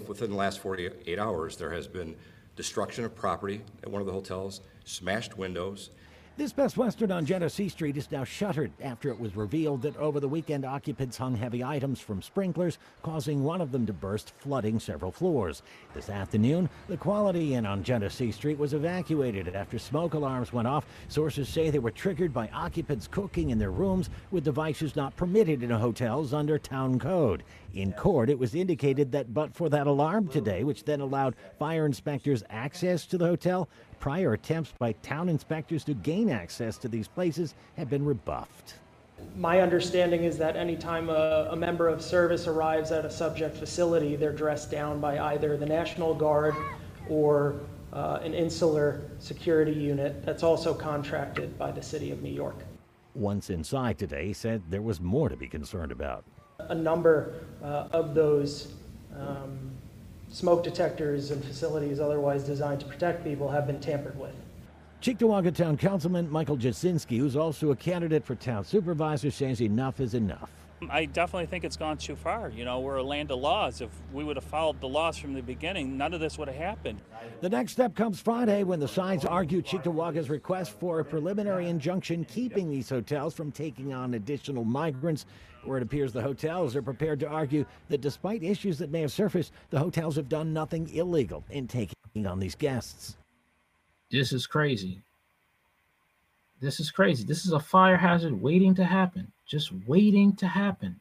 Within 0.08 0.30
the 0.30 0.36
last 0.36 0.60
48 0.60 1.18
hours, 1.18 1.58
there 1.58 1.72
has 1.72 1.88
been 1.88 2.16
destruction 2.56 3.04
of 3.04 3.16
property 3.16 3.62
at 3.84 3.90
one 3.90 4.02
of 4.02 4.06
the 4.06 4.14
hotels, 4.14 4.62
smashed 4.84 5.38
windows. 5.38 5.90
This 6.38 6.52
Best 6.52 6.76
Western 6.76 7.14
on 7.14 7.26
Genesee 7.26 7.70
Street 7.70 7.96
is 7.96 8.12
now 8.12 8.26
shuttered 8.26 8.74
after 8.82 9.10
it 9.10 9.18
was 9.18 9.38
revealed 9.38 9.82
that 9.84 9.96
over 9.96 10.20
the 10.20 10.28
weekend 10.28 10.66
occupants 10.66 11.16
hung 11.16 11.38
heavy 11.38 11.64
items 11.64 12.02
from 12.02 12.22
sprinklers, 12.22 12.78
causing 13.04 13.42
one 13.42 13.62
of 13.62 13.72
them 13.72 13.86
to 13.86 13.94
burst, 13.94 14.34
flooding 14.38 14.78
several 14.78 15.14
floors. 15.14 15.64
This 15.94 16.10
afternoon, 16.10 16.70
the 16.90 16.98
Quality 16.98 17.54
Inn 17.54 17.66
on 17.66 17.86
Genesee 17.86 18.34
Street 18.34 18.58
was 18.58 18.74
evacuated 18.74 19.56
after 19.56 19.80
smoke 19.80 20.14
alarms 20.14 20.52
went 20.52 20.68
off. 20.68 20.86
Sources 21.08 21.48
say 21.48 21.70
they 21.70 21.80
were 21.80 21.90
triggered 21.90 22.34
by 22.34 22.50
occupants 22.50 23.08
cooking 23.08 23.52
in 23.52 23.58
their 23.58 23.72
rooms 23.72 24.10
with 24.32 24.44
devices 24.44 24.98
not 24.98 25.16
permitted 25.16 25.64
in 25.64 25.70
hotels 25.70 26.34
under 26.34 26.60
town 26.60 27.00
code. 27.00 27.44
In 27.74 27.94
court, 27.94 28.30
it 28.30 28.40
was 28.40 28.56
indicated 28.56 29.10
that 29.14 29.34
but 29.34 29.56
for 29.56 29.70
that 29.70 29.88
alarm 29.88 30.28
today, 30.28 30.66
which 30.66 30.84
then 30.84 31.00
allowed 31.00 31.36
fire 31.58 31.86
inspectors 31.86 32.44
access 32.50 33.06
to 33.06 33.18
the 33.18 33.26
hotel, 33.26 33.70
prior 34.00 34.34
attempts 34.34 34.74
by 34.80 34.94
town 35.04 35.30
inspectors 35.30 35.84
to 35.86 35.94
gain 35.94 36.30
access 36.30 36.78
to 36.78 36.88
these 36.88 37.08
places 37.08 37.56
have 37.78 37.90
been 37.90 38.06
rebuffed. 38.06 38.76
My 39.38 39.62
understanding 39.62 40.24
is 40.24 40.38
that 40.38 40.56
anytime 40.56 41.10
a, 41.10 41.50
a 41.52 41.56
member 41.56 41.88
of 41.88 42.02
service 42.02 42.48
arrives 42.48 42.92
at 42.92 43.06
a 43.06 43.10
subject 43.10 43.58
facility, 43.58 44.16
they're 44.16 44.34
dressed 44.34 44.70
down 44.72 45.00
by 45.00 45.20
either 45.20 45.58
the 45.58 45.66
National 45.66 46.14
Guard 46.14 46.56
or 47.10 47.56
uh, 47.94 48.20
an 48.24 48.34
insular 48.34 49.02
security 49.20 49.72
unit 49.72 50.26
that's 50.26 50.44
also 50.44 50.74
contracted 50.74 51.58
by 51.58 51.72
the 51.72 51.82
city 51.82 52.12
of 52.12 52.22
New 52.22 52.32
York. 52.32 52.58
Once 53.14 53.50
inside 53.50 53.98
today, 53.98 54.34
said 54.34 54.62
there 54.70 54.82
was 54.82 55.00
more 55.00 55.30
to 55.30 55.38
be 55.38 55.48
concerned 55.48 55.92
about. 55.92 56.26
A 56.60 56.76
number 56.76 57.46
uh, 57.64 57.88
of 57.92 58.14
those 58.14 58.74
um, 59.18 59.72
smoke 60.36 60.66
detectors 60.66 61.32
and 61.32 61.44
facilities 61.44 62.02
otherwise 62.02 62.44
designed 62.44 62.82
to 62.82 62.86
protect 62.86 63.24
people 63.24 63.50
have 63.50 63.66
been 63.66 63.80
tampered 63.80 64.20
with. 64.20 64.34
Cheektowaga 65.02 65.56
Town 65.56 65.78
Councilman 65.78 66.30
Michael 66.30 66.58
Jasinski, 66.58 67.18
who's 67.18 67.38
also 67.38 67.72
a 67.72 67.76
candidate 67.76 68.26
for 68.26 68.36
town 68.36 68.66
supervisor, 68.66 69.32
says 69.32 69.62
enough 69.62 70.02
is 70.02 70.14
enough. 70.14 70.50
I 70.90 71.06
definitely 71.06 71.46
think 71.46 71.64
it's 71.64 71.78
gone 71.78 71.98
too 71.98 72.18
far. 72.18 72.50
You 72.50 72.66
know, 72.66 72.82
we're 72.82 72.98
a 72.98 73.04
land 73.04 73.32
of 73.32 73.40
laws. 73.40 73.80
If 73.80 73.90
we 74.12 74.26
would 74.26 74.36
have 74.36 74.44
followed 74.44 74.82
the 74.82 74.90
laws 74.90 75.18
from 75.18 75.34
the 75.34 75.42
beginning, 75.42 75.98
none 75.98 76.14
of 76.14 76.20
this 76.20 76.38
would 76.38 76.50
have 76.50 76.58
happened. 76.58 77.02
The 77.40 77.50
next 77.50 77.72
step 77.72 77.96
comes 77.96 78.20
Friday 78.20 78.64
when 78.64 78.82
the 78.82 78.88
sides 78.88 79.24
argue 79.24 79.62
Cheektowaga's 79.62 80.30
request 80.30 80.78
for 80.78 81.00
a 81.00 81.06
preliminary 81.06 81.70
injunction 81.70 82.26
keeping 82.26 82.70
these 82.70 82.90
hotels 82.90 83.34
from 83.34 83.54
taking 83.54 83.94
on 83.94 84.16
additional 84.16 84.66
migrants. 84.66 85.26
Where 85.66 85.78
it 85.78 85.84
appears 85.84 86.14
the 86.14 86.22
hotels 86.22 86.76
are 86.76 86.82
prepared 86.82 87.20
to 87.22 87.28
argue 87.28 87.66
that 87.90 88.02
despite 88.02 88.44
issues 88.44 88.78
that 88.78 88.92
may 88.92 89.02
have 89.02 89.12
surfaced, 89.12 89.52
the 89.72 89.80
hotels 89.80 90.16
have 90.16 90.30
done 90.30 90.54
nothing 90.54 90.88
illegal 90.94 91.44
in 91.50 91.68
taking 91.68 91.96
on 92.26 92.40
these 92.40 92.56
guests. 92.56 93.18
This 94.12 94.32
is 94.32 94.46
crazy. 94.46 95.02
This 96.62 96.80
is 96.80 96.92
crazy. 96.92 97.26
This 97.26 97.46
is 97.46 97.52
a 97.52 97.60
fire 97.60 97.98
hazard 97.98 98.42
waiting 98.42 98.76
to 98.76 98.86
happen, 98.86 99.32
just 99.46 99.72
waiting 99.88 100.36
to 100.38 100.48
happen. 100.48 101.00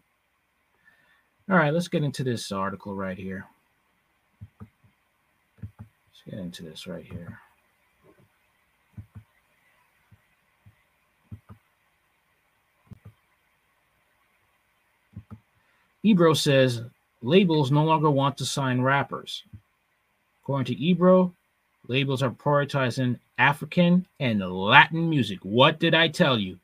All 1.51 1.57
right, 1.57 1.73
let's 1.73 1.89
get 1.89 2.03
into 2.03 2.25
this 2.25 2.51
article 2.51 2.95
right 2.95 3.19
here. 3.19 3.45
Let's 5.79 6.23
get 6.29 6.39
into 6.39 6.63
this 6.63 6.87
right 6.87 7.05
here. 7.05 7.39
Ebro 16.07 16.35
says 16.35 16.83
labels 17.23 17.71
no 17.71 17.83
longer 17.83 18.11
want 18.11 18.37
to 18.37 18.45
sign 18.45 18.83
rappers. 18.83 19.43
According 20.43 20.67
to 20.67 20.79
Ebro, 20.79 21.35
labels 21.89 22.23
are 22.23 22.31
prioritizing 22.31 23.19
African 23.39 24.07
and 24.21 24.41
Latin 24.41 25.09
music. 25.09 25.39
What 25.43 25.81
did 25.81 25.95
I 25.95 26.09
tell 26.09 26.39
you? 26.39 26.59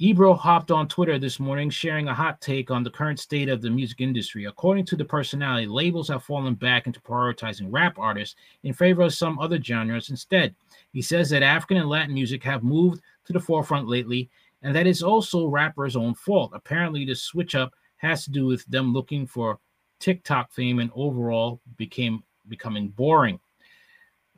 Ebro 0.00 0.34
hopped 0.34 0.72
on 0.72 0.88
Twitter 0.88 1.20
this 1.20 1.38
morning 1.38 1.70
sharing 1.70 2.08
a 2.08 2.14
hot 2.14 2.40
take 2.40 2.72
on 2.72 2.82
the 2.82 2.90
current 2.90 3.20
state 3.20 3.48
of 3.48 3.62
the 3.62 3.70
music 3.70 4.00
industry. 4.00 4.46
According 4.46 4.86
to 4.86 4.96
the 4.96 5.04
personality, 5.04 5.68
labels 5.68 6.08
have 6.08 6.24
fallen 6.24 6.54
back 6.54 6.88
into 6.88 7.00
prioritizing 7.00 7.68
rap 7.70 7.96
artists 7.96 8.34
in 8.64 8.72
favor 8.72 9.02
of 9.02 9.14
some 9.14 9.38
other 9.38 9.62
genres 9.62 10.10
instead. 10.10 10.52
He 10.92 11.00
says 11.00 11.30
that 11.30 11.44
African 11.44 11.76
and 11.76 11.88
Latin 11.88 12.12
music 12.12 12.42
have 12.42 12.64
moved 12.64 13.02
to 13.26 13.32
the 13.32 13.38
forefront 13.38 13.86
lately, 13.86 14.28
and 14.64 14.74
that 14.74 14.88
it's 14.88 15.02
also 15.02 15.46
rappers' 15.46 15.94
own 15.94 16.14
fault. 16.14 16.50
Apparently, 16.52 17.04
the 17.04 17.14
switch 17.14 17.54
up 17.54 17.72
has 17.96 18.24
to 18.24 18.30
do 18.30 18.46
with 18.46 18.64
them 18.66 18.92
looking 18.92 19.26
for 19.26 19.58
TikTok 20.00 20.52
fame 20.52 20.78
and 20.80 20.90
overall 20.94 21.60
became 21.76 22.22
becoming 22.48 22.88
boring. 22.88 23.40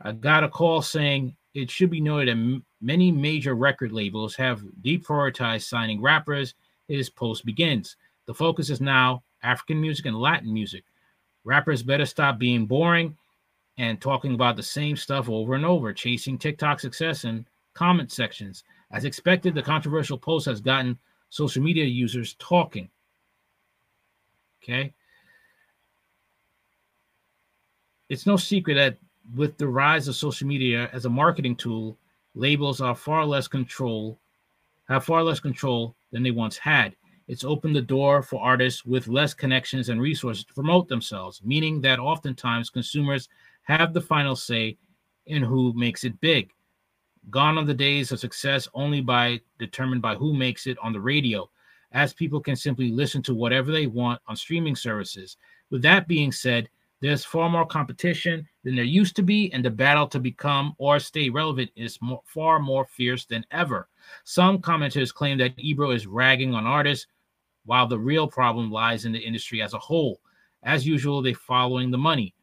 I 0.02 0.12
got 0.12 0.44
a 0.44 0.48
call 0.48 0.82
saying 0.82 1.34
it 1.54 1.70
should 1.70 1.90
be 1.90 2.00
noted 2.00 2.28
that 2.28 2.40
m- 2.40 2.64
many 2.80 3.10
major 3.10 3.54
record 3.54 3.92
labels 3.92 4.36
have 4.36 4.62
deprioritized 4.82 5.64
signing 5.64 6.02
rappers 6.02 6.54
as 6.90 7.08
post 7.08 7.44
begins. 7.44 7.96
The 8.26 8.34
focus 8.34 8.70
is 8.70 8.80
now 8.80 9.22
African 9.42 9.80
music 9.80 10.06
and 10.06 10.20
Latin 10.20 10.52
music. 10.52 10.84
Rappers 11.44 11.82
better 11.82 12.06
stop 12.06 12.38
being 12.38 12.66
boring 12.66 13.16
and 13.78 14.00
talking 14.00 14.34
about 14.34 14.56
the 14.56 14.62
same 14.62 14.96
stuff 14.96 15.28
over 15.28 15.54
and 15.54 15.64
over, 15.64 15.92
chasing 15.92 16.38
TikTok 16.38 16.80
success 16.80 17.24
and 17.24 17.46
comment 17.74 18.10
sections. 18.10 18.64
As 18.90 19.04
expected, 19.04 19.54
the 19.54 19.62
controversial 19.62 20.18
post 20.18 20.46
has 20.46 20.60
gotten 20.60 20.98
social 21.30 21.62
media 21.62 21.84
users 21.84 22.34
talking. 22.38 22.88
Okay. 24.68 24.92
It's 28.08 28.26
no 28.26 28.36
secret 28.36 28.74
that 28.74 28.98
with 29.36 29.56
the 29.58 29.68
rise 29.68 30.08
of 30.08 30.16
social 30.16 30.46
media 30.46 30.90
as 30.92 31.04
a 31.04 31.10
marketing 31.10 31.54
tool, 31.54 31.96
labels 32.34 32.80
are 32.80 32.94
far 32.94 33.24
less 33.24 33.46
control, 33.46 34.18
have 34.88 35.04
far 35.04 35.22
less 35.22 35.38
control 35.38 35.94
than 36.10 36.24
they 36.24 36.32
once 36.32 36.56
had. 36.56 36.96
It's 37.28 37.44
opened 37.44 37.76
the 37.76 37.82
door 37.82 38.22
for 38.22 38.40
artists 38.40 38.84
with 38.84 39.08
less 39.08 39.34
connections 39.34 39.88
and 39.88 40.00
resources 40.00 40.44
to 40.44 40.54
promote 40.54 40.88
themselves, 40.88 41.42
meaning 41.44 41.80
that 41.82 41.98
oftentimes 41.98 42.70
consumers 42.70 43.28
have 43.62 43.92
the 43.92 44.00
final 44.00 44.34
say 44.34 44.78
in 45.26 45.42
who 45.42 45.72
makes 45.74 46.04
it 46.04 46.20
big. 46.20 46.50
Gone 47.30 47.58
are 47.58 47.64
the 47.64 47.74
days 47.74 48.12
of 48.12 48.20
success 48.20 48.68
only 48.74 49.00
by 49.00 49.40
determined 49.58 50.02
by 50.02 50.14
who 50.14 50.34
makes 50.34 50.66
it 50.66 50.78
on 50.80 50.92
the 50.92 51.00
radio, 51.00 51.48
as 51.92 52.12
people 52.12 52.40
can 52.40 52.56
simply 52.56 52.90
listen 52.90 53.22
to 53.22 53.34
whatever 53.34 53.70
they 53.72 53.86
want 53.86 54.20
on 54.26 54.36
streaming 54.36 54.76
services. 54.76 55.36
With 55.70 55.82
that 55.82 56.08
being 56.08 56.32
said, 56.32 56.68
there's 57.00 57.24
far 57.24 57.50
more 57.50 57.66
competition 57.66 58.48
than 58.64 58.74
there 58.74 58.84
used 58.84 59.16
to 59.16 59.22
be, 59.22 59.52
and 59.52 59.64
the 59.64 59.70
battle 59.70 60.06
to 60.08 60.18
become 60.18 60.74
or 60.78 60.98
stay 60.98 61.28
relevant 61.28 61.70
is 61.76 61.98
more, 62.00 62.22
far 62.24 62.58
more 62.58 62.86
fierce 62.86 63.26
than 63.26 63.44
ever. 63.50 63.88
Some 64.24 64.58
commenters 64.60 65.12
claim 65.12 65.36
that 65.38 65.54
Ebro 65.58 65.90
is 65.90 66.06
ragging 66.06 66.54
on 66.54 66.66
artists, 66.66 67.06
while 67.66 67.86
the 67.86 67.98
real 67.98 68.26
problem 68.26 68.70
lies 68.70 69.04
in 69.04 69.12
the 69.12 69.18
industry 69.18 69.60
as 69.60 69.74
a 69.74 69.78
whole. 69.78 70.20
As 70.62 70.86
usual, 70.86 71.20
they're 71.20 71.34
following 71.34 71.90
the 71.90 71.98
money. 71.98 72.34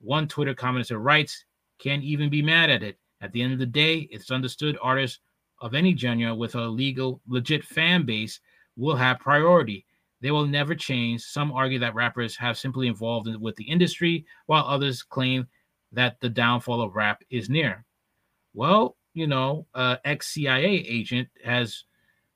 One 0.00 0.28
Twitter 0.28 0.54
commenter 0.54 1.02
writes, 1.02 1.44
Can't 1.78 2.04
even 2.04 2.30
be 2.30 2.42
mad 2.42 2.70
at 2.70 2.82
it. 2.82 2.96
At 3.20 3.32
the 3.32 3.42
end 3.42 3.52
of 3.52 3.58
the 3.58 3.66
day, 3.66 4.08
it's 4.10 4.30
understood 4.30 4.78
artists 4.80 5.18
of 5.60 5.74
any 5.74 5.96
genre 5.96 6.34
with 6.34 6.54
a 6.54 6.66
legal, 6.66 7.20
legit 7.28 7.64
fan 7.64 8.06
base 8.06 8.40
will 8.76 8.96
have 8.96 9.18
priority. 9.18 9.84
They 10.20 10.30
will 10.30 10.46
never 10.46 10.74
change. 10.74 11.22
Some 11.22 11.52
argue 11.52 11.78
that 11.78 11.94
rappers 11.94 12.36
have 12.36 12.58
simply 12.58 12.88
evolved 12.88 13.34
with 13.36 13.56
the 13.56 13.64
industry, 13.64 14.26
while 14.46 14.64
others 14.66 15.02
claim 15.02 15.46
that 15.92 16.20
the 16.20 16.28
downfall 16.28 16.82
of 16.82 16.94
rap 16.94 17.22
is 17.30 17.48
near. 17.48 17.84
Well, 18.54 18.96
you 19.14 19.26
know, 19.26 19.66
uh, 19.74 19.96
ex 20.04 20.28
CIA 20.28 20.66
agent 20.66 21.28
has 21.44 21.84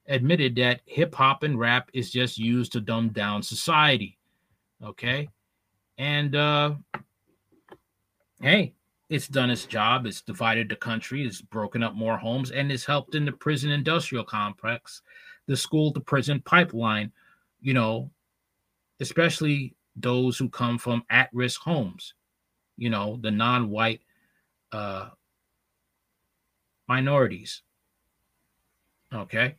admitted 0.07 0.57
that 0.57 0.81
hip 0.87 1.15
hop 1.15 1.43
and 1.43 1.59
rap 1.59 1.91
is 1.93 2.11
just 2.11 2.39
used 2.39 2.73
to 2.73 2.81
dumb 2.81 3.11
down 3.11 3.43
society. 3.43 4.19
Okay. 4.83 5.29
And 5.99 6.35
uh, 6.35 6.75
hey, 8.41 8.75
it's 9.09 9.29
done 9.29 9.51
its 9.51 9.67
job. 9.67 10.07
It's 10.07 10.23
divided 10.23 10.69
the 10.69 10.77
country, 10.77 11.25
it's 11.25 11.41
broken 11.41 11.83
up 11.83 11.95
more 11.95 12.17
homes, 12.17 12.51
and 12.51 12.73
it's 12.73 12.85
helped 12.85 13.15
in 13.15 13.25
the 13.25 13.33
prison 13.33 13.71
industrial 13.71 14.25
complex, 14.25 15.03
the 15.47 15.57
school 15.57 15.93
to 15.93 16.01
prison 16.01 16.41
pipeline, 16.45 17.13
you 17.61 17.75
know, 17.75 18.11
especially 19.01 19.75
those 19.97 20.37
who 20.39 20.49
come 20.49 20.79
from 20.79 21.05
at 21.11 21.29
risk 21.33 21.61
homes, 21.61 22.15
you 22.77 22.91
know, 22.91 23.19
the 23.23 23.31
non 23.31 23.71
white 23.71 24.01
uh, 24.73 25.11
minorities. 26.89 27.63
Okay. 29.13 29.55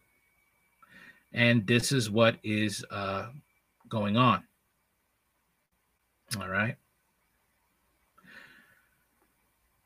And 1.33 1.65
this 1.67 1.91
is 1.91 2.09
what 2.09 2.37
is 2.43 2.85
uh, 2.91 3.27
going 3.89 4.17
on. 4.17 4.43
All 6.39 6.49
right. 6.49 6.75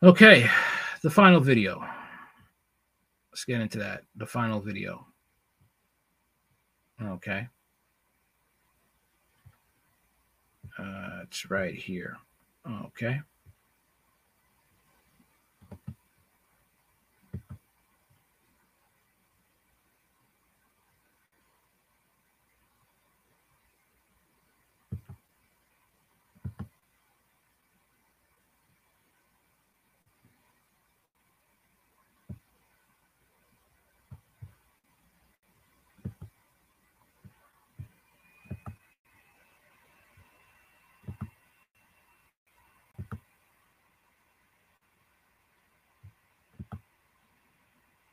Okay. 0.01 0.49
The 1.01 1.09
final 1.09 1.39
video. 1.39 1.83
Let's 3.31 3.45
get 3.45 3.61
into 3.61 3.77
that. 3.79 4.03
The 4.15 4.25
final 4.25 4.59
video. 4.59 5.08
Okay. 7.01 7.47
Uh, 10.77 11.19
it's 11.23 11.49
right 11.49 11.73
here. 11.75 12.17
Okay. 12.85 13.21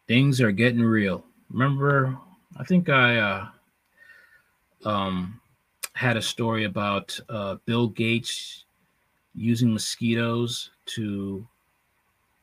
Things 0.07 0.41
are 0.41 0.53
getting 0.53 0.83
real. 0.83 1.25
Remember, 1.51 2.17
I 2.57 2.65
think 2.65 2.89
I 2.89 3.19
uh, 3.19 3.47
um, 4.85 5.41
had 5.95 6.17
a 6.17 6.23
story 6.23 6.65
about 6.65 7.19
uh, 7.29 7.57
Bill 7.67 7.89
Gates 7.89 8.65
using 9.35 9.73
mosquitoes 9.73 10.71
to 10.87 11.47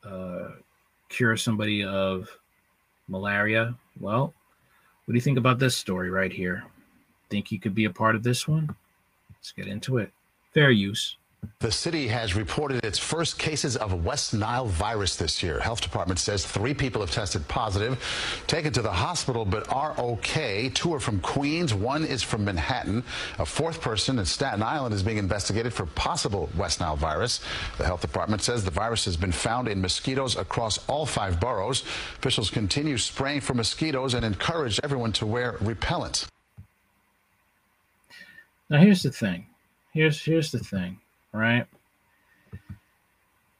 uh, 0.04 0.48
cure 1.08 1.36
somebody 1.36 1.84
of 1.84 2.28
malaria. 3.08 3.74
Well, 4.00 4.32
what 5.04 5.12
do 5.12 5.14
you 5.14 5.20
think 5.20 5.38
about 5.38 5.58
this 5.58 5.76
story 5.76 6.10
right 6.10 6.32
here? 6.32 6.64
Think 7.30 7.50
you 7.50 7.58
could 7.58 7.74
be 7.74 7.86
a 7.86 7.90
part 7.90 8.14
of 8.14 8.22
this 8.22 8.46
one? 8.46 8.74
Let's 9.30 9.52
get 9.52 9.66
into 9.66 9.98
it. 9.98 10.12
Fair 10.52 10.70
use. 10.70 11.16
The 11.60 11.72
city 11.72 12.08
has 12.08 12.34
reported 12.34 12.84
its 12.84 12.98
first 12.98 13.38
cases 13.38 13.76
of 13.76 14.04
West 14.04 14.34
Nile 14.34 14.66
virus 14.66 15.16
this 15.16 15.42
year. 15.42 15.60
Health 15.60 15.80
department 15.80 16.18
says 16.18 16.46
three 16.46 16.74
people 16.74 17.00
have 17.00 17.10
tested 17.10 17.46
positive, 17.48 18.02
taken 18.46 18.72
to 18.72 18.82
the 18.82 18.92
hospital, 18.92 19.44
but 19.44 19.70
are 19.72 19.94
okay. 19.98 20.70
Two 20.70 20.94
are 20.94 21.00
from 21.00 21.20
Queens, 21.20 21.74
one 21.74 22.04
is 22.04 22.22
from 22.22 22.44
Manhattan. 22.44 23.02
A 23.38 23.46
fourth 23.46 23.80
person 23.80 24.18
in 24.18 24.24
Staten 24.24 24.62
Island 24.62 24.94
is 24.94 25.02
being 25.02 25.18
investigated 25.18 25.72
for 25.72 25.86
possible 25.86 26.48
West 26.56 26.80
Nile 26.80 26.96
virus. 26.96 27.40
The 27.78 27.84
health 27.84 28.00
department 28.00 28.42
says 28.42 28.64
the 28.64 28.70
virus 28.70 29.04
has 29.04 29.16
been 29.16 29.32
found 29.32 29.68
in 29.68 29.80
mosquitoes 29.80 30.36
across 30.36 30.78
all 30.88 31.06
five 31.06 31.40
boroughs. 31.40 31.82
Officials 32.18 32.50
continue 32.50 32.98
spraying 32.98 33.40
for 33.40 33.54
mosquitoes 33.54 34.14
and 34.14 34.24
encourage 34.24 34.80
everyone 34.82 35.12
to 35.12 35.26
wear 35.26 35.56
repellent. 35.60 36.26
Now 38.70 38.78
here's 38.78 39.02
the 39.02 39.12
thing. 39.12 39.46
Here's 39.92 40.22
here's 40.22 40.50
the 40.50 40.58
thing 40.58 41.00
right? 41.34 41.66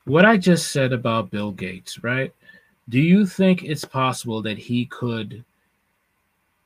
What 0.05 0.25
I 0.25 0.37
just 0.37 0.71
said 0.71 0.93
about 0.93 1.31
Bill 1.31 1.51
Gates, 1.51 2.03
right? 2.03 2.33
Do 2.89 3.01
you 3.01 3.27
think 3.27 3.63
it's 3.63 3.85
possible 3.85 4.41
that 4.43 4.59
he 4.59 4.87
could, 4.87 5.45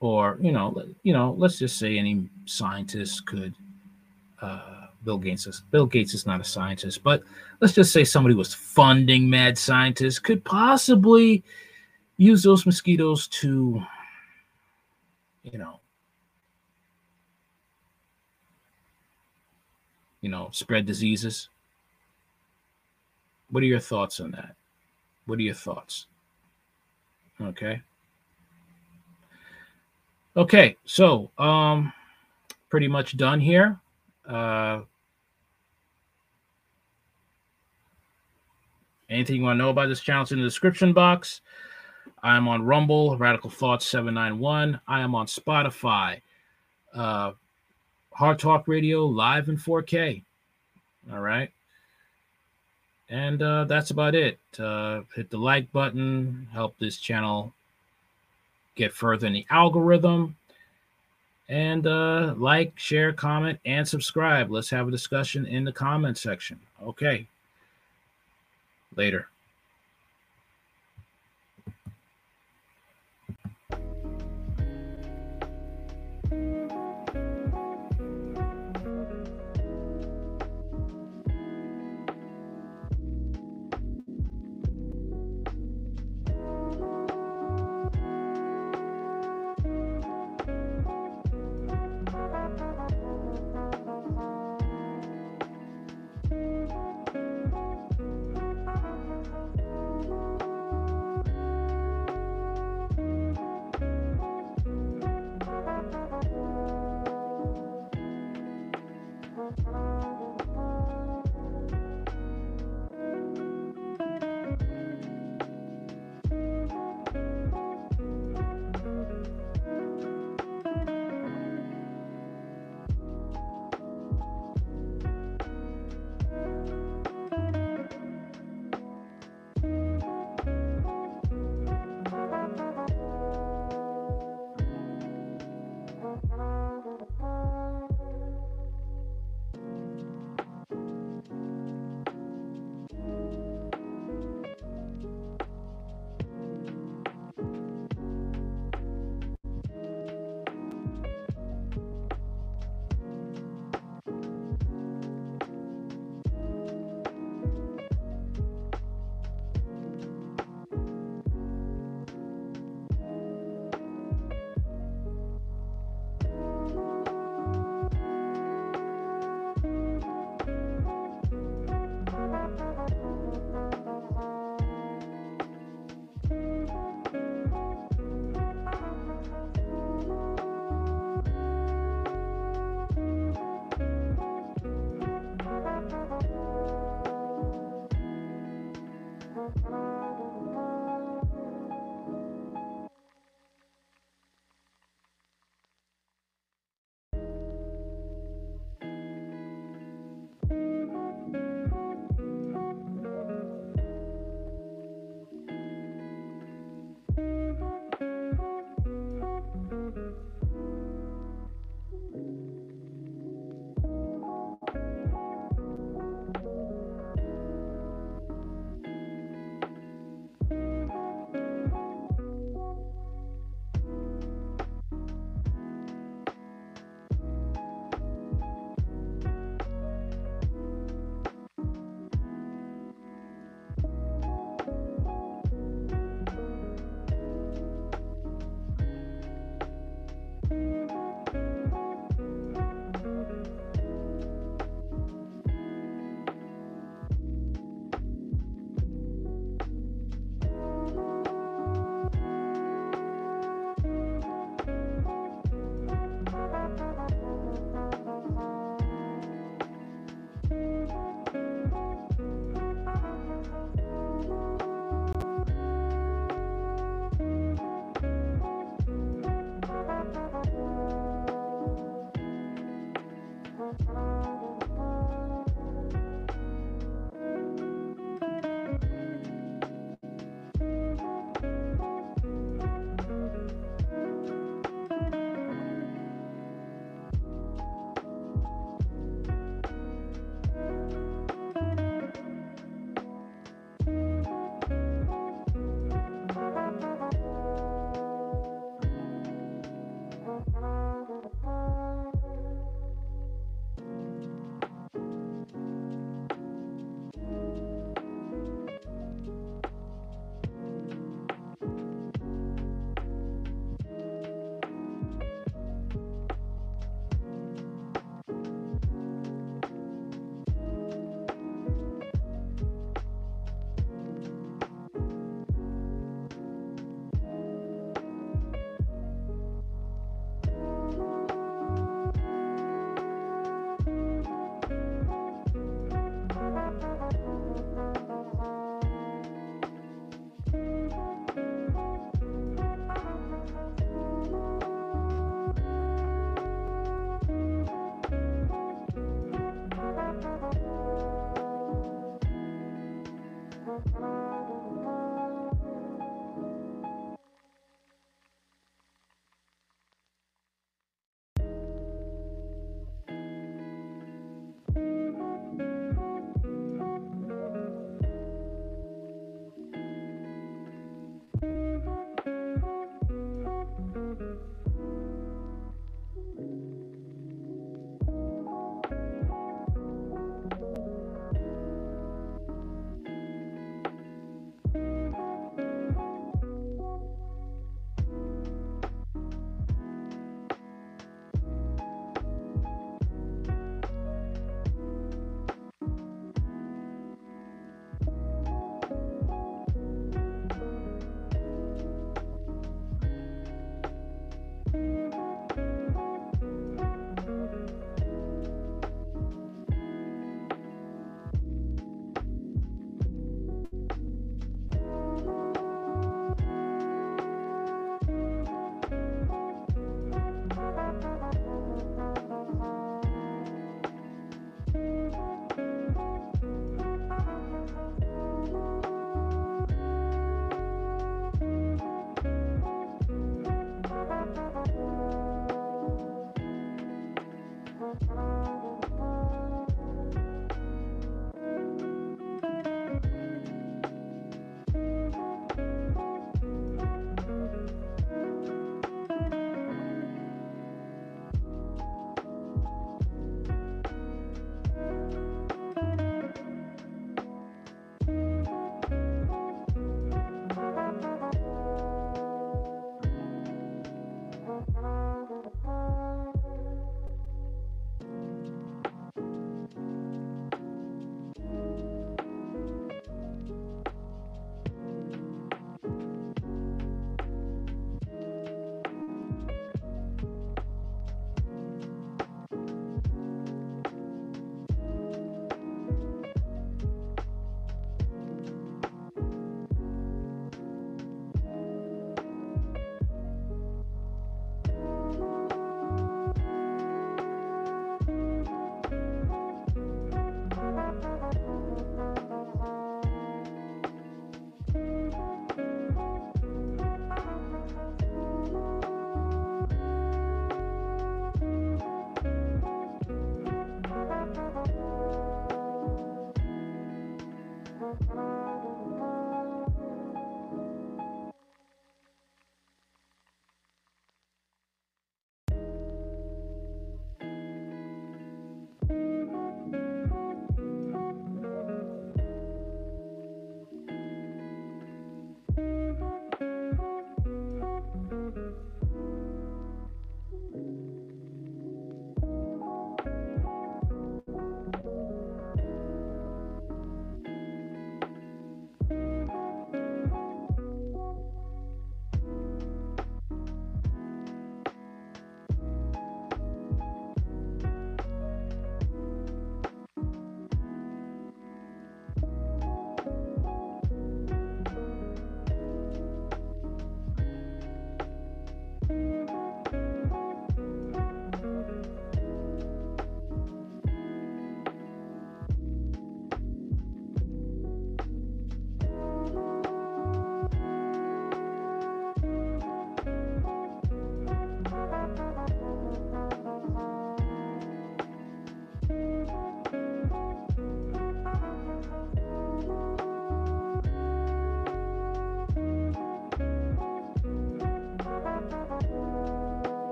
or 0.00 0.38
you 0.40 0.52
know, 0.52 0.84
you 1.02 1.12
know, 1.12 1.34
let's 1.38 1.58
just 1.58 1.78
say 1.78 1.98
any 1.98 2.28
scientist 2.44 3.26
could. 3.26 3.54
Uh, 4.42 4.86
Bill 5.04 5.18
Gates 5.18 5.46
is 5.46 5.62
Bill 5.70 5.86
Gates 5.86 6.12
is 6.12 6.26
not 6.26 6.40
a 6.40 6.44
scientist, 6.44 7.02
but 7.02 7.22
let's 7.60 7.74
just 7.74 7.92
say 7.92 8.04
somebody 8.04 8.34
was 8.34 8.52
funding 8.52 9.30
mad 9.30 9.56
scientists 9.56 10.18
could 10.18 10.44
possibly 10.44 11.42
use 12.16 12.42
those 12.42 12.66
mosquitoes 12.66 13.28
to, 13.28 13.82
you 15.42 15.58
know, 15.58 15.79
you 20.20 20.28
know, 20.28 20.48
spread 20.52 20.86
diseases. 20.86 21.48
What 23.50 23.62
are 23.62 23.66
your 23.66 23.80
thoughts 23.80 24.20
on 24.20 24.30
that? 24.32 24.54
What 25.26 25.38
are 25.38 25.42
your 25.42 25.54
thoughts? 25.54 26.06
Okay. 27.40 27.80
Okay, 30.36 30.76
so 30.84 31.30
um 31.38 31.92
pretty 32.68 32.88
much 32.88 33.16
done 33.16 33.40
here. 33.40 33.80
Uh 34.28 34.80
anything 39.08 39.36
you 39.36 39.42
want 39.42 39.58
to 39.58 39.62
know 39.62 39.70
about 39.70 39.88
this 39.88 40.00
channel 40.00 40.22
is 40.22 40.32
in 40.32 40.38
the 40.38 40.44
description 40.44 40.92
box. 40.92 41.40
I 42.22 42.36
am 42.36 42.46
on 42.46 42.62
Rumble, 42.62 43.16
Radical 43.16 43.50
Thoughts 43.50 43.86
791. 43.86 44.80
I 44.86 45.00
am 45.00 45.14
on 45.14 45.26
Spotify. 45.26 46.20
Uh 46.94 47.32
Hard 48.12 48.38
Talk 48.38 48.68
Radio 48.68 49.06
live 49.06 49.48
in 49.48 49.56
4K. 49.56 50.22
All 51.12 51.20
right. 51.20 51.50
And 53.08 53.42
uh, 53.42 53.64
that's 53.64 53.90
about 53.90 54.14
it. 54.14 54.38
Uh, 54.58 55.02
hit 55.14 55.30
the 55.30 55.38
like 55.38 55.72
button, 55.72 56.46
help 56.52 56.78
this 56.78 56.98
channel 56.98 57.52
get 58.76 58.92
further 58.92 59.26
in 59.26 59.32
the 59.32 59.46
algorithm. 59.50 60.36
And 61.48 61.86
uh, 61.86 62.34
like, 62.36 62.78
share, 62.78 63.12
comment, 63.12 63.58
and 63.64 63.86
subscribe. 63.86 64.50
Let's 64.50 64.70
have 64.70 64.86
a 64.86 64.92
discussion 64.92 65.46
in 65.46 65.64
the 65.64 65.72
comment 65.72 66.16
section. 66.16 66.60
Okay. 66.80 67.26
Later. 68.94 69.29